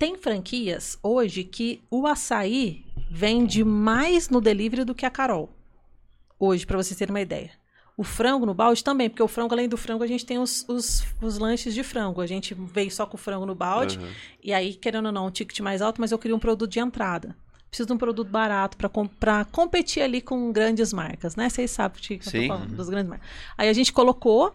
[0.00, 5.50] Tem franquias hoje que o açaí vende mais no delivery do que a Carol.
[6.38, 7.50] Hoje, pra vocês terem uma ideia.
[7.98, 10.64] O frango no balde também, porque o frango, além do frango, a gente tem os,
[10.66, 12.22] os, os lanches de frango.
[12.22, 13.98] A gente veio só com o frango no balde.
[13.98, 14.08] Uhum.
[14.42, 16.80] E aí, querendo ou não, um ticket mais alto, mas eu queria um produto de
[16.80, 17.36] entrada.
[17.68, 19.06] Preciso de um produto barato para com,
[19.52, 21.50] competir ali com grandes marcas, né?
[21.50, 23.28] Vocês sabem o que eu tô falando, das grandes marcas.
[23.58, 24.54] Aí a gente colocou.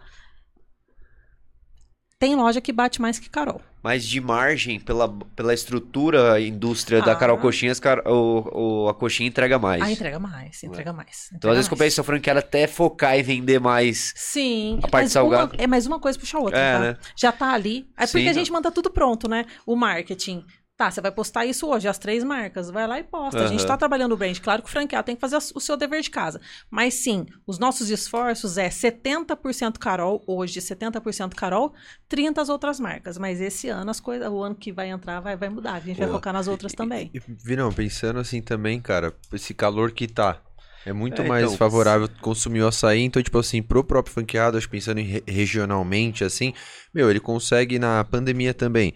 [2.17, 3.61] Tem loja que bate mais que Carol.
[3.83, 7.15] Mas de margem, pela, pela estrutura, a indústria da Ah.
[7.15, 9.81] Carol Coxinhas, car- o, o- a coxinha entrega mais.
[9.83, 11.25] Ah, entrega mais, entrega mais.
[11.27, 11.79] Então, entrega às vezes, mais.
[11.79, 14.13] compensa a franqueada até focar e vender mais.
[14.15, 14.79] Sim.
[14.81, 15.53] A parte salgada.
[15.55, 16.79] Uma, é mais uma coisa puxa a outra, É, tá?
[16.79, 16.97] né?
[17.15, 17.85] Já tá ali.
[17.97, 18.33] É porque Sim, a não.
[18.33, 19.45] gente manda tudo pronto, né?
[19.65, 20.43] O marketing.
[20.77, 22.69] Tá, você vai postar isso hoje, as três marcas.
[22.69, 23.41] Vai lá e posta.
[23.45, 23.67] A gente Aham.
[23.67, 24.37] tá trabalhando o brand.
[24.41, 26.41] Claro que o franqueado tem que fazer o seu dever de casa.
[26.69, 31.73] Mas sim, os nossos esforços é 70% Carol, hoje 70% Carol,
[32.09, 33.17] 30% as outras marcas.
[33.17, 35.75] Mas esse ano, as coisas, o ano que vai entrar vai, vai mudar.
[35.75, 37.09] A gente vai focar nas outras também.
[37.13, 40.41] E, Vinão, pensando assim também, cara, esse calor que tá.
[40.85, 43.01] É muito É, mais então, favorável consumir o açaí.
[43.01, 46.53] Então, tipo assim, pro próprio franqueado, acho que pensando em re- regionalmente, assim,
[46.93, 48.93] meu, ele consegue na pandemia também.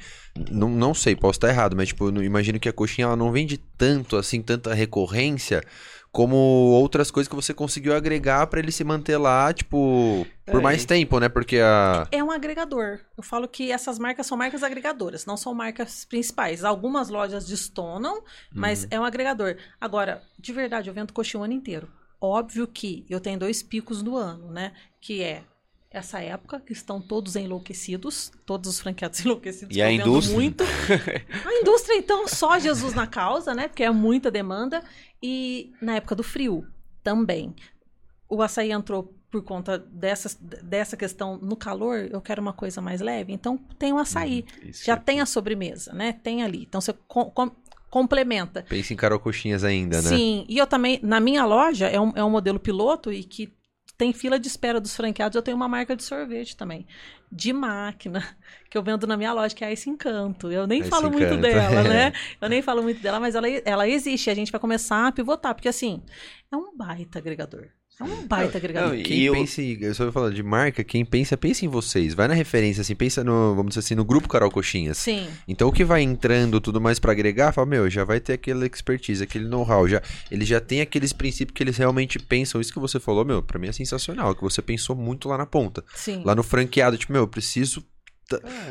[0.51, 3.31] Não, não sei, posso estar errado, mas, tipo, eu imagino que a coxinha ela não
[3.31, 5.63] vende tanto, assim, tanta recorrência,
[6.11, 10.63] como outras coisas que você conseguiu agregar pra ele se manter lá, tipo, por É,
[10.63, 11.29] mais e- tempo, né?
[11.29, 12.07] Porque a.
[12.11, 12.99] É um agregador.
[13.15, 16.63] Eu falo que essas marcas são marcas agregadoras, não são marcas principais.
[16.63, 18.23] Algumas lojas destonam,
[18.53, 19.55] mas é um agregador.
[19.79, 21.87] Agora, de verdade, eu vendo coxinha o ano inteiro.
[22.21, 24.73] Óbvio que eu tenho dois picos no ano, né?
[24.99, 25.43] Que é
[25.91, 29.75] essa época, que estão todos enlouquecidos, todos os franqueados enlouquecidos.
[29.75, 30.35] E a indústria?
[30.35, 30.63] Muito.
[30.63, 33.67] A indústria, então, só Jesus na causa, né?
[33.67, 34.83] Porque é muita demanda.
[35.21, 36.65] E na época do frio,
[37.03, 37.55] também.
[38.29, 42.99] O açaí entrou por conta dessa, dessa questão no calor, eu quero uma coisa mais
[43.01, 43.31] leve.
[43.33, 44.43] Então, tem o açaí.
[44.63, 46.13] Isso Já é- tem a sobremesa, né?
[46.13, 46.63] Tem ali.
[46.63, 47.51] Então, você com- com-
[47.91, 48.63] complementa.
[48.67, 50.09] Pensa em Carol Coxinhas ainda, né?
[50.09, 53.51] Sim, e eu também, na minha loja, é um, é um modelo piloto e que
[53.99, 55.35] tem fila de espera dos franqueados.
[55.35, 56.87] Eu tenho uma marca de sorvete também,
[57.29, 58.25] de máquina,
[58.69, 60.49] que eu vendo na minha loja, que é Ice Encanto.
[60.49, 61.89] Eu nem Ice falo muito Encanto, dela, é.
[61.89, 62.13] né?
[62.39, 64.29] Eu nem falo muito dela, mas ela, ela existe.
[64.29, 66.01] A gente vai começar a pivotar, porque assim,
[66.49, 67.67] é um baita agregador.
[67.99, 68.89] É um baita agregador.
[68.89, 71.65] não, e- Quem eu- pensa em, eu só vou falar de marca, quem pensa, pensa
[71.65, 72.13] em vocês.
[72.13, 74.97] Vai na referência, assim, pensa no, vamos dizer assim, no grupo Carol Coxinhas.
[74.97, 75.27] Sim.
[75.47, 78.65] Então o que vai entrando tudo mais pra agregar, fala, meu, já vai ter aquela
[78.65, 82.61] expertise, aquele know-how, já, ele já tem aqueles princípios que eles realmente pensam.
[82.61, 85.45] Isso que você falou, meu, pra mim é sensacional, que você pensou muito lá na
[85.45, 85.83] ponta.
[85.93, 86.21] Sim.
[86.23, 87.83] Lá no franqueado, tipo, meu, eu preciso É.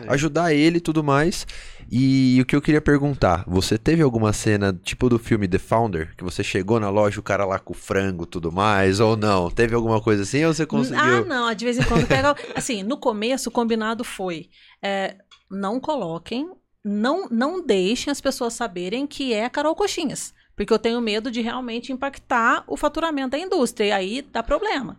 [0.08, 1.46] ajudar ele e tudo mais.
[1.90, 6.14] E o que eu queria perguntar, você teve alguma cena, tipo do filme The Founder,
[6.16, 9.16] que você chegou na loja, o cara lá com o frango e tudo mais, ou
[9.16, 9.50] não?
[9.50, 11.24] Teve alguma coisa assim, ou você Ah, conseguiu?
[11.24, 12.36] não, de vez em quando pega.
[12.54, 14.50] assim, no começo, o combinado foi:
[14.82, 15.16] é,
[15.50, 16.50] não coloquem,
[16.84, 20.34] não, não deixem as pessoas saberem que é Carol Coxinhas.
[20.54, 23.86] Porque eu tenho medo de realmente impactar o faturamento da indústria.
[23.86, 24.98] E aí dá problema.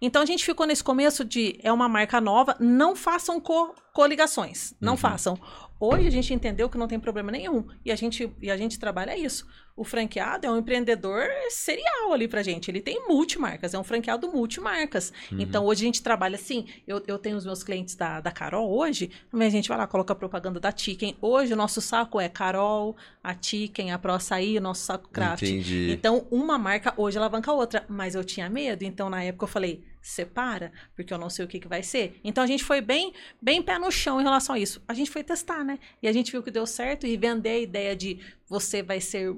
[0.00, 4.74] Então a gente ficou nesse começo de é uma marca nova, não façam co- coligações.
[4.80, 4.98] Não Uhum.
[4.98, 5.38] façam.
[5.78, 7.66] Hoje a gente entendeu que não tem problema nenhum.
[7.84, 9.46] E a gente, e a gente trabalha isso.
[9.76, 12.70] O franqueado é um empreendedor serial ali pra gente.
[12.70, 15.12] Ele tem multimarcas, é um franqueado multimarcas.
[15.30, 15.38] Uhum.
[15.38, 16.66] Então hoje a gente trabalha assim.
[16.86, 19.86] Eu, eu tenho os meus clientes da, da Carol hoje, também a gente vai lá,
[19.86, 21.14] coloca a propaganda da Chicken.
[21.20, 25.42] Hoje o nosso saco é Carol, a Chicken, a Pro Açaí, o nosso saco Craft.
[25.42, 25.92] Entendi.
[25.92, 29.48] Então, uma marca hoje alavanca a outra, mas eu tinha medo, então na época eu
[29.48, 32.20] falei, separa, porque eu não sei o que, que vai ser.
[32.22, 34.82] Então a gente foi bem, bem pé no chão em relação a isso.
[34.86, 35.78] A gente foi testar, né?
[36.02, 39.34] E a gente viu que deu certo e vender a ideia de você vai ser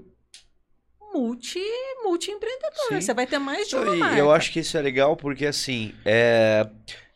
[1.14, 1.60] multi,
[2.04, 2.88] multi empreendedor.
[2.88, 3.00] Sim.
[3.00, 4.18] Você vai ter mais de uma E marca.
[4.18, 6.68] eu acho que isso é legal porque, assim, é,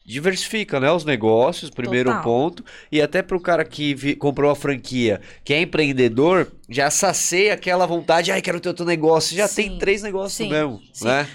[0.04, 2.24] diversifica, né, os negócios, primeiro Total.
[2.24, 7.54] ponto, e até pro cara que vi- comprou a franquia, que é empreendedor, já sacia
[7.54, 11.04] aquela vontade, ai, quero ter outro negócio, já tem Sim, três negócios sim, mesmo, sim.
[11.06, 11.28] né?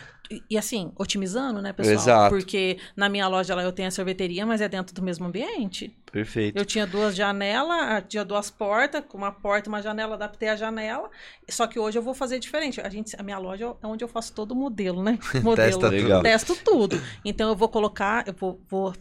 [0.50, 1.96] E, assim, otimizando, né, pessoal?
[1.96, 2.36] Exato.
[2.36, 5.96] Porque na minha loja lá eu tenho a sorveteria, mas é dentro do mesmo ambiente.
[6.12, 6.58] Perfeito.
[6.58, 10.56] Eu tinha duas janelas, tinha duas portas, com uma porta e uma janela, adaptei a
[10.56, 11.10] janela.
[11.50, 12.82] Só que hoje eu vou fazer diferente.
[12.82, 15.18] A, gente, a minha loja é onde eu faço todo o modelo, né?
[15.44, 15.56] Modelo.
[15.56, 15.92] Testa tudo.
[15.92, 16.24] Legal.
[16.24, 17.02] Testo tudo.
[17.24, 18.60] Então eu vou colocar, eu vou.
[18.70, 18.94] vou-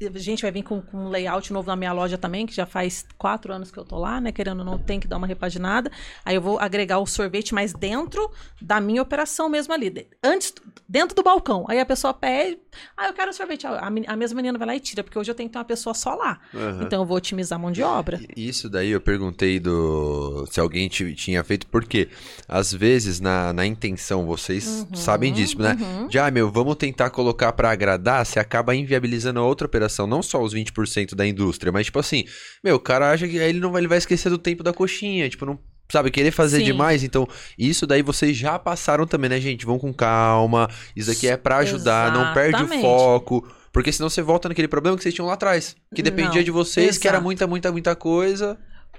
[0.00, 2.64] a gente vai vir com, com um layout novo na minha loja também, que já
[2.66, 4.30] faz quatro anos que eu tô lá, né?
[4.30, 5.90] Querendo ou não, tem que dar uma repaginada.
[6.24, 8.30] Aí eu vou agregar o sorvete mais dentro
[8.62, 10.06] da minha operação mesmo ali.
[10.22, 10.52] Antes,
[10.88, 11.64] dentro do balcão.
[11.68, 12.58] Aí a pessoa pede,
[12.96, 13.66] ah, eu quero sorvete.
[13.66, 15.64] A, a mesma menina vai lá e tira, porque hoje eu tenho que ter uma
[15.64, 16.38] pessoa só lá.
[16.54, 16.82] Aham.
[16.84, 18.20] Então eu vou otimizar a mão de obra.
[18.36, 22.08] Isso daí eu perguntei do se alguém ti- tinha feito, porque
[22.46, 25.76] às vezes na, na intenção, vocês sabem disso, né?
[25.80, 26.06] uhum.
[26.06, 30.22] De, ah, meu, vamos tentar colocar pra agradar, você acaba inviabilizando a outra operação, não
[30.22, 32.24] só os 20% da indústria, mas tipo assim,
[32.62, 35.28] meu, o cara acha que ele não vai, ele vai esquecer do tempo da coxinha,
[35.28, 35.58] tipo, não
[35.90, 36.64] sabe, querer fazer Sim.
[36.64, 37.26] demais, então
[37.58, 39.64] isso daí vocês já passaram também, né, gente?
[39.64, 42.82] Vão com calma, isso daqui é pra ajudar, não perde o Exatamente.
[42.82, 46.44] foco, porque senão você volta naquele problema que vocês tinham lá atrás, que dependia Não,
[46.44, 47.24] de vocês, que era exato.
[47.24, 48.58] muita, muita, muita coisa.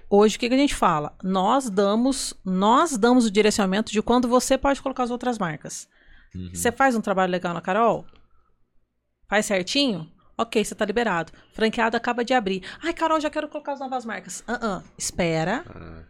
[0.10, 1.16] Hoje, o que, que a gente fala?
[1.24, 5.88] Nós damos, nós damos o direcionamento de quando você pode colocar as outras marcas.
[6.34, 6.50] Uhum.
[6.52, 8.06] Você faz um trabalho legal na Carol?
[9.30, 10.10] Faz certinho?
[10.42, 11.32] Ok, você tá liberado.
[11.54, 12.64] Franqueado acaba de abrir.
[12.82, 14.44] Ai, Carol, já quero colocar as novas marcas.
[14.48, 14.84] Ah, ah.
[14.98, 16.04] Espera, Ah,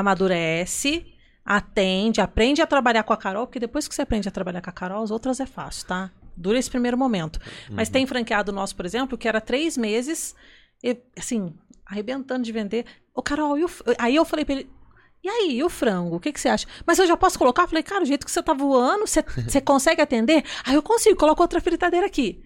[0.00, 1.06] amadurece,
[1.44, 4.70] atende, aprende a trabalhar com a Carol, porque depois que você aprende a trabalhar com
[4.70, 6.10] a Carol, as outras é fácil, tá?
[6.36, 7.40] Dura esse primeiro momento.
[7.70, 10.34] Mas tem franqueado nosso, por exemplo, que era três meses,
[10.82, 11.54] e, assim,
[11.86, 12.84] arrebentando de vender.
[13.14, 14.70] Ô, Carol, e o f- aí eu falei pra ele.
[15.22, 16.16] E aí, e o frango?
[16.16, 16.66] O que, que você acha?
[16.86, 17.62] Mas eu já posso colocar?
[17.64, 20.44] Eu falei, cara, o jeito que você tá voando, você, você consegue atender?
[20.64, 22.44] Aí eu consigo, coloca outra fritadeira aqui.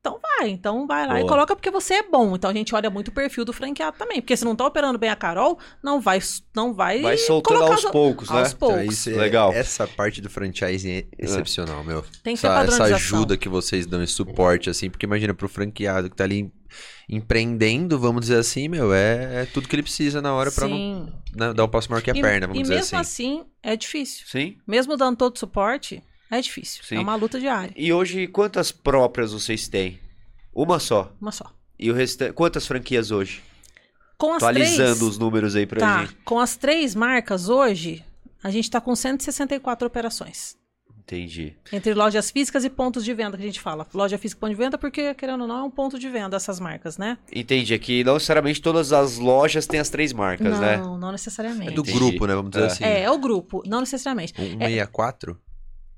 [0.00, 1.28] Então vai, então vai lá e Boa.
[1.32, 2.36] coloca porque você é bom.
[2.36, 4.20] Então a gente olha muito o perfil do franqueado também.
[4.20, 6.20] Porque se não tá operando bem a Carol, não vai,
[6.54, 7.02] não vai.
[7.02, 8.38] Vai soltando aos as- poucos, né?
[8.38, 8.78] aos poucos.
[8.80, 9.52] Então, isso é- Legal.
[9.52, 12.02] Essa parte do franchising é excepcional, meu.
[12.22, 16.08] Tem que essa, essa ajuda que vocês dão, esse suporte, assim, porque imagina pro franqueado
[16.08, 16.50] que tá ali
[17.08, 20.76] empreendendo, vamos dizer assim, meu, é, é tudo que ele precisa na hora pra não,
[20.76, 21.12] Sim.
[21.34, 23.38] né, dar um passo maior que a e, perna, vamos e dizer mesmo assim.
[23.40, 24.26] assim, é difícil.
[24.28, 24.58] Sim.
[24.66, 26.82] Mesmo dando todo o suporte, é difícil.
[26.84, 26.96] Sim.
[26.96, 27.72] É uma luta diária.
[27.76, 29.98] E hoje, quantas próprias vocês têm?
[30.54, 31.12] Uma só.
[31.20, 31.52] Uma só.
[31.78, 32.32] E o restante.
[32.32, 33.42] Quantas franquias hoje?
[34.16, 36.16] Com as Atualizando três, os números aí pra tá, gente.
[36.24, 38.04] com as três marcas hoje,
[38.42, 40.56] a gente tá com 164 operações.
[40.98, 41.56] Entendi.
[41.72, 43.86] Entre lojas físicas e pontos de venda, que a gente fala.
[43.94, 46.36] Loja física e ponto de venda, porque, querendo ou não, é um ponto de venda
[46.36, 47.16] essas marcas, né?
[47.32, 47.72] Entendi.
[47.72, 50.76] Aqui não necessariamente todas as lojas têm as três marcas, não, né?
[50.76, 51.68] não necessariamente.
[51.70, 51.96] É do Entendi.
[51.98, 52.66] grupo, né, vamos dizer É.
[52.66, 52.84] assim.
[52.84, 54.34] É, é o grupo, não necessariamente.
[54.38, 55.40] Um 64?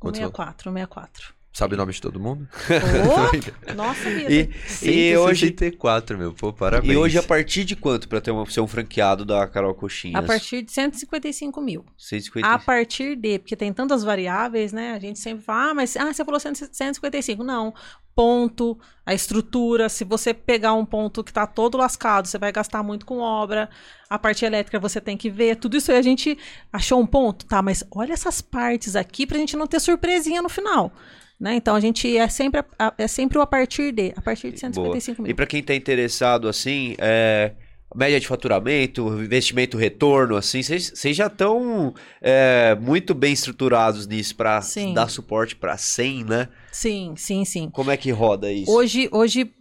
[0.00, 0.28] Quantos são?
[0.28, 1.40] 64, 64.
[1.52, 2.48] Sabe o nome de todo mundo?
[3.70, 4.32] Oh, nossa vida.
[4.32, 4.48] E,
[4.82, 6.92] e hoje, 164, meu, pô, parabéns.
[6.92, 10.22] e hoje a partir de quanto pra ter uma, ser um franqueado da Carol Coxinhas?
[10.22, 11.84] A partir de 155 mil.
[11.98, 12.46] 150.
[12.46, 14.92] A partir de, porque tem tantas variáveis, né?
[14.92, 17.42] A gente sempre fala, ah, mas ah, você falou 100 155.
[17.42, 17.74] Não.
[18.24, 19.88] Ponto, a estrutura.
[19.88, 23.70] Se você pegar um ponto que tá todo lascado, você vai gastar muito com obra.
[24.10, 25.56] A parte elétrica você tem que ver.
[25.56, 26.36] Tudo isso aí a gente
[26.70, 27.62] achou um ponto, tá?
[27.62, 30.92] Mas olha essas partes aqui pra gente não ter surpresinha no final.
[31.40, 31.54] Né?
[31.54, 34.60] Então a gente é sempre, a- é sempre o a partir de, a partir de
[34.60, 35.34] 155 E mil.
[35.34, 37.52] pra quem tá interessado, assim, é,
[37.96, 41.94] média de faturamento, investimento, retorno, assim, vocês já estão
[42.82, 44.92] muito bem estruturados nisso Sim.
[44.92, 46.48] dar suporte pra 100, né?
[46.80, 47.68] Sim, sim, sim.
[47.68, 48.72] Como é que roda isso?
[48.72, 49.52] Hoje, hoje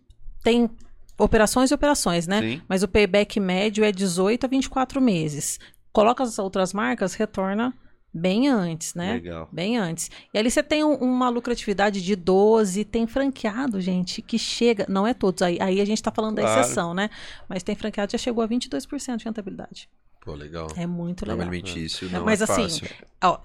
[0.42, 0.70] tem
[1.18, 2.40] operações e operações, né?
[2.42, 2.62] Sim.
[2.66, 5.60] Mas o payback médio é 18 a 24 meses.
[5.92, 7.74] Coloca as outras marcas, retorna
[8.14, 9.16] bem antes, né?
[9.16, 9.50] Legal.
[9.52, 10.10] Bem antes.
[10.34, 15.06] E ali você tem um- uma lucratividade de 12, tem franqueado, gente, que chega, não
[15.06, 16.62] é todos, aí, aí a gente tá falando da Claro.
[16.62, 17.10] exceção, né?
[17.50, 19.90] Mas tem franqueado que já chegou a 22% de rentabilidade.
[20.22, 20.68] Pô, legal.
[20.78, 21.36] É muito legal.
[21.38, 22.68] Normalmente isso não Mas é assim,
[23.22, 23.40] ó,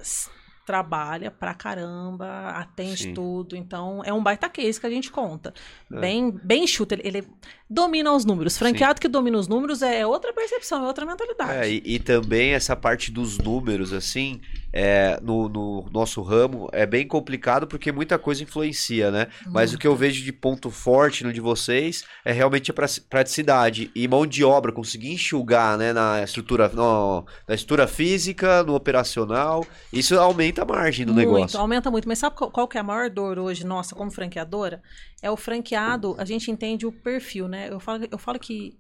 [0.65, 3.15] trabalha pra caramba, atende Sim.
[3.15, 3.57] tudo.
[3.57, 5.53] Então, é um baita case que a gente conta.
[5.93, 6.01] É.
[6.01, 6.95] Bem, bem chuta.
[6.95, 7.28] Ele, ele
[7.69, 8.57] domina os números.
[8.57, 11.53] Franqueado que domina os números é outra percepção, é outra mentalidade.
[11.53, 14.41] É, e, e também essa parte dos números, assim,
[14.76, 19.28] é, no, no nosso ramo, é bem complicado porque muita coisa influencia, né?
[19.46, 22.74] Mas o que eu vejo de ponto forte no de vocês é realmente a
[23.09, 28.74] praticidade e mão de obra, conseguir enxugar, né, na estrutura, no- na estrutura física, no
[28.74, 31.59] operacional, isso aumenta a margem do muito, negócio.
[31.60, 32.09] aumenta muito.
[32.09, 34.82] Mas sabe qual, qual que é a maior dor hoje, nossa, como franqueadora?
[35.22, 37.68] É o franqueado, a gente entende o perfil, né?
[37.70, 38.76] Eu falo, eu falo que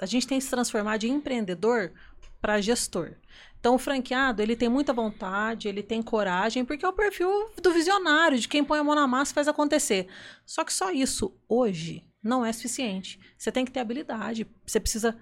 [0.00, 1.92] a gente tem que se transformar de empreendedor
[2.40, 3.12] para gestor.
[3.58, 7.72] Então, o franqueado, ele tem muita vontade, ele tem coragem, porque é o perfil do
[7.72, 10.06] visionário, de quem põe a mão na massa e faz acontecer.
[10.44, 13.18] Só que só isso, hoje, não é suficiente.
[13.38, 15.16] Você tem que ter habilidade, você precisa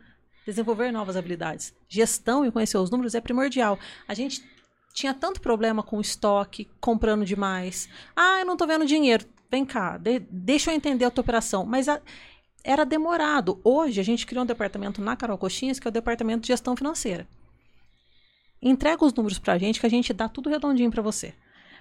[0.44, 1.72] desenvolver novas habilidades.
[1.88, 3.78] Gestão e conhecer os números é primordial.
[4.08, 4.44] A gente
[4.92, 7.88] tinha tanto problema com estoque, comprando demais.
[8.16, 9.24] Ah, eu não tô vendo dinheiro.
[9.50, 11.64] Vem cá, de, deixa eu entender a tua operação.
[11.64, 12.00] Mas a,
[12.64, 13.60] era demorado.
[13.64, 16.76] Hoje a gente criou um departamento na Carol Coxinhas, que é o departamento de gestão
[16.76, 17.26] financeira.
[18.60, 21.34] Entrega os números pra gente que a gente dá tudo redondinho para você.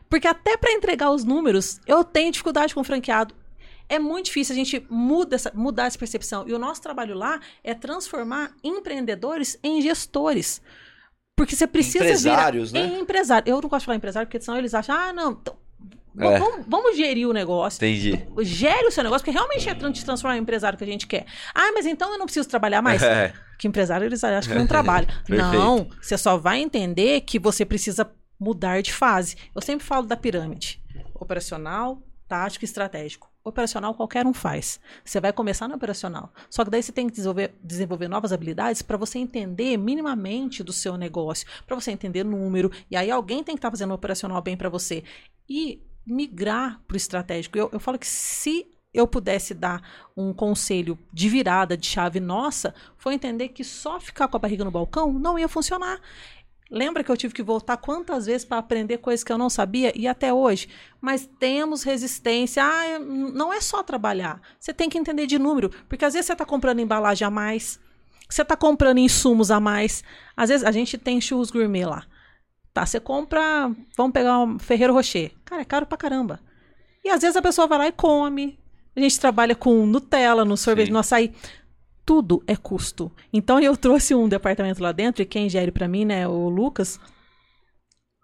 [0.09, 3.35] Porque até para entregar os números, eu tenho dificuldade com o franqueado.
[3.87, 6.47] É muito difícil a gente muda essa, mudar essa percepção.
[6.47, 10.61] E o nosso trabalho lá é transformar empreendedores em gestores.
[11.35, 12.95] Porque você precisa Empresários, virar né?
[12.95, 13.49] em empresário.
[13.49, 15.57] Eu não gosto de falar empresário, porque senão eles acham, ah, não, então,
[16.17, 16.39] É.
[16.39, 17.77] vamos, vamos gerir o negócio.
[17.77, 18.27] Entendi.
[18.41, 21.25] Gere o seu negócio, porque realmente é te transformar em empresário que a gente quer.
[21.53, 23.01] Ah, mas então eu não preciso trabalhar mais?
[23.11, 23.33] É.
[23.57, 25.07] Que empresário eles acham que não trabalha.
[25.29, 28.09] não, você só vai entender que você precisa
[28.39, 29.35] mudar de fase.
[29.53, 30.81] Eu sempre falo da pirâmide:
[31.13, 33.29] operacional, tático e estratégico.
[33.43, 34.79] Operacional qualquer um faz.
[35.03, 36.31] Você vai começar no operacional.
[36.49, 40.71] Só que daí você tem que desenvolver, desenvolver novas habilidades para você entender minimamente do
[40.71, 42.71] seu negócio, para você entender número.
[42.89, 45.03] E aí alguém tem que estar fazendo o operacional bem para você.
[45.49, 47.57] E migrar para o estratégico.
[47.57, 49.81] Eu, eu falo que se eu pudesse dar
[50.15, 54.65] um conselho de virada de chave nossa, foi entender que só ficar com a barriga
[54.65, 55.99] no balcão não ia funcionar.
[56.69, 59.91] Lembra que eu tive que voltar quantas vezes para aprender coisas que eu não sabia
[59.93, 60.69] e até hoje?
[61.01, 62.63] Mas temos resistência.
[62.63, 64.41] Ah, não é só trabalhar.
[64.57, 67.77] Você tem que entender de número, porque às vezes você está comprando embalagem a mais,
[68.29, 70.01] você está comprando insumos a mais.
[70.35, 72.05] Às vezes a gente tem churros gourmet lá.
[72.73, 75.31] Tá, você compra, vamos pegar um Ferreiro Rocher.
[75.43, 76.39] Cara, é caro pra caramba.
[77.03, 78.57] E às vezes a pessoa vai lá e come.
[78.95, 80.93] A gente trabalha com Nutella, no sorvete, Sim.
[80.93, 81.33] no açaí.
[82.05, 83.11] Tudo é custo.
[83.31, 86.99] Então eu trouxe um departamento lá dentro, e quem gere pra mim, né, o Lucas,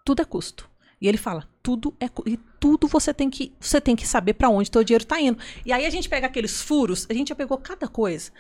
[0.05, 0.69] tudo é custo.
[0.99, 4.49] E ele fala, tudo é e tudo você tem que você tem que saber pra
[4.49, 5.37] onde teu dinheiro tá indo.
[5.63, 8.31] E aí a gente pega aqueles furos, a gente já pegou cada coisa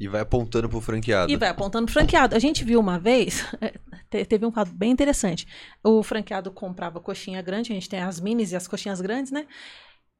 [0.00, 1.30] E vai apontando pro franqueado.
[1.30, 2.34] e vai apontando pro franqueado.
[2.34, 3.44] A gente viu uma vez,
[4.08, 5.46] te- teve um caso bem interessante.
[5.84, 9.46] O franqueado comprava coxinha grande, a gente tem as minis e as coxinhas grandes, né?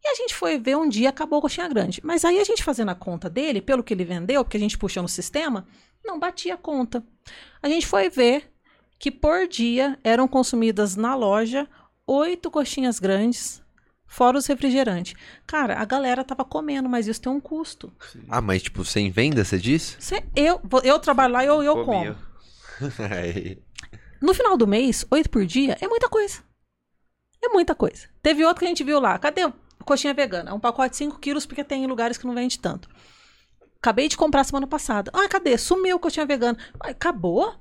[0.04, 2.00] E a gente foi ver um dia, acabou a coxinha grande.
[2.04, 4.76] Mas aí a gente fazendo a conta dele, pelo que ele vendeu, porque a gente
[4.78, 5.66] puxou no sistema,
[6.04, 7.02] não batia a conta.
[7.62, 8.52] A gente foi ver
[8.98, 11.68] que por dia eram consumidas na loja
[12.06, 13.62] oito coxinhas grandes,
[14.06, 15.14] fora os refrigerantes.
[15.46, 17.92] Cara, a galera tava comendo, mas isso tem um custo.
[18.28, 19.96] Ah, mas tipo, sem venda, você diz?
[20.00, 22.14] Cê- eu, eu trabalho lá e eu, eu Comia.
[22.14, 22.28] como.
[24.20, 26.42] No final do mês, oito por dia é muita coisa.
[27.40, 28.08] É muita coisa.
[28.20, 29.16] Teve outro que a gente viu lá.
[29.16, 29.42] Cadê
[29.84, 30.50] coxinha vegana?
[30.50, 32.88] É um pacote de 5 quilos, porque tem lugares que não vende tanto.
[33.80, 35.08] Acabei de comprar semana passada.
[35.14, 35.56] Ah, cadê?
[35.56, 36.58] Sumiu coxinha vegana.
[36.84, 37.54] Ué, acabou?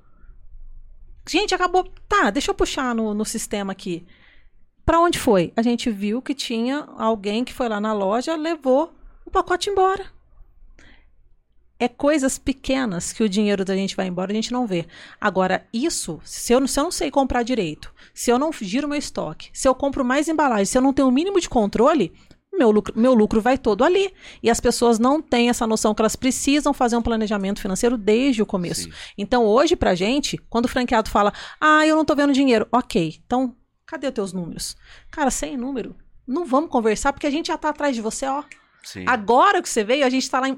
[1.28, 1.84] Gente, acabou.
[2.08, 4.06] Tá, deixa eu puxar no, no sistema aqui.
[4.86, 5.52] Pra onde foi?
[5.56, 8.94] A gente viu que tinha alguém que foi lá na loja, levou
[9.26, 10.06] o pacote embora.
[11.80, 14.88] É coisas pequenas que o dinheiro da gente vai embora, a gente não vê.
[15.22, 18.98] Agora, isso, se eu, se eu não sei comprar direito, se eu não giro meu
[18.98, 22.14] estoque, se eu compro mais embalagem, se eu não tenho o mínimo de controle,
[22.58, 24.14] meu lucro, meu lucro vai todo ali.
[24.42, 28.42] E as pessoas não têm essa noção que elas precisam fazer um planejamento financeiro desde
[28.42, 28.84] o começo.
[28.84, 28.92] Sim.
[29.18, 33.20] Então, hoje, pra gente, quando o franqueado fala, ah, eu não tô vendo dinheiro, ok,
[33.26, 33.56] então,
[33.86, 34.76] cadê os teus números?
[35.12, 35.96] Cara, sem número,
[36.28, 38.44] não vamos conversar, porque a gente já tá atrás de você, ó.
[38.84, 39.04] Sim.
[39.08, 40.50] Agora que você veio, a gente tá lá.
[40.50, 40.58] Em...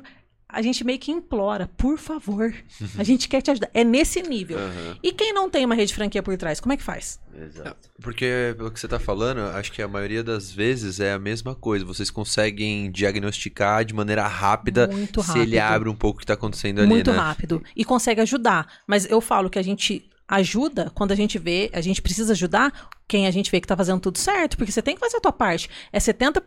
[0.51, 2.51] A gente meio que implora, por favor.
[2.97, 3.69] A gente quer te ajudar.
[3.71, 4.57] É nesse nível.
[4.57, 7.19] Aham, E quem não tem uma rede de franquia por trás, como é que faz?
[7.39, 7.87] Exato.
[8.01, 11.53] Porque, pelo que você tá falando, acho que a maioria das vezes é a mesma
[11.53, 11.85] coisa.
[11.85, 15.75] Vocês conseguem diagnosticar de maneira rápida Muito se ele rápido.
[15.75, 17.17] abre um pouco o que tá acontecendo ali, Muito né?
[17.17, 17.63] rápido.
[17.75, 18.67] E consegue ajudar.
[18.87, 22.89] Mas eu falo que a gente ajuda quando a gente vê, a gente precisa ajudar
[23.09, 25.19] quem a gente vê que tá fazendo tudo certo, porque você tem que fazer a
[25.19, 25.69] tua parte.
[25.91, 26.39] É 70%,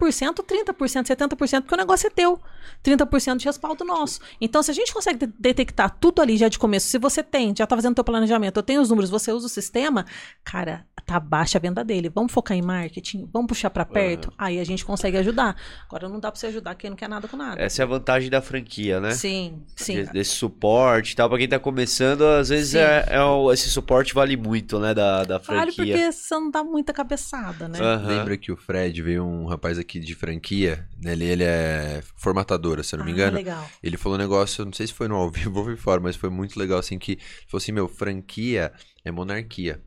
[0.43, 2.41] 30%, 70%, porque o negócio é teu.
[2.83, 4.21] 30% de respaldo nosso.
[4.41, 7.53] Então, se a gente consegue de- detectar tudo ali já de começo, se você tem,
[7.57, 10.07] já tá fazendo teu planejamento, eu tenho os números, você usa o sistema,
[10.45, 12.09] cara, tá baixa a venda dele.
[12.09, 15.57] Vamos focar em marketing, vamos puxar pra perto, aí a gente consegue ajudar.
[15.89, 17.61] Agora não dá pra você ajudar quem não quer nada com nada.
[17.61, 19.11] Essa é a vantagem da franquia, né?
[19.11, 20.05] Sim, sim.
[20.05, 21.29] De- Desse suporte e tal.
[21.29, 24.95] Pra quem tá começando, às vezes é, é o- esse suporte vale muito, né?
[24.95, 25.97] Da, da Vale franquia.
[25.97, 27.81] porque você não dá muita cabeçada, né?
[27.81, 28.07] Aham.
[28.07, 31.13] Lembra que o Fred veio um rapaz aqui de franquia, né?
[31.13, 33.37] Ele, ele é formatadora, se eu não me Ah, engano.
[33.37, 33.69] legal.
[33.83, 36.31] Ele falou um negócio, não sei se foi no ao vivo ou fora, mas foi
[36.31, 38.73] muito legal assim que ele falou assim, meu, franquia
[39.05, 39.83] é monarquia.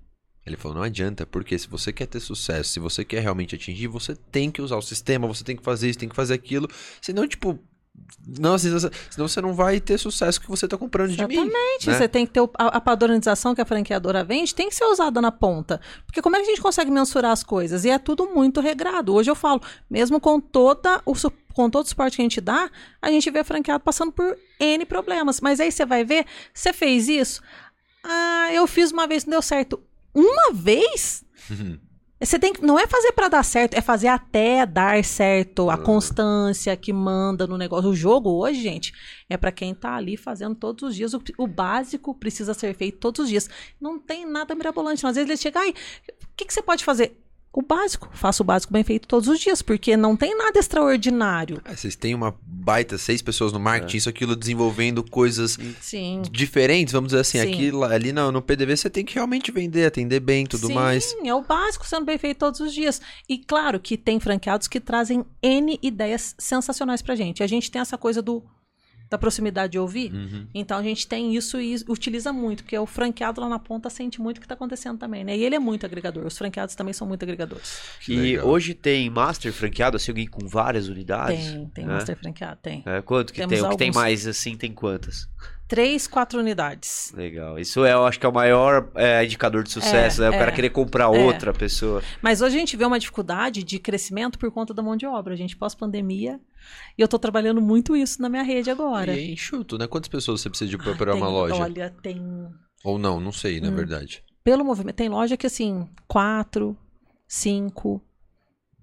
[0.45, 3.87] Ele falou, não adianta, porque se você quer ter sucesso, se você quer realmente atingir,
[3.87, 6.67] você tem que usar o sistema, você tem que fazer isso, tem que fazer aquilo.
[7.01, 7.59] Senão, tipo,
[8.27, 8.69] Não, assim,
[9.09, 11.33] senão você não vai ter sucesso que você tá comprando de mim.
[11.33, 11.89] Exatamente.
[11.89, 11.97] né?
[11.97, 15.21] Você tem que ter a, a padronização que a franqueadora vende, tem que ser usada
[15.21, 15.79] na ponta.
[16.05, 17.85] Porque como é que a gente consegue mensurar as coisas?
[17.85, 19.13] E é tudo muito regrado.
[19.13, 21.13] Hoje eu falo, mesmo com toda o
[21.53, 22.69] com todo o suporte que a gente dá,
[23.01, 25.39] a gente vê franqueado passando por N problemas.
[25.39, 27.41] Mas aí você vai ver, você fez isso?
[28.03, 29.81] Ah, eu fiz uma vez, não deu certo.
[30.13, 31.23] Uma vez?
[32.25, 35.77] Você tem que, não é fazer pra dar certo, é fazer até dar certo, a
[35.77, 37.89] constância que manda no negócio.
[37.89, 38.93] O jogo hoje, gente,
[39.29, 41.13] é pra quem tá ali fazendo todos os dias.
[41.13, 43.49] O, o básico precisa ser feito todos os dias.
[43.79, 45.05] Não tem nada mirabolante.
[45.05, 47.24] Às vezes eles chegam, ai, o que, que você pode fazer?
[47.55, 48.09] O básico.
[48.11, 51.61] Faça o básico bem feito todos os dias, porque não tem nada extraordinário.
[51.63, 56.21] Ah, vocês têm uma baita, seis pessoas no marketing, isso, aquilo, desenvolvendo coisas Sim.
[56.29, 57.39] diferentes, vamos dizer assim.
[57.41, 57.53] Sim.
[57.53, 60.67] Aqui, lá- ali no, no PDV você tem que realmente vender, atender bem e tudo
[60.67, 61.15] Sim, mais.
[61.23, 63.01] é o básico sendo bem feito todos os dias.
[63.29, 67.41] E claro que tem franqueados que trazem N ideias sensacionais pra gente.
[67.41, 68.43] A gente tem essa coisa do
[69.09, 70.11] da proximidade de ouvir.
[70.13, 70.47] Uhum.
[70.53, 74.19] Então a gente tem isso e utiliza muito, porque o franqueado lá na ponta sente
[74.19, 75.37] muito o que está acontecendo também, né?
[75.37, 76.25] E ele é muito agregador.
[76.25, 77.79] Os franqueados também são muito agregadores.
[78.01, 78.47] Que E legal.
[78.47, 81.51] hoje tem Master franqueado, assim, alguém com várias unidades?
[81.51, 81.93] Tem, tem né?
[81.93, 82.83] master franqueado, tem.
[82.85, 83.63] É, quanto que Temos tem?
[83.63, 84.01] O que tem alguns.
[84.01, 85.27] mais, assim, tem quantas?
[85.67, 87.11] Três, quatro unidades.
[87.15, 87.57] Legal.
[87.57, 90.35] Isso é, eu acho que é o maior é, indicador de sucesso, É, né?
[90.35, 90.53] O cara é.
[90.55, 91.07] querer comprar É.
[91.07, 92.03] outra pessoa.
[92.21, 95.33] Mas hoje a gente vê uma dificuldade de crescimento por conta da mão de obra.
[95.33, 96.39] A gente pós-pandemia.
[96.97, 99.13] E eu tô trabalhando muito isso na minha rede agora.
[99.13, 99.87] E é enxuto, né?
[99.87, 101.55] Quantas pessoas você precisa de pra Ah, operar uma tem- loja?
[101.63, 102.49] Olha, tem
[102.83, 103.75] Ou não, não sei, na Hum.
[103.75, 104.23] verdade.
[104.43, 104.95] pelo movimento.
[104.95, 106.77] Tem loja que, assim, quatro,
[107.27, 107.99] cinco.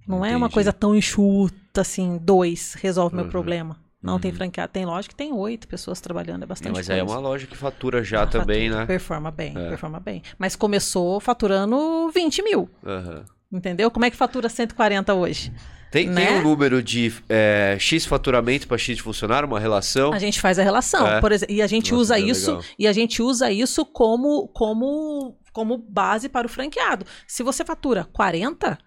[0.08, 0.54] Não é uma Entendi.
[0.54, 3.30] coisa tão enxuta, assim, dois resolve meu Uhum.
[3.30, 3.80] problema.
[4.02, 4.36] Não tem Uhum.
[4.38, 4.72] franqueado.
[4.72, 6.94] Tem loja que tem oito pessoas trabalhando, é É, bastante mas coisa.
[6.94, 8.86] aí é uma loja que fatura já Ah, também, fatura, né?
[8.86, 9.68] Performa bem, É.
[9.68, 10.20] performa bem.
[10.36, 13.24] Mas começou faturando 20 mil, Aham.
[13.52, 13.88] entendeu?
[13.92, 15.52] Como é que fatura 140 hoje?
[15.92, 16.26] Tem, Né?
[16.26, 20.12] tem um número de é, X faturamento para X funcionário, uma relação?
[20.12, 21.20] A gente faz a relação, É.
[21.20, 22.64] por exemplo, e a gente Nossa, usa que isso legal.
[22.78, 27.04] e a gente usa isso como como como base para o franqueado.
[27.28, 28.78] Se você fatura 40,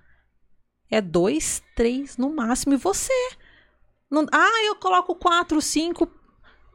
[0.90, 3.14] é dois, três no máximo e você.
[4.10, 6.08] Não- ah, eu coloco 4, 5.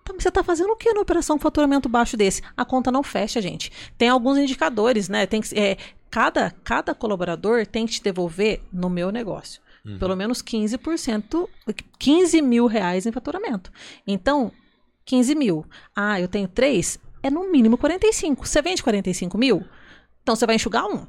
[0.05, 2.40] Tá, mas você tá fazendo o que na operação com faturamento baixo desse?
[2.57, 3.70] A conta não fecha, gente.
[3.98, 5.27] Tem alguns indicadores, né?
[5.27, 5.77] Tem que, é,
[6.09, 9.61] cada, cada colaborador tem que te devolver no meu negócio.
[9.85, 9.98] Uhum.
[9.98, 11.48] Pelo menos 15%,
[11.98, 13.70] 15 mil reais em faturamento.
[14.07, 14.52] Então,
[15.05, 15.65] 15 mil.
[15.97, 16.98] Ah, eu tenho três?
[17.23, 18.47] É no mínimo 45.
[18.47, 19.65] Você vende 45 mil?
[20.23, 21.07] Então você vai enxugar um.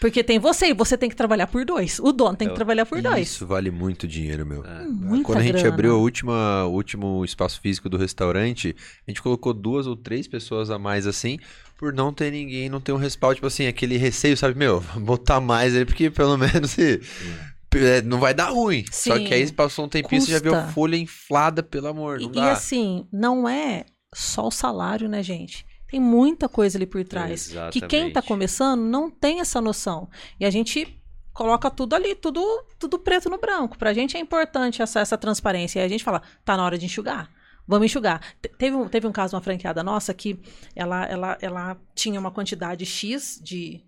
[0.00, 1.98] Porque tem você e você tem que trabalhar por dois.
[1.98, 3.28] O dono tem que Eu- trabalhar por dois.
[3.28, 4.64] Isso vale muito dinheiro, meu.
[4.64, 4.84] É.
[4.86, 5.68] Muita Quando a gente grana.
[5.68, 8.74] abriu a última, o último espaço físico do restaurante,
[9.06, 11.38] a gente colocou duas ou três pessoas a mais assim,
[11.78, 14.58] por não ter ninguém, não ter um respaldo, tipo assim, aquele receio, sabe?
[14.58, 17.00] Meu, botar mais aí, porque pelo menos se, é,
[18.04, 18.84] não vai dar ruim.
[18.90, 19.24] Só Sim.
[19.24, 20.72] que aí passou um tempinho, você já viu a Custa.
[20.72, 22.52] folha inflada, pelo amor, não E, e dá.
[22.52, 23.84] assim, não é
[24.14, 25.66] só o salário, né, gente?
[25.90, 27.48] Tem muita coisa ali por trás.
[27.70, 28.26] Que quem tá Exatamente.
[28.28, 30.08] começando não tem essa noção.
[30.40, 31.00] E a gente
[31.32, 32.42] coloca tudo ali, tudo,
[32.78, 33.78] tudo preto no branco.
[33.78, 35.80] Pra gente é importante essa, essa transparência.
[35.80, 37.30] E a gente fala, tá na hora de enxugar.
[37.66, 38.20] Vamos enxugar.
[38.42, 40.38] Te- Teve um, teve um caso, uma franqueada nossa, que
[40.74, 43.80] ela, ela, ela tinha uma quantidade X de,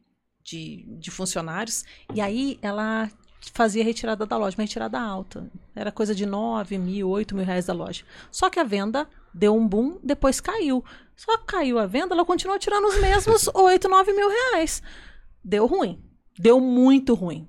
[0.44, 1.84] de, de funcionários,
[2.14, 3.10] e aí ela
[3.52, 5.48] fazia retirada da loja, uma retirada alta.
[5.74, 8.05] Era coisa de 9 mil, 8 mil reais da loja.
[8.31, 10.85] Só que a venda deu um boom, depois caiu.
[11.16, 14.82] Só que caiu a venda, ela continuou tirando os mesmos 8, 9 mil reais.
[15.43, 16.02] Deu ruim.
[16.39, 17.48] Deu muito ruim.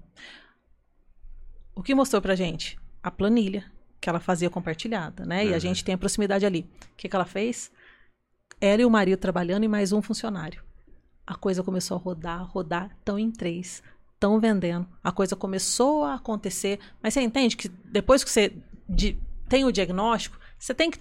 [1.76, 2.78] O que mostrou pra gente?
[3.04, 3.66] A planilha
[4.00, 5.46] que ela fazia compartilhada, né?
[5.46, 5.60] E a Uhum.
[5.60, 6.70] gente tem a proximidade ali.
[6.94, 7.72] O que, que ela fez?
[8.62, 10.64] Ela e o marido trabalhando e mais um funcionário.
[11.26, 13.84] A coisa começou a rodar, rodar, tão em três,
[14.20, 14.88] tão vendendo.
[15.04, 16.80] A coisa começou a acontecer.
[17.02, 18.54] Mas você entende que depois que você
[18.88, 19.18] di-
[19.48, 21.00] tem o diagnóstico, você tem que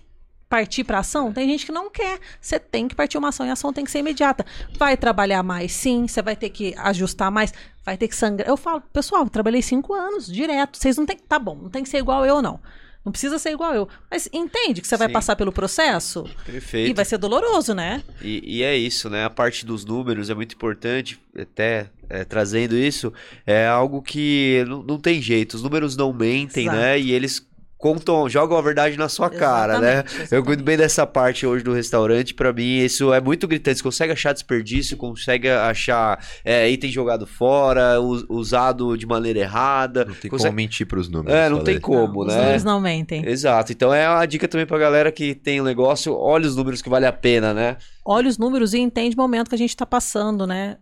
[0.49, 1.33] partir para ação?
[1.33, 2.21] Tem gente que não quer.
[2.41, 4.45] Você tem que partir uma ação e a ação tem que ser imediata.
[4.79, 6.07] Vai trabalhar mais, sim.
[6.07, 7.53] Você vai ter que ajustar mais.
[7.85, 8.49] Vai ter que sangrar.
[8.49, 10.77] Eu falo, pessoal, trabalhei cinco anos direto.
[10.79, 11.17] Vocês não tem.
[11.17, 12.61] Tá bom, não tem que ser igual eu, não.
[13.07, 13.89] Não precisa ser igual eu.
[14.11, 15.13] Mas entende que você vai Sim.
[15.13, 16.91] passar pelo processo Perfeito.
[16.91, 18.03] e vai ser doloroso, né?
[18.21, 19.25] E, e é isso, né?
[19.25, 23.13] A parte dos números é muito importante, até é, trazendo isso,
[23.47, 25.55] é algo que não, não tem jeito.
[25.55, 26.77] Os números não mentem, Exato.
[26.77, 26.99] né?
[26.99, 27.47] E eles
[27.79, 29.93] contam, jogam a verdade na sua cara, né?
[30.05, 32.35] Exatamente, Eu cuido bem dessa parte hoje do restaurante.
[32.35, 33.79] Pra mim, isso é muito gritante.
[33.79, 40.05] Você consegue achar desperdício, consegue achar é, item jogado fora, usado de maneira errada.
[40.05, 41.35] Não tem consegue- como mentir pros números.
[41.35, 41.75] É, não falei.
[41.75, 42.41] tem como, Os né?
[42.41, 43.25] números não mentem.
[43.29, 43.73] Exato.
[43.73, 46.89] Então é uma dica também pra galera que tem um negócio, olha os números que
[46.89, 47.77] vale a pena, né?
[48.09, 50.77] olha os números e entende o momento que a gente está passando, né?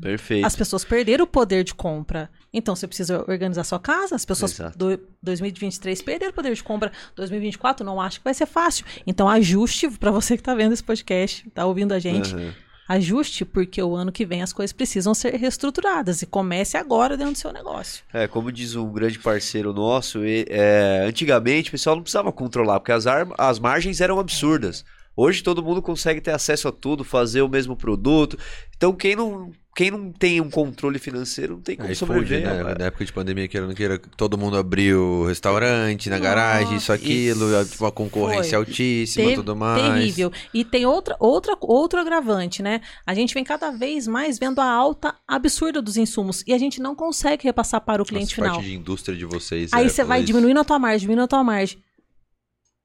[0.00, 0.44] Perfeito.
[0.44, 2.28] As pessoas perderam o poder de compra.
[2.52, 4.16] Então você precisa organizar sua casa.
[4.16, 4.76] As pessoas Exato.
[4.76, 6.90] do 2023 perderam o poder de compra.
[7.14, 8.84] 2024 não acho que vai ser fácil.
[9.06, 12.34] Então ajuste para você que está vendo esse podcast, está ouvindo a gente.
[12.34, 12.52] Uhum.
[12.86, 17.32] Ajuste porque o ano que vem as coisas precisam ser reestruturadas e comece agora dentro
[17.32, 18.04] do seu negócio.
[18.12, 22.92] É, como diz um grande parceiro nosso, é, antigamente o pessoal não precisava controlar, porque
[22.92, 23.06] as,
[23.38, 24.84] as margens eram absurdas.
[25.16, 28.38] Hoje todo mundo consegue ter acesso a tudo, fazer o mesmo produto.
[28.76, 32.42] Então quem não, quem não tem um controle financeiro não tem como Aí sobreviver.
[32.46, 32.74] né?
[32.78, 36.94] Na época de pandemia, queira não queira, todo mundo abriu restaurante na garagem, isso, Nossa,
[36.94, 37.70] aquilo, isso.
[37.72, 38.58] tipo, uma concorrência Foi.
[38.58, 39.82] altíssima, Ter- tudo mais.
[39.82, 40.32] Terrível.
[40.52, 42.80] E tem outra, outra, outro agravante, né?
[43.04, 46.80] A gente vem cada vez mais vendo a alta absurda dos insumos e a gente
[46.80, 48.54] não consegue repassar para o cliente Nossa, final.
[48.56, 49.72] parte de indústria de vocês.
[49.72, 50.26] Aí é, você vai isso.
[50.28, 51.82] diminuindo a tua margem, diminuindo a tua margem.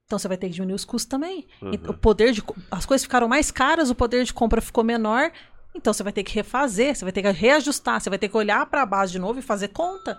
[0.06, 1.45] Então você vai ter que diminuir os custos também.
[1.61, 1.72] Uhum.
[1.90, 2.41] O poder de
[2.72, 5.32] as coisas ficaram mais caras, o poder de compra ficou menor.
[5.75, 8.37] Então você vai ter que refazer, você vai ter que reajustar, você vai ter que
[8.37, 10.17] olhar para a base de novo e fazer conta.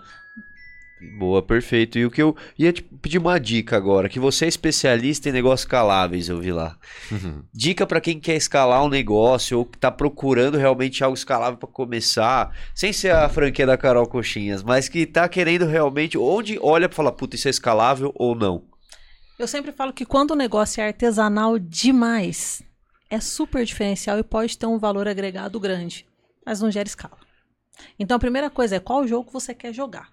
[1.17, 1.97] Boa, perfeito.
[1.97, 5.31] E o que eu ia te pedir uma dica agora, que você é especialista em
[5.31, 6.77] negócios escaláveis, eu vi lá.
[7.11, 7.43] Uhum.
[7.51, 11.67] Dica para quem quer escalar um negócio ou que tá procurando realmente algo escalável para
[11.67, 16.87] começar, sem ser a franquia da Carol Coxinhas, mas que tá querendo realmente onde olha
[16.87, 18.63] para falar, puta, isso é escalável ou não.
[19.39, 22.61] Eu sempre falo que quando o negócio é artesanal demais,
[23.11, 26.07] é super diferencial e pode ter um valor agregado grande,
[26.45, 27.17] mas não gera escala.
[27.99, 30.09] Então a primeira coisa é qual jogo você quer jogar.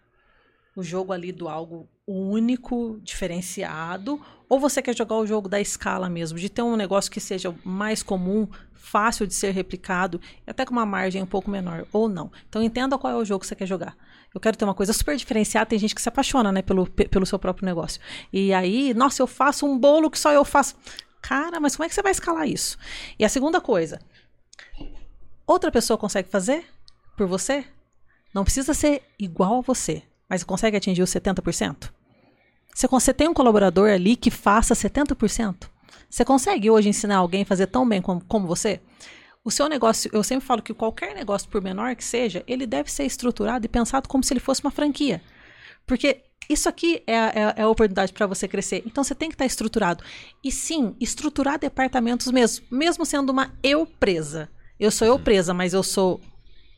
[0.77, 6.09] O jogo ali do algo único, diferenciado, ou você quer jogar o jogo da escala
[6.09, 10.73] mesmo, de ter um negócio que seja mais comum, fácil de ser replicado, até com
[10.73, 12.31] uma margem um pouco menor, ou não.
[12.49, 13.97] Então entenda qual é o jogo que você quer jogar.
[14.33, 17.09] Eu quero ter uma coisa super diferenciada, tem gente que se apaixona, né, pelo, pe-
[17.09, 18.01] pelo seu próprio negócio.
[18.33, 20.77] E aí, nossa, eu faço um bolo que só eu faço.
[21.21, 22.79] Cara, mas como é que você vai escalar isso?
[23.19, 24.01] E a segunda coisa,
[25.47, 26.65] outra pessoa consegue fazer
[27.17, 27.65] por você?
[28.33, 31.91] Não precisa ser igual a você, mas consegue atingir os 70%?
[32.75, 35.69] Você, tem um colaborador ali que faça 70%?
[36.09, 38.81] Você consegue hoje ensinar alguém a fazer tão bem como, como você?
[39.45, 42.91] O seu negócio, eu sempre falo que qualquer negócio, por menor que seja, ele deve
[42.91, 45.21] ser estruturado e pensado como se ele fosse uma franquia.
[45.87, 48.83] Porque isso aqui é, a- é é a oportunidade para você crescer.
[48.87, 50.03] Então você tem que estar estruturado.
[50.43, 54.49] E sim, estruturar departamentos mesmo, mesmo sendo uma eu presa.
[54.79, 56.21] Eu sou eu presa, mas eu sou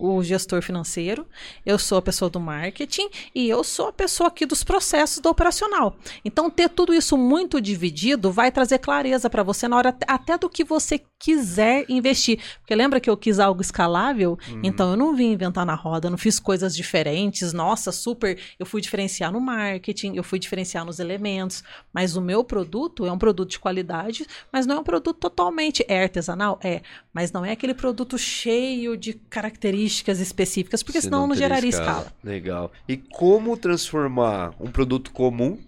[0.01, 1.27] o gestor financeiro,
[1.65, 5.29] eu sou a pessoa do marketing e eu sou a pessoa aqui dos processos do
[5.29, 5.95] operacional.
[6.25, 10.49] Então, ter tudo isso muito dividido vai trazer clareza para você na hora até do
[10.49, 12.41] que você quiser investir.
[12.61, 14.39] Porque lembra que eu quis algo escalável?
[14.63, 17.53] Então, eu não vim inventar na roda, não fiz coisas diferentes.
[17.53, 18.39] Nossa, super.
[18.59, 21.63] Eu fui diferenciar no marketing, eu fui diferenciar nos elementos.
[21.93, 25.85] Mas o meu produto é um produto de qualidade, mas não é um produto totalmente.
[25.87, 26.59] É artesanal?
[26.65, 26.81] É.
[27.13, 29.90] Mas não é aquele produto cheio de características
[30.21, 32.01] específicas, porque Senão senão não teria geraria escala.
[32.01, 32.13] escala.
[32.23, 32.73] Legal.
[32.89, 35.59] E como transformar um produto comum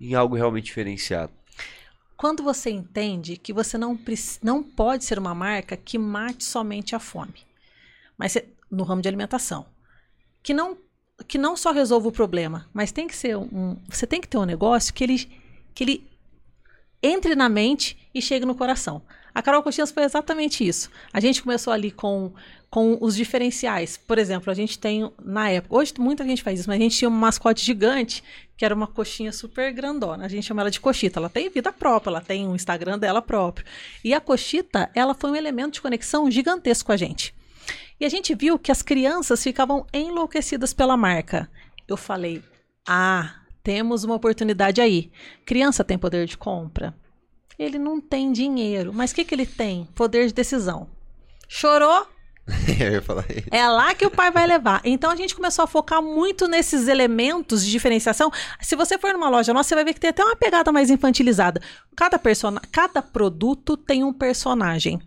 [0.00, 1.32] em algo realmente diferenciado?
[2.16, 3.98] Quando você entende que você não,
[4.42, 7.34] não pode ser uma marca que mate somente a fome,
[8.16, 8.36] mas
[8.70, 9.66] no ramo de alimentação,
[10.42, 10.76] que não,
[11.26, 14.38] que não só resolva o problema, mas tem que ser um, você tem que ter
[14.38, 15.30] um negócio que ele,
[15.74, 16.10] que ele
[17.02, 19.02] entre na mente e chegue no coração.
[19.34, 20.88] A Carol Coxinhas foi exatamente isso.
[21.12, 22.32] A gente começou ali com,
[22.70, 23.96] com os diferenciais.
[23.96, 26.96] Por exemplo, a gente tem, na época, hoje muita gente faz isso, mas a gente
[26.96, 28.22] tinha uma mascote gigante,
[28.56, 30.24] que era uma coxinha super grandona.
[30.24, 31.18] A gente chama ela de coxita.
[31.18, 33.66] Ela tem vida própria, ela tem um Instagram dela próprio.
[34.04, 37.34] E a coxita, ela foi um elemento de conexão gigantesco com a gente.
[37.98, 41.50] E a gente viu que as crianças ficavam enlouquecidas pela marca.
[41.88, 42.42] Eu falei:
[42.86, 45.10] ah, temos uma oportunidade aí.
[45.44, 46.94] Criança tem poder de compra?
[47.58, 49.88] Ele não tem dinheiro, mas o que, que ele tem?
[49.94, 50.88] Poder de decisão.
[51.48, 52.06] Chorou?
[53.50, 54.80] É lá que o pai vai levar.
[54.84, 58.30] Então a gente começou a focar muito nesses elementos de diferenciação.
[58.60, 60.90] Se você for numa loja nossa, você vai ver que tem até uma pegada mais
[60.90, 61.60] infantilizada.
[61.96, 62.60] Cada, persona...
[62.70, 65.00] Cada produto tem um personagem.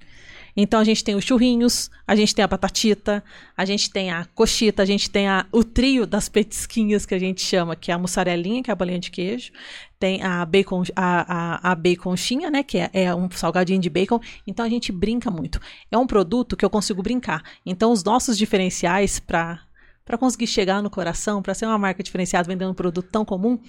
[0.60, 3.24] Então a gente tem os churrinhos, a gente tem a batatita,
[3.56, 7.20] a gente tem a coxita, a gente tem a- o trio das petisquinhas que a
[7.20, 9.52] gente chama, que é a mussarelinha, que é a bolinha de queijo,
[10.00, 14.20] tem a bacon, a, a, a baconchinha, né, que é, é um salgadinho de bacon.
[14.48, 15.60] Então a gente brinca muito.
[15.92, 17.44] É um produto que eu consigo brincar.
[17.64, 19.62] Então os nossos diferenciais para
[20.04, 23.60] para conseguir chegar no coração, para ser uma marca diferenciada vendendo um produto tão comum,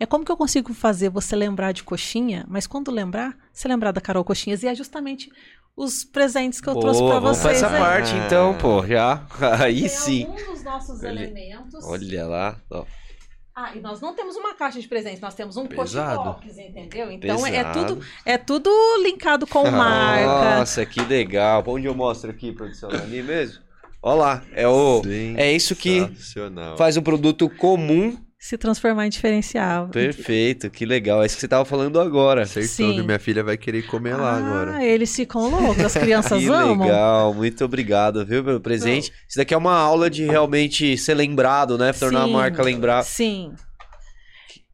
[0.00, 3.92] é como que eu consigo fazer você lembrar de coxinha, mas quando lembrar, você lembrar
[3.92, 5.30] da Carol Coxinhas e é justamente
[5.76, 7.62] os presentes que eu trouxe Boa, para vamos pra vocês.
[7.62, 7.80] essa aí.
[7.80, 9.26] parte então, pô, já.
[9.62, 10.24] Aí Tem sim.
[10.26, 11.84] alguns dos nossos Olha- elementos.
[11.84, 12.56] Olha lá.
[12.70, 12.84] ó.
[13.54, 16.16] Ah, e nós não temos uma caixa de presentes, nós temos um Pesado.
[16.40, 17.10] coxinbox, entendeu?
[17.10, 18.70] Então é tudo é tudo
[19.02, 20.58] linkado com marca.
[20.58, 21.62] Nossa, que legal.
[21.66, 22.88] Onde eu mostro aqui, produção?
[22.90, 23.62] Ali mesmo?
[24.02, 25.02] Ó lá, é o
[25.36, 26.10] é isso que
[26.78, 29.86] faz um produto comum Se transformar em diferencial.
[29.86, 30.68] perfeito.
[30.68, 31.22] Que legal.
[31.22, 32.44] É isso que você tava falando agora.
[32.44, 34.76] Que minha filha vai querer comer lá agora.
[34.78, 36.84] Ah, eles ficam loucos, as crianças Que amam.
[36.88, 39.12] legal, muito obrigado, viu, pelo presente.
[39.28, 41.92] Isso daqui é uma aula de realmente ser lembrado, né?
[41.92, 42.32] Tornar a Sim.
[42.32, 43.04] marca lembrar.
[43.04, 43.52] Sim.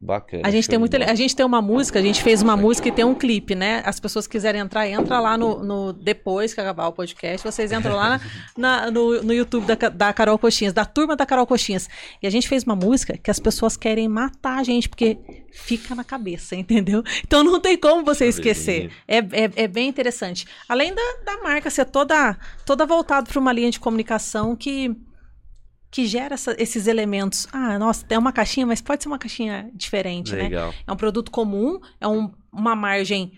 [0.01, 0.43] Bacana.
[0.45, 1.05] A gente tem bola.
[1.11, 3.81] a gente tem uma música, a gente fez uma música e tem um clipe, né?
[3.85, 7.95] As pessoas quiserem entrar, entra lá no, no- depois que acabar o podcast, vocês entram
[7.95, 8.21] lá na-
[8.85, 11.89] na- no, no YouTube da, da Carol Coxinhas, da turma da Carol Coxinhas.
[12.23, 15.17] E a gente fez uma música que as pessoas querem matar a gente porque
[15.51, 17.03] fica na cabeça, entendeu?
[17.25, 18.91] Então não tem como você esquecer.
[19.07, 20.47] É, é, é bem interessante.
[20.67, 24.95] Além da, da marca ser toda toda voltada para uma linha de comunicação que
[25.91, 27.47] que gera essa- esses elementos.
[27.51, 30.43] Ah, nossa, tem uma caixinha, mas pode ser uma caixinha diferente, né?
[30.43, 30.73] Legal.
[30.85, 33.31] É um produto comum, é um- uma margem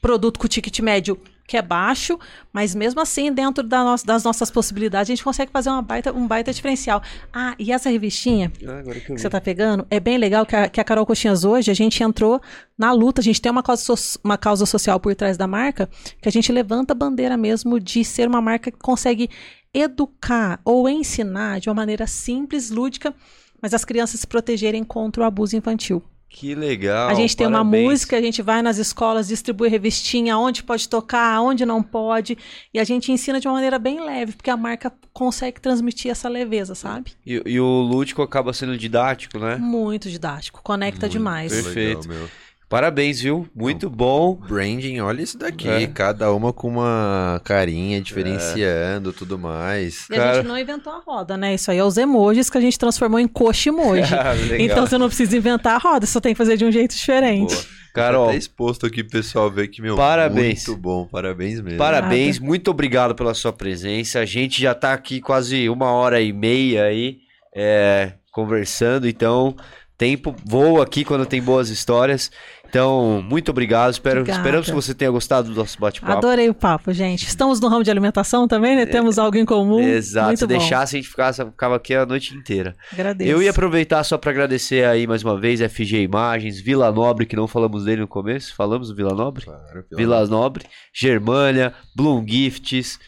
[0.00, 2.18] produto com ticket médio que é baixo,
[2.52, 6.12] mas mesmo assim, dentro da nossa- das nossas possibilidades, a gente consegue fazer uma baita,
[6.12, 7.02] um baita diferencial.
[7.32, 10.68] Ah, e essa revistinha Ah, que que você tá pegando, é bem legal que a,
[10.68, 12.38] que a Carol Coxinhas hoje, a gente entrou
[12.76, 15.88] na luta, a gente tem uma causa, so- uma causa social por trás da marca,
[16.20, 19.30] que a gente levanta a bandeira mesmo de ser uma marca que consegue
[19.72, 23.14] educar ou ensinar de uma maneira simples, lúdica,
[23.60, 26.02] mas as crianças se protegerem contra o abuso infantil.
[26.30, 27.08] Que legal.
[27.08, 31.40] A gente tem uma música, a gente vai nas escolas, distribui revistinha, onde pode tocar,
[31.40, 32.36] onde não pode.
[32.72, 36.28] E a gente ensina de uma maneira bem leve, porque a marca consegue transmitir essa
[36.28, 37.12] leveza, sabe?
[37.24, 39.56] E, e o lúdico acaba sendo didático, né?
[39.56, 41.50] Muito didático, conecta demais.
[41.50, 42.06] Perfeito.
[42.06, 42.28] Legal, meu.
[42.68, 43.48] Parabéns, viu?
[43.54, 44.34] Muito bom.
[44.34, 45.66] Branding, olha isso daqui.
[45.68, 45.86] É.
[45.86, 50.06] Cada uma com uma carinha diferenciando tudo mais.
[50.10, 51.54] E a Cara- gente não inventou a roda, né?
[51.54, 54.02] Isso aí é os emojis que a gente transformou em coxa emoji.
[54.50, 54.60] Legal.
[54.60, 57.54] então você não precisa inventar a roda, só tem que fazer de um jeito diferente.
[57.54, 57.78] Boa.
[57.94, 60.66] Carol, Tá exposto aqui pro pessoal ver que, meu, Parabéns.
[60.68, 61.06] muito bom.
[61.10, 61.78] Parabéns mesmo.
[61.78, 64.20] parabéns, muito obrigado pela sua presença.
[64.20, 67.16] A gente já tá aqui quase uma hora e meia aí
[67.56, 69.56] é, conversando, então
[69.96, 72.30] tempo voa aqui quando tem boas histórias.
[72.68, 73.90] Então, muito obrigado.
[73.92, 74.40] Espero, Obrigada.
[74.42, 76.12] esperamos que você tenha gostado do nosso bate-papo.
[76.12, 77.26] Adorei o papo, gente.
[77.26, 78.84] Estamos no ramo de alimentação também, né?
[78.84, 79.80] Temos algo em comum.
[79.80, 80.58] Exato, Muito se bom.
[80.58, 82.76] deixasse, a gente ficava, ficava aqui a noite inteira.
[82.92, 83.30] Agradeço.
[83.30, 87.36] Eu ia aproveitar só para agradecer aí mais uma vez FG Imagens, Vila Nobre, que
[87.36, 88.54] não falamos dele no começo.
[88.54, 89.44] Falamos do Vila Nobre?
[89.46, 90.64] Claro, Vila Nobre,
[90.94, 92.98] Germânia, Bloom Gifts.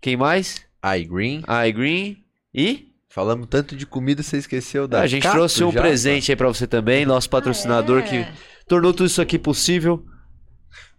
[0.00, 0.60] Quem mais?
[0.96, 1.42] iGreen.
[1.68, 2.18] iGreen
[2.54, 5.82] e Falamos tanto de comida, você esqueceu da a gente Cato trouxe um Japa?
[5.88, 8.08] presente aí pra você também, nosso patrocinador Ah, é?
[8.08, 8.26] que
[8.70, 10.02] tornou tudo isso aqui possível.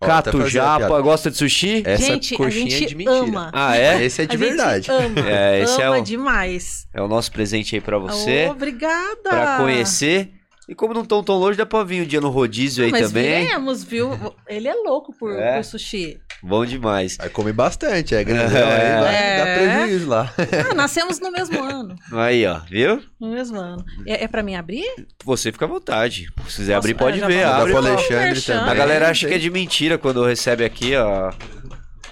[0.02, 1.84] Ó, Cato a Japa, gosta de sushi?
[1.86, 3.18] Essa gente, a coxinha gente é de mentira.
[3.20, 3.52] ama.
[3.54, 4.04] Ah, é?
[4.04, 4.92] Esse é de A gente verdade.
[4.92, 5.22] ama.
[5.30, 6.88] É, esse é ama o- demais.
[6.94, 9.22] É o nosso presente aí pra você, Obrigada.
[9.30, 10.32] pra conhecer.
[10.68, 13.08] E como não estão tão longe, dá pra vir um dia no rodízio aí Mas
[13.08, 13.44] também.
[13.46, 14.10] viremos, viu?
[14.48, 15.56] Ele é louco por, É?
[15.58, 16.20] por sushi.
[16.44, 17.18] Bom demais.
[17.18, 18.96] Vai comer bastante, é grandão, É.
[18.96, 19.38] aí vai É.
[19.38, 20.34] dar prejuízo lá.
[20.72, 21.96] Ah, nascemos no mesmo ano.
[22.12, 23.02] Aí, ó, viu?
[23.20, 23.84] No mesmo ano.
[24.08, 24.86] É, é pra mim abrir?
[25.24, 26.28] Você fica à vontade.
[26.48, 27.46] Se quiser Posso- abrir, pode já ver.
[27.46, 27.72] vou- Abre.
[27.74, 28.70] Pro Alexandre também.
[28.72, 31.32] A galera acha que é de mentira quando recebe aqui, ó.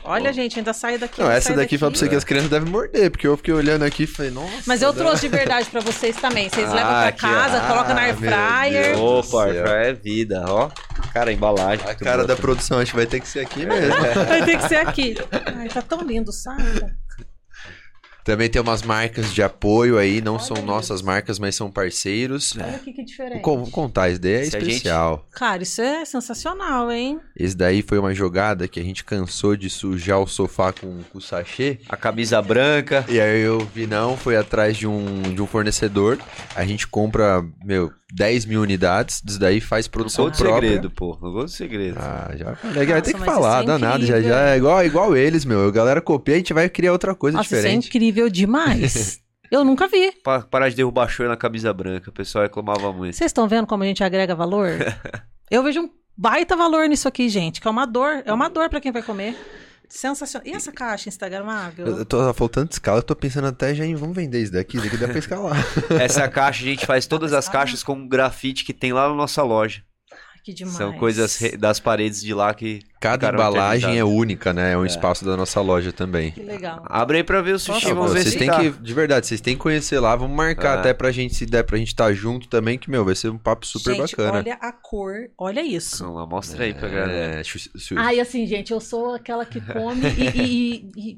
[0.09, 1.21] Olha, gente, ainda sai daqui.
[1.21, 3.53] Não, essa sai daqui fala pra você que as crianças devem morder, porque eu fiquei
[3.53, 4.63] olhando aqui e falei, nossa.
[4.65, 6.49] Mas eu dá- trouxe de verdade pra vocês também.
[6.49, 8.99] Vocês Ah, levam pra casa, coloca na Ah, air fryer.
[8.99, 9.65] Opa, do céu.
[9.67, 10.69] é vida, ó.
[11.13, 11.85] Cara, a embalagem.
[11.87, 13.95] A cara da produção, acho que vai ter que ser aqui mesmo.
[14.27, 15.15] Vai ter que ser aqui.
[15.55, 16.63] Ai, tá tão lindo, sabe?
[18.23, 20.65] Também tem umas marcas de apoio aí, não Olha são isso.
[20.65, 22.53] nossas marcas, mas são parceiros.
[22.57, 23.41] Olha aqui que diferente.
[23.41, 25.27] Con- contar, esse daí é Se a gente- especial.
[25.31, 27.19] Cara, isso é sensacional, hein?
[27.35, 31.19] Esse daí foi uma jogada que a gente cansou de sujar o sofá com, com
[31.19, 31.79] sachê.
[31.89, 33.03] A camisa branca.
[33.09, 36.19] E aí eu vi, não, foi atrás de um, de um fornecedor.
[36.55, 39.21] A gente compra, meu, 10 mil unidades.
[39.23, 40.67] Disso daí faz Não produção conta própria.
[40.69, 41.17] segredo, pô.
[41.21, 41.97] Não conta segredo.
[41.99, 42.85] Ah, já falei.
[42.85, 44.05] Vai ter que isso falar, é danado.
[44.05, 45.67] Já, já é igual, igual eles, meu.
[45.67, 47.87] A galera copia, a gente vai criar outra coisa Nossa, isso é diferente.
[47.87, 49.19] incrível demais.
[49.51, 50.11] Eu nunca vi.
[50.23, 52.09] Pa- parar de derrubar show na camisa branca.
[52.11, 53.15] O pessoal reclamava muito.
[53.15, 54.69] Vocês estão vendo como a gente agrega valor?
[55.49, 58.21] Eu vejo um baita valor nisso aqui, gente, que é uma dor.
[58.25, 59.35] É uma dor pra quem vai comer.
[59.89, 60.47] Sensacional.
[60.47, 61.87] E essa caixa instagramável?
[61.87, 64.85] Eu tô faltando escala, eu tô pensando até já em vamos vender isso daqui, isso
[64.85, 65.57] daqui dá pra escalar.
[65.99, 69.41] Essa caixa a gente faz todas as caixas com grafite que tem lá na nossa
[69.41, 69.83] loja.
[70.11, 70.77] Ai, que demais.
[70.77, 72.79] São coisas das paredes de lá que.
[72.99, 74.73] Cada ficaram embalagem é única, né?
[74.73, 76.31] É um espaço da nossa loja também.
[76.31, 76.83] Que legal.
[76.85, 78.59] Abre aí pra ver o sushi, vamos ver vocês se têm tá.
[78.59, 80.79] que, de verdade, vocês têm que conhecer lá, vamos marcar É.
[80.79, 83.37] até pra gente, se der pra gente estar junto também, que, meu, vai ser um
[83.37, 84.39] papo super gente, bacana.
[84.39, 85.13] olha a cor.
[85.37, 86.03] Olha isso.
[86.03, 87.39] Vamos lá, mostra aí pra galera.
[87.39, 91.17] É, chu- Ai, assim, gente, eu sou aquela que come e, e- e- e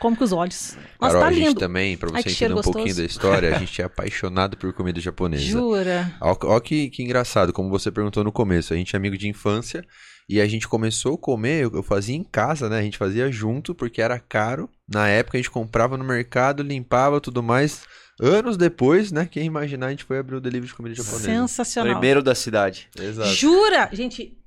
[0.00, 0.76] come com os olhos.
[1.00, 1.60] Nossa, Carol, tá a gente lindo.
[1.60, 3.00] também, pra Ai, você cheiro entender um pouquinho gostoso.
[3.02, 5.42] da história, a gente é apaixonado por comida japonesa.
[5.44, 6.12] Jura?
[6.20, 9.28] Ó, ó que, que engraçado, como você perguntou no começo, a gente é amigo de
[9.28, 9.84] infância
[10.32, 12.78] E a gente começou a comer, eu eu fazia em casa, né?
[12.78, 14.70] A gente fazia junto porque era caro.
[14.88, 17.82] Na época a gente comprava no mercado, limpava tudo mais.
[18.20, 19.26] Anos depois, né?
[19.28, 21.24] Quem imaginar a gente foi abrir o delivery de comida japonesa.
[21.26, 21.94] Sensacional.
[21.94, 22.88] Primeiro da cidade.
[22.96, 23.30] Exato.
[23.30, 23.88] Jura?
[23.92, 24.38] Gente,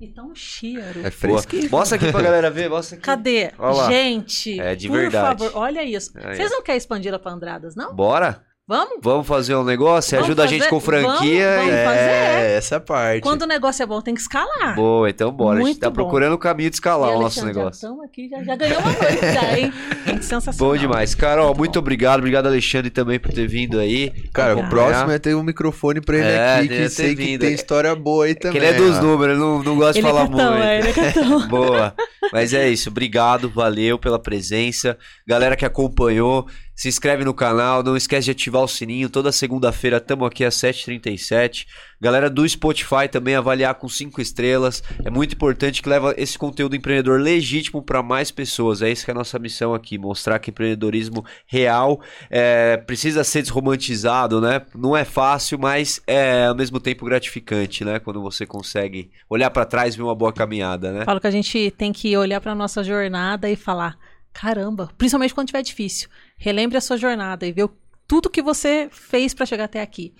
[0.00, 1.06] e tá um cheiro.
[1.06, 1.70] É fresquinho.
[1.70, 3.04] Mostra aqui pra galera ver, mostra aqui.
[3.04, 3.52] Cadê?
[3.58, 3.90] Olha lá.
[3.92, 5.38] Gente, É de por verdade.
[5.44, 6.10] favor, olha isso.
[6.16, 7.94] Aí, Vocês não querem expandir ela pra Andradas, não?
[7.94, 8.44] Bora?
[8.68, 8.98] Vamos?
[9.02, 10.10] Vamos fazer um negócio?
[10.10, 10.58] Você Vamos ajuda a fazer?
[10.58, 11.70] gente com franquia Vamos, e...
[11.70, 11.84] vamos.
[11.84, 13.22] fazer, É, essa é a parte.
[13.22, 14.74] Quando o negócio é bom, tem que escalar.
[14.74, 15.52] Boa, então bora.
[15.54, 15.94] a gente Muito tá bom.
[15.94, 17.70] procurando o caminho de escalar E, o nosso já negócio.
[17.70, 19.72] estamos aqui, já, já ganhou uma noite já, hein?
[20.06, 20.72] Gente, sensacional.
[20.74, 21.14] Bom demais.
[21.14, 22.18] Carol, Muito muito obrigado.
[22.18, 24.10] Obrigado, Alexandre, também por ter vindo aí.
[24.34, 27.40] Cara, o próximo é ter um microfone pra ele É, aqui, que sei que vindo.
[27.40, 28.58] tem história boa aí Que também.
[28.58, 29.02] ele é dos ó.
[29.02, 30.64] números, ele não, não gosta Ele de falar é catão, muito.
[30.64, 31.46] é, ele é.
[31.48, 31.94] Boa.
[32.32, 32.90] Mas é isso.
[32.90, 34.96] Obrigado, valeu pela presença.
[35.26, 36.46] Galera que acompanhou,
[36.78, 37.82] se inscreve no canal.
[37.82, 39.10] Não esquece de ativar o sininho.
[39.10, 41.66] Toda segunda-feira estamos aqui às 7h37.
[42.00, 44.80] Galera do Spotify também avaliar com 5 estrelas.
[45.04, 48.80] É muito importante que leva esse conteúdo empreendedor legítimo para mais pessoas.
[48.80, 49.98] É isso que é a nossa missão aqui.
[49.98, 52.00] Mostrar que empreendedorismo real
[52.30, 54.62] é, precisa ser desromantizado, né?
[54.72, 57.98] Não é fácil, mas é ao mesmo tempo gratificante, né?
[57.98, 61.04] Quando você consegue olhar para trás e ver uma boa caminhada, né?
[61.04, 63.98] Falo que a gente tem que olhar pra nossa jornada e falar:
[64.32, 66.08] caramba, principalmente quando tiver difícil.
[66.38, 67.70] Relembre a sua jornada e o-
[68.06, 70.14] tudo que você fez pra chegar até aqui.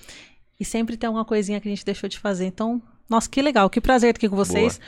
[0.61, 2.45] E sempre tem alguma coisinha que a gente deixou de fazer.
[2.47, 4.81] Então, nossa, que legal, que prazer estar aqui com vocês.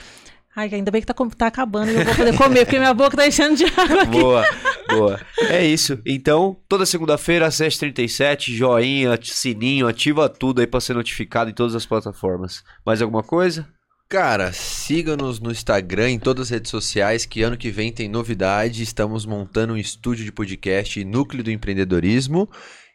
[0.55, 3.16] Ai, ainda bem que tá, tá acabando e eu vou poder comer, porque minha boca
[3.16, 4.11] tá enchendo de água aqui.
[4.20, 4.44] Boa,
[4.89, 5.20] boa.
[5.48, 6.01] É isso.
[6.05, 11.77] Então, toda segunda-feira, às 7h37, joinha, sininho, ativa tudo aí pra ser notificado em todas
[11.77, 12.65] as plataformas.
[12.85, 13.66] Mais alguma coisa?
[14.11, 18.82] Cara, siga-nos no Instagram, em todas as redes sociais, que ano que vem tem novidade.
[18.82, 22.51] Estamos montando um estúdio de podcast Núcleo do Empreendedorismo.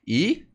[0.05, 0.45] E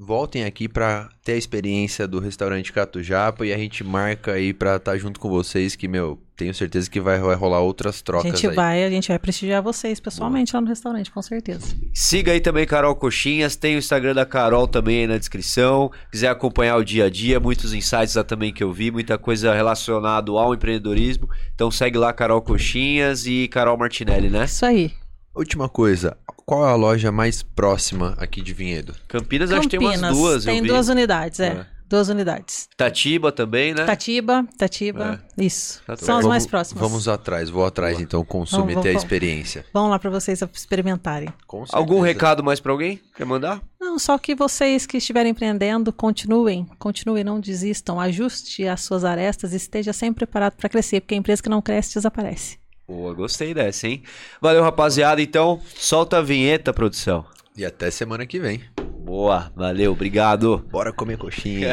[0.00, 4.76] voltem aqui para ter a experiência do restaurante Catujapa e a gente marca aí pra
[4.76, 8.32] estar junto com vocês, que, meu, tenho certeza que vai, vai rolar outras A trocas
[8.32, 8.54] gente aí.
[8.56, 11.76] vai, a gente vai prestigiar vocês pessoalmente lá no restaurante, com certeza.
[11.92, 15.92] Siga aí também Carol Coxinhas, tem o Instagram da Carol também aí na descrição.
[16.10, 19.54] Quiser acompanhar o dia a dia, muitos insights lá também que eu vi, muita coisa
[19.54, 21.28] relacionada ao empreendedorismo.
[21.54, 24.46] Então segue lá Carol Coxinhas e Carol Martinelli, né?
[24.46, 24.92] Isso aí.
[25.34, 26.16] Última coisa,
[26.50, 28.92] qual é a loja mais próxima aqui de Vinhedo?
[29.06, 30.66] Campinas, acho que tem umas Campinas, duas, eu Tem vi.
[30.68, 31.46] duas unidades, é.
[31.46, 31.66] É.
[31.88, 32.68] Duas unidades.
[32.76, 33.84] Tatiba também, né?
[33.84, 35.80] Tatiba, Tatiba, isso.
[35.86, 36.80] Tá São as Vamos- mais próximas.
[36.82, 39.02] Vamos atrás, vou atrás então, consumir Vamos, ter a vamos.
[39.04, 39.64] experiência.
[39.72, 41.28] Vão lá pra vocês experimentarem.
[41.46, 43.00] Com Algum recado mais pra alguém?
[43.16, 43.60] Quer mandar?
[43.80, 49.52] Não, só que vocês que estiverem empreendendo, continuem, continuem, não desistam, ajuste as suas arestas
[49.52, 52.58] e esteja sempre preparado para crescer, porque a empresa que não cresce desaparece.
[52.90, 54.02] Boa, gostei dessa, hein?
[54.40, 55.22] Valeu, rapaziada.
[55.22, 57.24] Então, solta a vinheta, produção.
[57.56, 58.64] E até semana que vem.
[59.04, 60.58] Boa, valeu, obrigado.
[60.68, 61.72] Bora comer coxinha.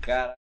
[0.00, 0.34] Cara.